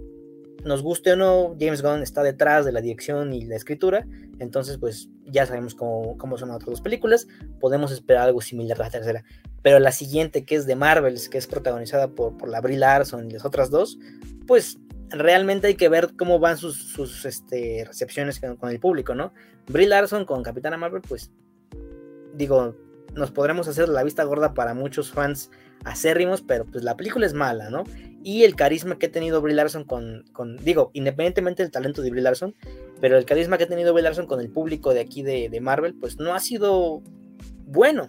nos 0.64 0.82
guste 0.82 1.12
o 1.12 1.16
no, 1.16 1.56
James 1.59 1.82
Gunn 1.82 2.02
está 2.02 2.22
detrás 2.22 2.64
de 2.64 2.72
la 2.72 2.80
dirección 2.80 3.32
y 3.32 3.44
la 3.46 3.56
escritura. 3.56 4.06
Entonces, 4.38 4.76
pues 4.78 5.09
ya 5.31 5.47
sabemos 5.47 5.74
cómo, 5.74 6.16
cómo 6.18 6.39
son 6.39 6.51
otras 6.51 6.70
dos 6.70 6.81
películas. 6.81 7.26
Podemos 7.61 7.93
esperar 7.93 8.24
algo 8.24 8.41
similar 8.41 8.81
a 8.81 8.85
la 8.85 8.91
tercera. 8.91 9.24
Pero 9.62 9.79
la 9.79 9.93
siguiente, 9.93 10.45
que 10.45 10.55
es 10.55 10.66
de 10.66 10.76
Marvel, 10.76 11.18
que 11.31 11.39
es 11.39 11.47
protagonizada 11.47 12.09
por, 12.09 12.37
por 12.37 12.49
la 12.49 12.61
Brie 12.61 12.79
Larson 12.79 13.29
y 13.29 13.33
las 13.33 13.45
otras 13.45 13.70
dos, 13.70 13.99
pues 14.47 14.79
realmente 15.11 15.66
hay 15.66 15.74
que 15.74 15.89
ver 15.89 16.14
cómo 16.16 16.39
van 16.39 16.57
sus, 16.57 16.76
sus 16.76 17.24
este, 17.24 17.85
recepciones 17.87 18.41
con, 18.41 18.57
con, 18.57 18.70
el 18.70 18.81
público, 18.81 19.14
¿no? 19.14 19.33
Brie 19.66 19.89
Larson 19.89 20.24
con 20.24 20.43
Capitana 20.43 20.76
Marvel, 20.76 21.03
pues 21.07 21.33
digo, 22.35 22.76
nos 23.14 23.31
podremos 23.31 23.68
hacer 23.68 23.89
la 23.89 24.03
vista 24.05 24.24
gorda 24.24 24.55
para 24.55 24.74
muchos 24.74 25.11
fans 25.11 25.51
acérrimos, 25.85 26.43
pero 26.43 26.64
pues 26.64 26.85
la 26.85 26.97
película 26.97 27.26
es 27.26 27.35
mala, 27.35 27.70
¿no? 27.70 27.85
Y 28.22 28.45
el 28.45 28.57
carisma 28.57 28.99
que 28.99 29.07
ha 29.07 29.12
tenido 29.12 29.41
Brie 29.41 29.55
Larson 29.55 29.85
con, 29.85 30.24
con 30.33 30.57
digo, 30.57 30.91
independientemente 30.93 31.62
del 31.62 31.70
talento 31.70 32.03
de 32.03 32.11
Brie 32.11 32.22
Larson, 32.22 32.55
pero 33.01 33.16
el 33.16 33.24
carisma 33.24 33.59
que 33.59 33.64
ha 33.64 33.68
tenido 33.68 33.93
Brie 33.93 34.03
Larson 34.03 34.26
con 34.26 34.41
el 34.41 34.51
público 34.51 34.93
de 34.93 35.01
aquí 35.01 35.22
de, 35.22 35.49
de 35.49 35.61
Marvel, 35.61 35.95
pues 35.95 36.18
no 36.18 36.35
ha 36.35 36.41
sido 36.41 37.03
bueno. 37.66 38.07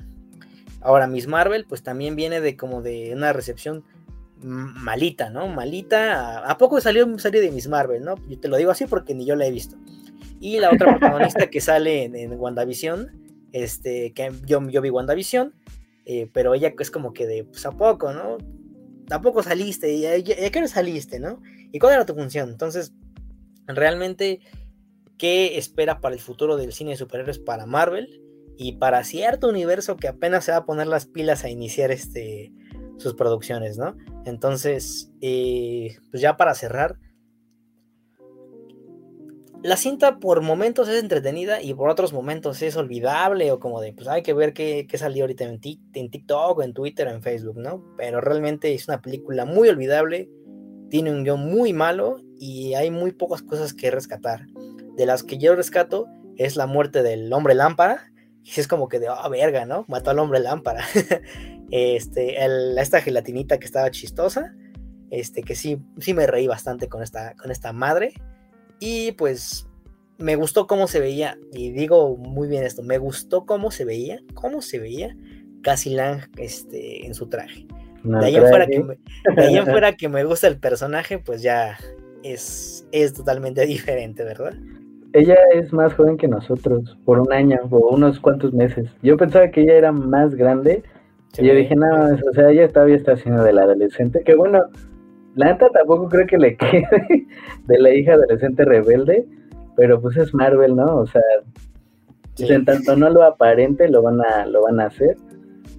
Ahora, 0.81 1.07
Miss 1.07 1.27
Marvel, 1.27 1.65
pues 1.67 1.83
también 1.83 2.15
viene 2.15 2.41
de 2.41 2.55
como 2.55 2.81
de 2.81 3.13
una 3.13 3.33
recepción 3.33 3.83
malita, 4.41 5.29
¿no? 5.29 5.47
Malita. 5.47 6.39
¿A, 6.49 6.57
poco 6.57 6.79
salió 6.79 7.19
serie 7.19 7.41
de 7.41 7.51
Miss 7.51 7.67
Marvel, 7.67 8.03
no? 8.03 8.15
Yo 8.27 8.39
te 8.39 8.47
lo 8.47 8.57
digo 8.57 8.71
así 8.71 8.85
porque 8.85 9.13
ni 9.13 9.25
yo 9.25 9.35
la 9.35 9.45
he 9.45 9.51
visto. 9.51 9.77
Y 10.39 10.59
la 10.59 10.71
otra 10.71 10.97
protagonista 10.97 11.47
que 11.47 11.59
sale 11.59 12.05
en, 12.05 12.15
en 12.15 12.31
WandaVision, 12.39 13.11
este, 13.51 14.13
que 14.13 14.31
yo, 14.45 14.65
yo 14.69 14.81
vi 14.81 14.89
WandaVision, 14.89 15.53
eh, 16.11 16.27
pero 16.33 16.55
ella 16.55 16.73
es 16.79 16.89
como 16.89 17.13
que 17.13 17.27
de, 17.27 17.43
pues 17.43 17.63
a 17.67 17.71
poco, 17.71 18.11
¿no? 18.13 18.39
¿A 19.11 19.21
poco 19.21 19.43
saliste? 19.43 19.93
¿Y 19.93 20.07
a, 20.07 20.23
qué 20.23 20.51
hora 20.57 20.67
saliste, 20.67 21.19
no? 21.19 21.39
¿Y 21.71 21.77
cuál 21.77 21.93
era 21.93 22.07
tu 22.07 22.15
función? 22.15 22.49
Entonces, 22.49 22.95
realmente, 23.67 24.39
¿qué 25.19 25.59
espera 25.59 26.01
para 26.01 26.15
el 26.15 26.19
futuro 26.19 26.57
del 26.57 26.73
cine 26.73 26.89
de 26.91 26.97
superhéroes 26.97 27.37
para 27.37 27.67
Marvel? 27.67 28.23
Y 28.57 28.77
para 28.77 29.03
cierto 29.03 29.49
universo 29.49 29.97
que 29.97 30.07
apenas 30.07 30.45
se 30.45 30.51
va 30.51 30.57
a 30.57 30.65
poner 30.65 30.87
las 30.87 31.05
pilas 31.05 31.43
a 31.43 31.49
iniciar 31.51 31.91
este, 31.91 32.51
sus 32.97 33.13
producciones, 33.13 33.77
¿no? 33.77 33.95
Entonces, 34.25 35.11
eh, 35.21 35.95
pues 36.09 36.23
ya 36.23 36.37
para 36.37 36.55
cerrar, 36.55 36.97
la 39.61 39.75
cinta 39.75 40.19
por 40.19 40.41
momentos 40.41 40.87
es 40.87 41.01
entretenida 41.01 41.61
y 41.61 41.73
por 41.73 41.89
otros 41.89 42.13
momentos 42.13 42.61
es 42.61 42.77
olvidable 42.77 43.51
o 43.51 43.59
como 43.59 43.81
de, 43.81 43.93
pues 43.93 44.07
hay 44.07 44.23
que 44.23 44.33
ver 44.33 44.53
qué, 44.53 44.87
salió 44.95 45.23
ahorita 45.23 45.43
en, 45.43 45.59
en 45.93 46.11
TikTok, 46.11 46.61
en 46.61 46.73
Twitter 46.73 47.07
o 47.07 47.11
en 47.11 47.21
Facebook, 47.21 47.57
¿no? 47.57 47.83
Pero 47.97 48.21
realmente 48.21 48.73
es 48.73 48.87
una 48.87 49.01
película 49.01 49.45
muy 49.45 49.67
olvidable, 49.67 50.29
tiene 50.89 51.11
un 51.11 51.23
guion 51.23 51.41
muy 51.41 51.73
malo 51.73 52.17
y 52.39 52.73
hay 52.75 52.89
muy 52.89 53.11
pocas 53.11 53.41
cosas 53.41 53.73
que 53.73 53.91
rescatar. 53.91 54.47
De 54.95 55.05
las 55.05 55.23
que 55.23 55.37
yo 55.37 55.55
rescato 55.55 56.07
es 56.37 56.55
la 56.55 56.65
muerte 56.65 57.03
del 57.03 57.31
hombre 57.33 57.53
lámpara, 57.53 58.09
y 58.43 58.59
es 58.59 58.67
como 58.67 58.87
que 58.87 58.99
de, 58.99 59.07
ah, 59.09 59.27
verga, 59.29 59.65
¿no? 59.65 59.85
Mató 59.87 60.09
al 60.09 60.19
hombre 60.19 60.39
lámpara. 60.39 60.85
este, 61.71 62.37
esta 62.79 63.01
gelatinita 63.01 63.59
que 63.59 63.65
estaba 63.65 63.91
chistosa, 63.91 64.55
este, 65.11 65.43
que 65.43 65.55
sí, 65.55 65.81
sí 65.99 66.13
me 66.13 66.27
reí 66.27 66.47
bastante 66.47 66.87
con 66.87 67.03
esta, 67.03 67.35
con 67.35 67.51
esta 67.51 67.73
madre. 67.73 68.13
Y 68.79 69.11
pues 69.13 69.67
me 70.17 70.35
gustó 70.35 70.67
cómo 70.67 70.87
se 70.87 70.99
veía, 70.99 71.37
y 71.53 71.71
digo 71.71 72.17
muy 72.17 72.47
bien 72.47 72.63
esto, 72.63 72.83
me 72.83 72.97
gustó 72.97 73.45
cómo 73.45 73.71
se 73.71 73.85
veía, 73.85 74.19
cómo 74.33 74.61
se 74.61 74.79
veía 74.79 75.15
Cassie 75.61 75.95
Lang 75.95 76.21
este, 76.37 77.05
en 77.05 77.13
su 77.13 77.27
traje. 77.27 77.65
de, 78.03 78.25
ahí 78.25 78.35
fuera 78.39 78.67
que 78.67 78.83
me, 78.83 78.97
de 79.35 79.65
fuera 79.65 79.93
que 79.93 80.09
me 80.09 80.23
gusta 80.25 80.47
el 80.47 80.57
personaje, 80.57 81.19
pues 81.19 81.41
ya 81.41 81.77
es, 82.23 82.85
es 82.91 83.13
totalmente 83.13 83.65
diferente, 83.65 84.23
¿verdad? 84.23 84.53
Ella 85.13 85.37
es 85.55 85.73
más 85.73 85.93
joven 85.93 86.17
que 86.17 86.27
nosotros, 86.27 86.97
por 87.03 87.19
un 87.19 87.33
año 87.33 87.57
o 87.71 87.95
unos 87.95 88.19
cuantos 88.19 88.53
meses. 88.53 88.89
Yo 89.01 89.17
pensaba 89.17 89.49
que 89.49 89.61
ella 89.61 89.73
era 89.73 89.91
más 89.91 90.35
grande. 90.35 90.83
y 91.37 91.47
yo 91.47 91.55
dije, 91.55 91.75
no, 91.75 91.87
o 92.29 92.33
sea, 92.33 92.51
ella 92.51 92.67
todavía 92.67 92.97
está 92.97 93.13
haciendo 93.13 93.43
de 93.43 93.53
la 93.53 93.63
adolescente. 93.63 94.21
Que 94.23 94.35
bueno, 94.35 94.65
la 95.35 95.53
neta 95.53 95.69
tampoco 95.69 96.07
creo 96.09 96.27
que 96.27 96.37
le 96.37 96.57
quede 96.57 97.27
de 97.67 97.79
la 97.79 97.93
hija 97.93 98.13
adolescente 98.13 98.65
rebelde, 98.65 99.25
pero 99.75 100.01
pues 100.01 100.17
es 100.17 100.33
Marvel, 100.33 100.75
¿no? 100.75 100.97
O 100.97 101.05
sea, 101.07 101.21
en 102.37 102.65
tanto 102.65 102.95
no 102.95 103.09
lo 103.09 103.23
aparente, 103.23 103.89
lo 103.89 104.01
van 104.01 104.21
a, 104.21 104.45
lo 104.45 104.63
van 104.63 104.79
a 104.79 104.87
hacer. 104.87 105.17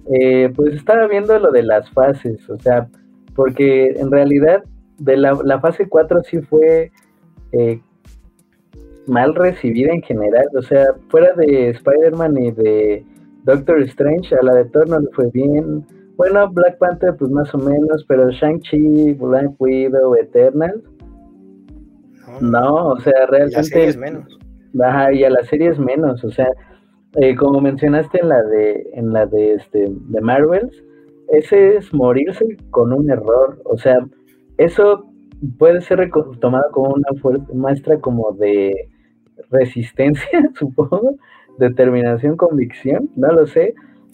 Eh, 0.09 0.51
pues 0.55 0.75
estaba 0.75 1.07
viendo 1.07 1.37
lo 1.37 1.51
de 1.51 1.63
las 1.63 1.89
fases, 1.91 2.49
o 2.49 2.57
sea, 2.59 2.87
porque 3.35 3.89
en 3.97 4.11
realidad 4.11 4.63
de 4.97 5.17
la, 5.17 5.59
fase 5.59 5.87
4 5.87 6.23
sí 6.23 6.41
fue 6.41 6.91
eh, 7.51 7.79
mal 9.07 9.35
recibida 9.35 9.93
en 9.93 10.01
general, 10.01 10.45
o 10.55 10.61
sea, 10.61 10.87
fuera 11.09 11.33
de 11.33 11.69
Spider-Man 11.69 12.37
y 12.37 12.51
de 12.51 13.05
Doctor 13.43 13.81
Strange, 13.83 14.35
a 14.35 14.43
la 14.43 14.55
de 14.55 14.65
Thor 14.65 14.89
no 14.89 14.99
le 14.99 15.09
fue 15.11 15.29
bien, 15.31 15.85
bueno, 16.17 16.49
Black 16.51 16.77
Panther, 16.77 17.15
pues 17.17 17.31
más 17.31 17.53
o 17.53 17.57
menos, 17.57 18.05
pero 18.07 18.29
Shang-Chi, 18.29 19.13
Black 19.13 19.51
Widow, 19.59 20.15
Eternal, 20.15 20.81
No, 22.41 22.89
o 22.89 22.99
sea, 22.99 23.25
realmente. 23.27 23.57
La 23.57 23.63
serie 23.63 23.87
es 23.87 23.97
menos. 23.97 24.39
Ajá, 24.79 25.11
y 25.11 25.23
a 25.23 25.29
la 25.29 25.43
serie 25.43 25.69
es 25.69 25.79
menos, 25.79 26.23
o 26.23 26.31
sea, 26.31 26.47
eh, 27.19 27.35
como 27.35 27.59
mencionaste 27.59 28.19
en 28.21 28.29
la 28.29 28.41
de, 28.43 28.89
en 28.93 29.11
la 29.11 29.25
de 29.25 29.55
este, 29.55 29.87
de 29.89 30.21
Marvels, 30.21 30.83
ese 31.29 31.77
es 31.77 31.93
morirse 31.93 32.57
con 32.69 32.93
un 32.93 33.09
error, 33.11 33.61
o 33.65 33.77
sea, 33.77 33.99
eso 34.57 35.11
puede 35.57 35.81
ser 35.81 36.09
tomado 36.39 36.63
como 36.71 36.93
una 36.93 37.09
muestra 37.53 37.99
como 37.99 38.31
de 38.33 38.89
resistencia, 39.49 40.49
supongo, 40.55 41.15
determinación, 41.57 42.37
convicción, 42.37 43.09
no 43.15 43.31
lo 43.33 43.47
sé, 43.47 43.73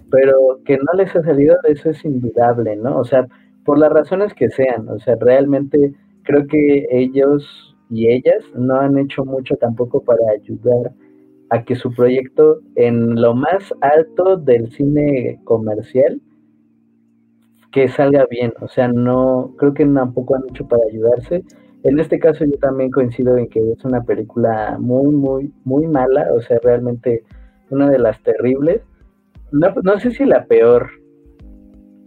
pero 0.09 0.59
que 0.65 0.77
no 0.77 0.93
les 0.95 1.15
ha 1.15 1.23
salido 1.23 1.57
eso 1.63 1.89
es 1.89 2.03
indudable, 2.05 2.75
¿no? 2.75 2.97
O 2.99 3.03
sea, 3.03 3.27
por 3.65 3.77
las 3.79 3.91
razones 3.91 4.33
que 4.33 4.49
sean, 4.49 4.87
o 4.89 4.99
sea, 4.99 5.15
realmente 5.19 5.93
creo 6.23 6.47
que 6.47 6.87
ellos 6.91 7.75
y 7.89 8.07
ellas 8.07 8.43
no 8.55 8.75
han 8.75 8.97
hecho 8.97 9.23
mucho 9.25 9.55
tampoco 9.55 10.01
para 10.03 10.21
ayudar 10.31 10.93
a 11.49 11.63
que 11.63 11.75
su 11.75 11.91
proyecto 11.93 12.59
en 12.75 13.21
lo 13.21 13.33
más 13.33 13.73
alto 13.81 14.37
del 14.37 14.69
cine 14.71 15.39
comercial 15.45 16.21
que 17.71 17.87
salga 17.87 18.25
bien, 18.29 18.53
o 18.61 18.67
sea, 18.67 18.87
no 18.87 19.53
creo 19.57 19.73
que 19.73 19.85
tampoco 19.85 20.35
han 20.35 20.43
hecho 20.49 20.67
para 20.67 20.83
ayudarse. 20.89 21.43
En 21.83 21.99
este 21.99 22.19
caso 22.19 22.43
yo 22.45 22.57
también 22.59 22.91
coincido 22.91 23.37
en 23.37 23.47
que 23.49 23.59
es 23.71 23.85
una 23.85 24.03
película 24.03 24.77
muy 24.79 25.13
muy 25.13 25.53
muy 25.63 25.87
mala, 25.87 26.29
o 26.33 26.41
sea, 26.41 26.59
realmente 26.63 27.23
una 27.69 27.89
de 27.89 27.99
las 27.99 28.21
terribles. 28.23 28.81
No, 29.51 29.73
no 29.83 29.99
sé 29.99 30.11
si 30.11 30.25
la 30.25 30.45
peor. 30.45 30.89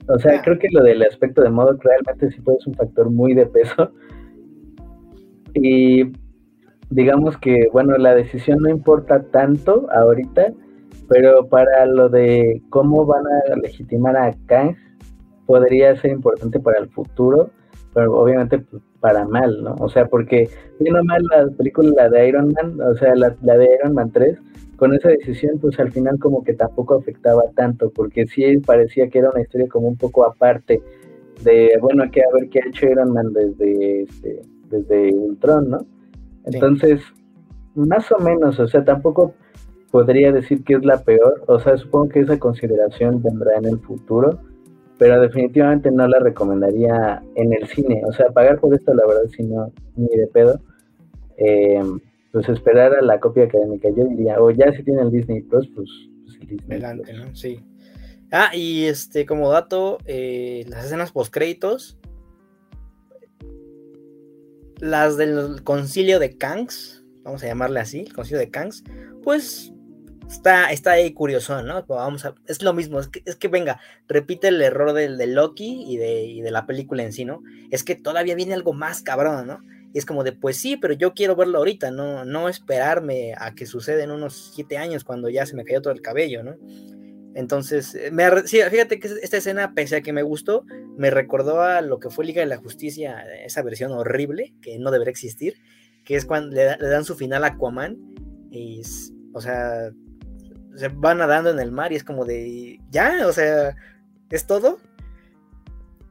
O 0.09 0.18
sea, 0.18 0.38
ah. 0.38 0.43
creo 0.45 0.59
que 0.59 0.68
lo 0.72 0.82
del 0.82 1.03
aspecto 1.03 1.43
de 1.43 1.51
modo 1.51 1.78
realmente 1.80 2.30
sí 2.30 2.41
puede 2.41 2.59
ser 2.59 2.68
un 2.68 2.74
factor 2.74 3.11
muy 3.11 3.34
de 3.34 3.47
peso 3.47 3.93
y 5.55 6.12
digamos 6.91 7.36
que, 7.38 7.68
bueno, 7.72 7.97
la 7.97 8.14
decisión 8.14 8.59
no 8.61 8.68
importa 8.68 9.22
tanto 9.30 9.88
ahorita, 9.93 10.53
pero 11.09 11.47
para 11.49 11.86
lo 11.86 12.09
de 12.09 12.62
cómo 12.70 13.07
van 13.07 13.24
a 13.26 13.57
legitimar 13.57 14.16
a 14.16 14.34
Kang, 14.47 14.76
podría 15.47 15.97
ser 15.97 16.12
importante 16.12 16.61
para 16.61 16.78
el 16.78 16.88
futuro, 16.91 17.51
pero 17.95 18.18
obviamente 18.18 18.59
pues, 18.59 18.82
para 19.01 19.26
mal, 19.26 19.64
¿no? 19.64 19.74
O 19.80 19.88
sea, 19.88 20.07
porque 20.07 20.49
viendo 20.78 21.03
mal 21.05 21.22
la 21.30 21.49
película 21.57 22.09
de 22.09 22.28
Iron 22.28 22.53
Man, 22.53 22.80
o 22.80 22.95
sea, 22.95 23.14
la, 23.14 23.34
la, 23.43 23.57
de 23.57 23.68
Iron 23.74 23.95
Man 23.95 24.11
3, 24.12 24.38
con 24.81 24.95
esa 24.95 25.11
decisión, 25.11 25.59
pues 25.59 25.78
al 25.78 25.93
final 25.93 26.18
como 26.18 26.43
que 26.43 26.55
tampoco 26.55 26.95
afectaba 26.95 27.43
tanto, 27.55 27.91
porque 27.91 28.26
sí 28.26 28.57
parecía 28.64 29.11
que 29.11 29.18
era 29.18 29.28
una 29.28 29.43
historia 29.43 29.68
como 29.68 29.89
un 29.89 29.99
poco 29.99 30.24
aparte 30.24 30.81
de, 31.45 31.78
bueno, 31.83 32.05
que 32.11 32.22
a 32.22 32.33
ver 32.33 32.49
qué 32.49 32.61
ha 32.61 32.66
hecho 32.66 32.87
Iron 32.87 33.12
Man 33.12 33.31
desde 33.35 34.05
este, 34.05 34.41
desde 34.70 35.12
Ultron, 35.12 35.68
¿no? 35.68 35.87
Entonces, 36.47 37.03
más 37.74 38.11
o 38.11 38.18
menos, 38.20 38.59
o 38.59 38.66
sea, 38.66 38.83
tampoco 38.83 39.35
podría 39.91 40.33
decir 40.33 40.64
que 40.64 40.76
es 40.76 40.83
la 40.83 41.05
peor, 41.05 41.45
o 41.47 41.61
sea, 41.61 41.76
supongo 41.76 42.09
que 42.09 42.20
esa 42.20 42.39
consideración 42.39 43.22
vendrá 43.22 43.59
en 43.59 43.66
el 43.66 43.81
futuro, 43.81 44.39
pero 44.97 45.20
definitivamente 45.20 45.91
no 45.91 46.09
la 46.09 46.20
recomendaría 46.20 47.22
en 47.35 47.53
el 47.53 47.68
cine, 47.68 48.01
o 48.09 48.12
sea, 48.14 48.31
pagar 48.31 48.59
por 48.59 48.72
esto, 48.72 48.95
la 48.95 49.07
verdad, 49.07 49.28
si 49.37 49.43
no, 49.43 49.70
ni 49.95 50.09
de 50.09 50.26
pedo. 50.26 50.59
Eh, 51.37 51.83
pues 52.33 52.49
esperar 52.49 52.95
a 52.95 53.03
la 53.03 53.18
copia 53.20 53.45
académica, 53.45 53.89
yo 53.91 54.05
diría, 54.05 54.41
o 54.41 54.51
ya 54.51 54.72
si 54.72 54.83
tiene 54.83 55.03
el 55.03 55.11
Disney 55.11 55.43
Plus, 55.43 55.68
pues, 55.74 55.89
pues 56.24 56.37
el 56.41 56.47
Disney 56.47 56.78
Adelante, 56.78 57.12
¿no? 57.12 57.35
Sí. 57.35 57.61
Ah, 58.33 58.51
y 58.55 58.85
este, 58.85 59.26
como 59.26 59.51
dato, 59.51 59.99
eh, 60.05 60.64
las 60.68 60.85
escenas 60.85 61.11
post 61.11 61.33
créditos 61.33 61.99
las 64.81 65.16
del 65.16 65.62
concilio 65.62 66.18
de 66.18 66.37
Kangs, 66.37 67.05
vamos 67.22 67.43
a 67.43 67.47
llamarle 67.47 67.81
así, 67.81 68.01
el 68.01 68.12
concilio 68.12 68.39
de 68.39 68.51
Kangs, 68.51 68.83
pues 69.22 69.72
está, 70.28 70.70
está 70.70 70.93
ahí 70.93 71.12
curioso, 71.12 71.62
¿no? 71.62 71.85
Vamos 71.87 72.24
a, 72.24 72.35
es 72.47 72.62
lo 72.62 72.72
mismo, 72.72 72.99
es 72.99 73.09
que, 73.09 73.22
es 73.26 73.37
que 73.37 73.49
venga, 73.49 73.81
repite 74.09 74.49
el 74.49 74.61
error 74.62 74.93
del, 74.93 75.18
de 75.18 75.26
Loki 75.26 75.85
y 75.87 75.97
de, 75.99 76.41
de, 76.43 76.51
la 76.51 76.66
película 76.66 77.03
en 77.03 77.12
sí, 77.12 77.24
¿no? 77.24 77.43
Es 77.70 77.85
que 77.85 77.95
todavía 77.95 78.35
viene 78.35 78.55
algo 78.55 78.72
más 78.72 79.03
cabrón, 79.03 79.47
¿no? 79.47 79.61
Y 79.93 79.99
es 79.99 80.07
como 80.07 80.22
de, 80.22 80.32
pues 80.32 80.57
sí, 80.57 80.76
pero 80.76 80.95
yo 80.95 81.14
quiero 81.14 81.34
verlo 81.34 81.59
ahorita, 81.59 81.91
no, 81.91 82.24
no 82.24 82.49
esperarme 82.49 83.34
a 83.36 83.55
que 83.55 83.66
suceda 83.66 84.05
en 84.05 84.11
unos 84.11 84.53
siete 84.55 84.78
años 84.78 85.05
cuando 85.05 85.28
ya 85.28 85.47
se 85.47 85.57
me 85.57 85.64
cayó 85.64 85.82
todo 85.82 85.93
el 85.93 86.03
cabello, 86.03 86.45
¿no? 86.45 86.57
Entonces, 87.34 87.95
eh, 87.95 88.11
me, 88.11 88.28
fíjate 88.43 88.99
que 88.99 89.09
esta 89.22 89.36
escena, 89.36 89.74
pese 89.74 89.97
a 89.97 90.01
que 90.01 90.12
me 90.12 90.22
gustó, 90.22 90.64
me 90.97 91.11
recordó 91.11 91.62
a 91.62 91.80
lo 91.80 92.01
que 92.01 92.11
fue 92.11 92.24
Liga 92.24 92.41
de 92.41 92.49
la 92.49 92.57
Justicia, 92.57 93.24
esa 93.45 93.62
versión 93.62 93.93
horrible 93.93 94.55
que 94.61 94.78
no 94.78 94.91
debería 94.91 95.11
existir, 95.11 95.55
que 96.05 96.16
es 96.16 96.24
cuando 96.24 96.55
le, 96.55 96.76
dan 96.76 97.05
su 97.05 97.14
final 97.14 97.45
a 97.45 97.49
Aquaman 97.49 97.97
y, 98.51 98.82
o 99.32 99.41
sea, 99.41 99.91
se 100.74 100.88
van 100.88 101.18
nadando 101.18 101.51
en 101.51 101.61
el 101.61 101.70
mar 101.70 101.93
y 101.93 101.97
es 101.97 102.05
como 102.05 102.24
de, 102.24 102.80
ya, 102.91 103.26
o 103.26 103.32
sea, 103.32 103.76
¿es 104.28 104.47
todo? 104.47 104.78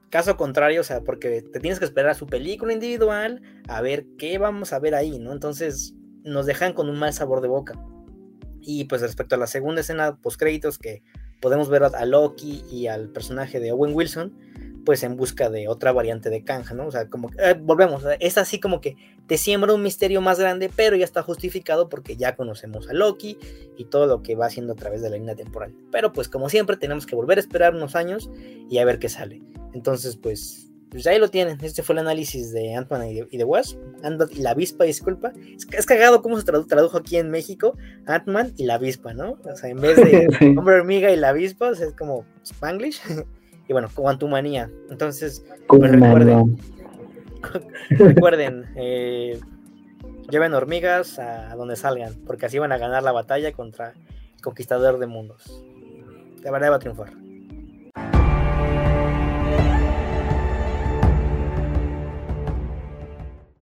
Caso 0.09 0.37
contrario, 0.37 0.81
o 0.81 0.83
sea, 0.83 1.01
porque 1.01 1.41
te 1.41 1.59
tienes 1.59 1.79
que 1.79 1.85
esperar 1.85 2.11
a 2.11 2.15
su 2.15 2.25
película 2.25 2.73
individual, 2.73 3.41
a 3.67 3.81
ver 3.81 4.05
qué 4.17 4.37
vamos 4.37 4.73
a 4.73 4.79
ver 4.79 4.95
ahí, 4.95 5.19
¿no? 5.19 5.31
Entonces, 5.31 5.93
nos 6.23 6.45
dejan 6.45 6.73
con 6.73 6.89
un 6.89 6.97
mal 6.97 7.13
sabor 7.13 7.41
de 7.41 7.47
boca. 7.47 7.79
Y 8.61 8.85
pues 8.85 9.01
respecto 9.01 9.35
a 9.35 9.37
la 9.37 9.47
segunda 9.47 9.81
escena 9.81 10.17
post 10.17 10.39
créditos 10.39 10.77
que 10.77 11.03
podemos 11.41 11.69
ver 11.69 11.83
a 11.83 12.05
Loki 12.05 12.63
y 12.71 12.87
al 12.87 13.09
personaje 13.09 13.59
de 13.59 13.71
Owen 13.71 13.93
Wilson, 13.95 14.35
pues 14.85 15.03
en 15.03 15.15
busca 15.15 15.49
de 15.49 15.67
otra 15.67 15.91
variante 15.91 16.29
de 16.29 16.43
Kang, 16.43 16.65
¿no? 16.73 16.87
O 16.87 16.91
sea, 16.91 17.09
como 17.09 17.29
que, 17.29 17.37
eh, 17.39 17.53
volvemos, 17.53 18.03
es 18.19 18.37
así 18.37 18.59
como 18.59 18.81
que 18.81 18.95
te 19.27 19.37
siembra 19.37 19.73
un 19.73 19.81
misterio 19.81 20.21
más 20.21 20.39
grande, 20.39 20.69
pero 20.75 20.95
ya 20.95 21.05
está 21.05 21.21
justificado 21.21 21.89
porque 21.89 22.17
ya 22.17 22.35
conocemos 22.35 22.89
a 22.89 22.93
Loki 22.93 23.37
y 23.77 23.85
todo 23.85 24.07
lo 24.07 24.23
que 24.23 24.35
va 24.35 24.47
haciendo 24.47 24.73
a 24.73 24.75
través 24.75 25.01
de 25.01 25.09
la 25.09 25.17
línea 25.17 25.35
temporal. 25.35 25.73
Pero 25.91 26.13
pues 26.13 26.29
como 26.29 26.49
siempre 26.49 26.77
tenemos 26.77 27.05
que 27.05 27.15
volver 27.15 27.37
a 27.37 27.41
esperar 27.41 27.75
unos 27.75 27.95
años 27.95 28.29
y 28.69 28.77
a 28.79 28.85
ver 28.85 28.99
qué 28.99 29.09
sale. 29.09 29.41
Entonces, 29.73 30.17
pues 30.17 30.69
pues 30.89 31.05
ahí 31.05 31.19
lo 31.19 31.29
tienen. 31.29 31.57
Este 31.61 31.83
fue 31.83 31.93
el 31.93 31.99
análisis 31.99 32.51
de 32.51 32.73
Ant-Man 32.73 33.07
y, 33.07 33.37
de 33.37 33.43
Wasp. 33.43 33.77
Ant-Man 34.03 34.29
y 34.31 34.41
la 34.41 34.51
avispa, 34.51 34.85
disculpa. 34.85 35.31
Es, 35.71 35.85
cagado 35.85 36.21
cómo 36.21 36.39
se 36.39 36.45
tradujo 36.45 36.97
aquí 36.97 37.17
en 37.17 37.29
México 37.29 37.77
Ant-Man 38.07 38.53
y 38.57 38.65
la 38.65 38.75
avispa, 38.75 39.13
¿no? 39.13 39.37
O 39.43 39.55
sea, 39.55 39.69
en 39.69 39.79
vez 39.79 39.97
de 39.97 40.27
hombre 40.57 40.75
hormiga 40.75 41.11
y 41.11 41.15
la 41.15 41.29
avispa, 41.29 41.69
es 41.69 41.93
como 41.93 42.25
Spanglish. 42.43 43.01
y 43.69 43.73
bueno, 43.73 43.87
Quantumania. 43.93 44.69
Entonces, 44.89 45.45
pues 45.67 45.91
recuerden. 45.91 46.57
recuerden, 47.91 48.65
eh, 48.75 49.39
lleven 50.29 50.53
hormigas 50.55 51.19
a 51.19 51.55
donde 51.55 51.75
salgan, 51.75 52.15
porque 52.25 52.47
así 52.47 52.57
van 52.57 52.71
a 52.71 52.77
ganar 52.77 53.03
la 53.03 53.11
batalla 53.11 53.53
contra 53.53 53.91
el 53.91 54.41
conquistador 54.41 54.97
de 54.97 55.05
mundos. 55.05 55.63
La 56.43 56.51
verdad 56.51 56.71
va 56.71 56.75
a 56.77 56.79
triunfar. 56.79 57.13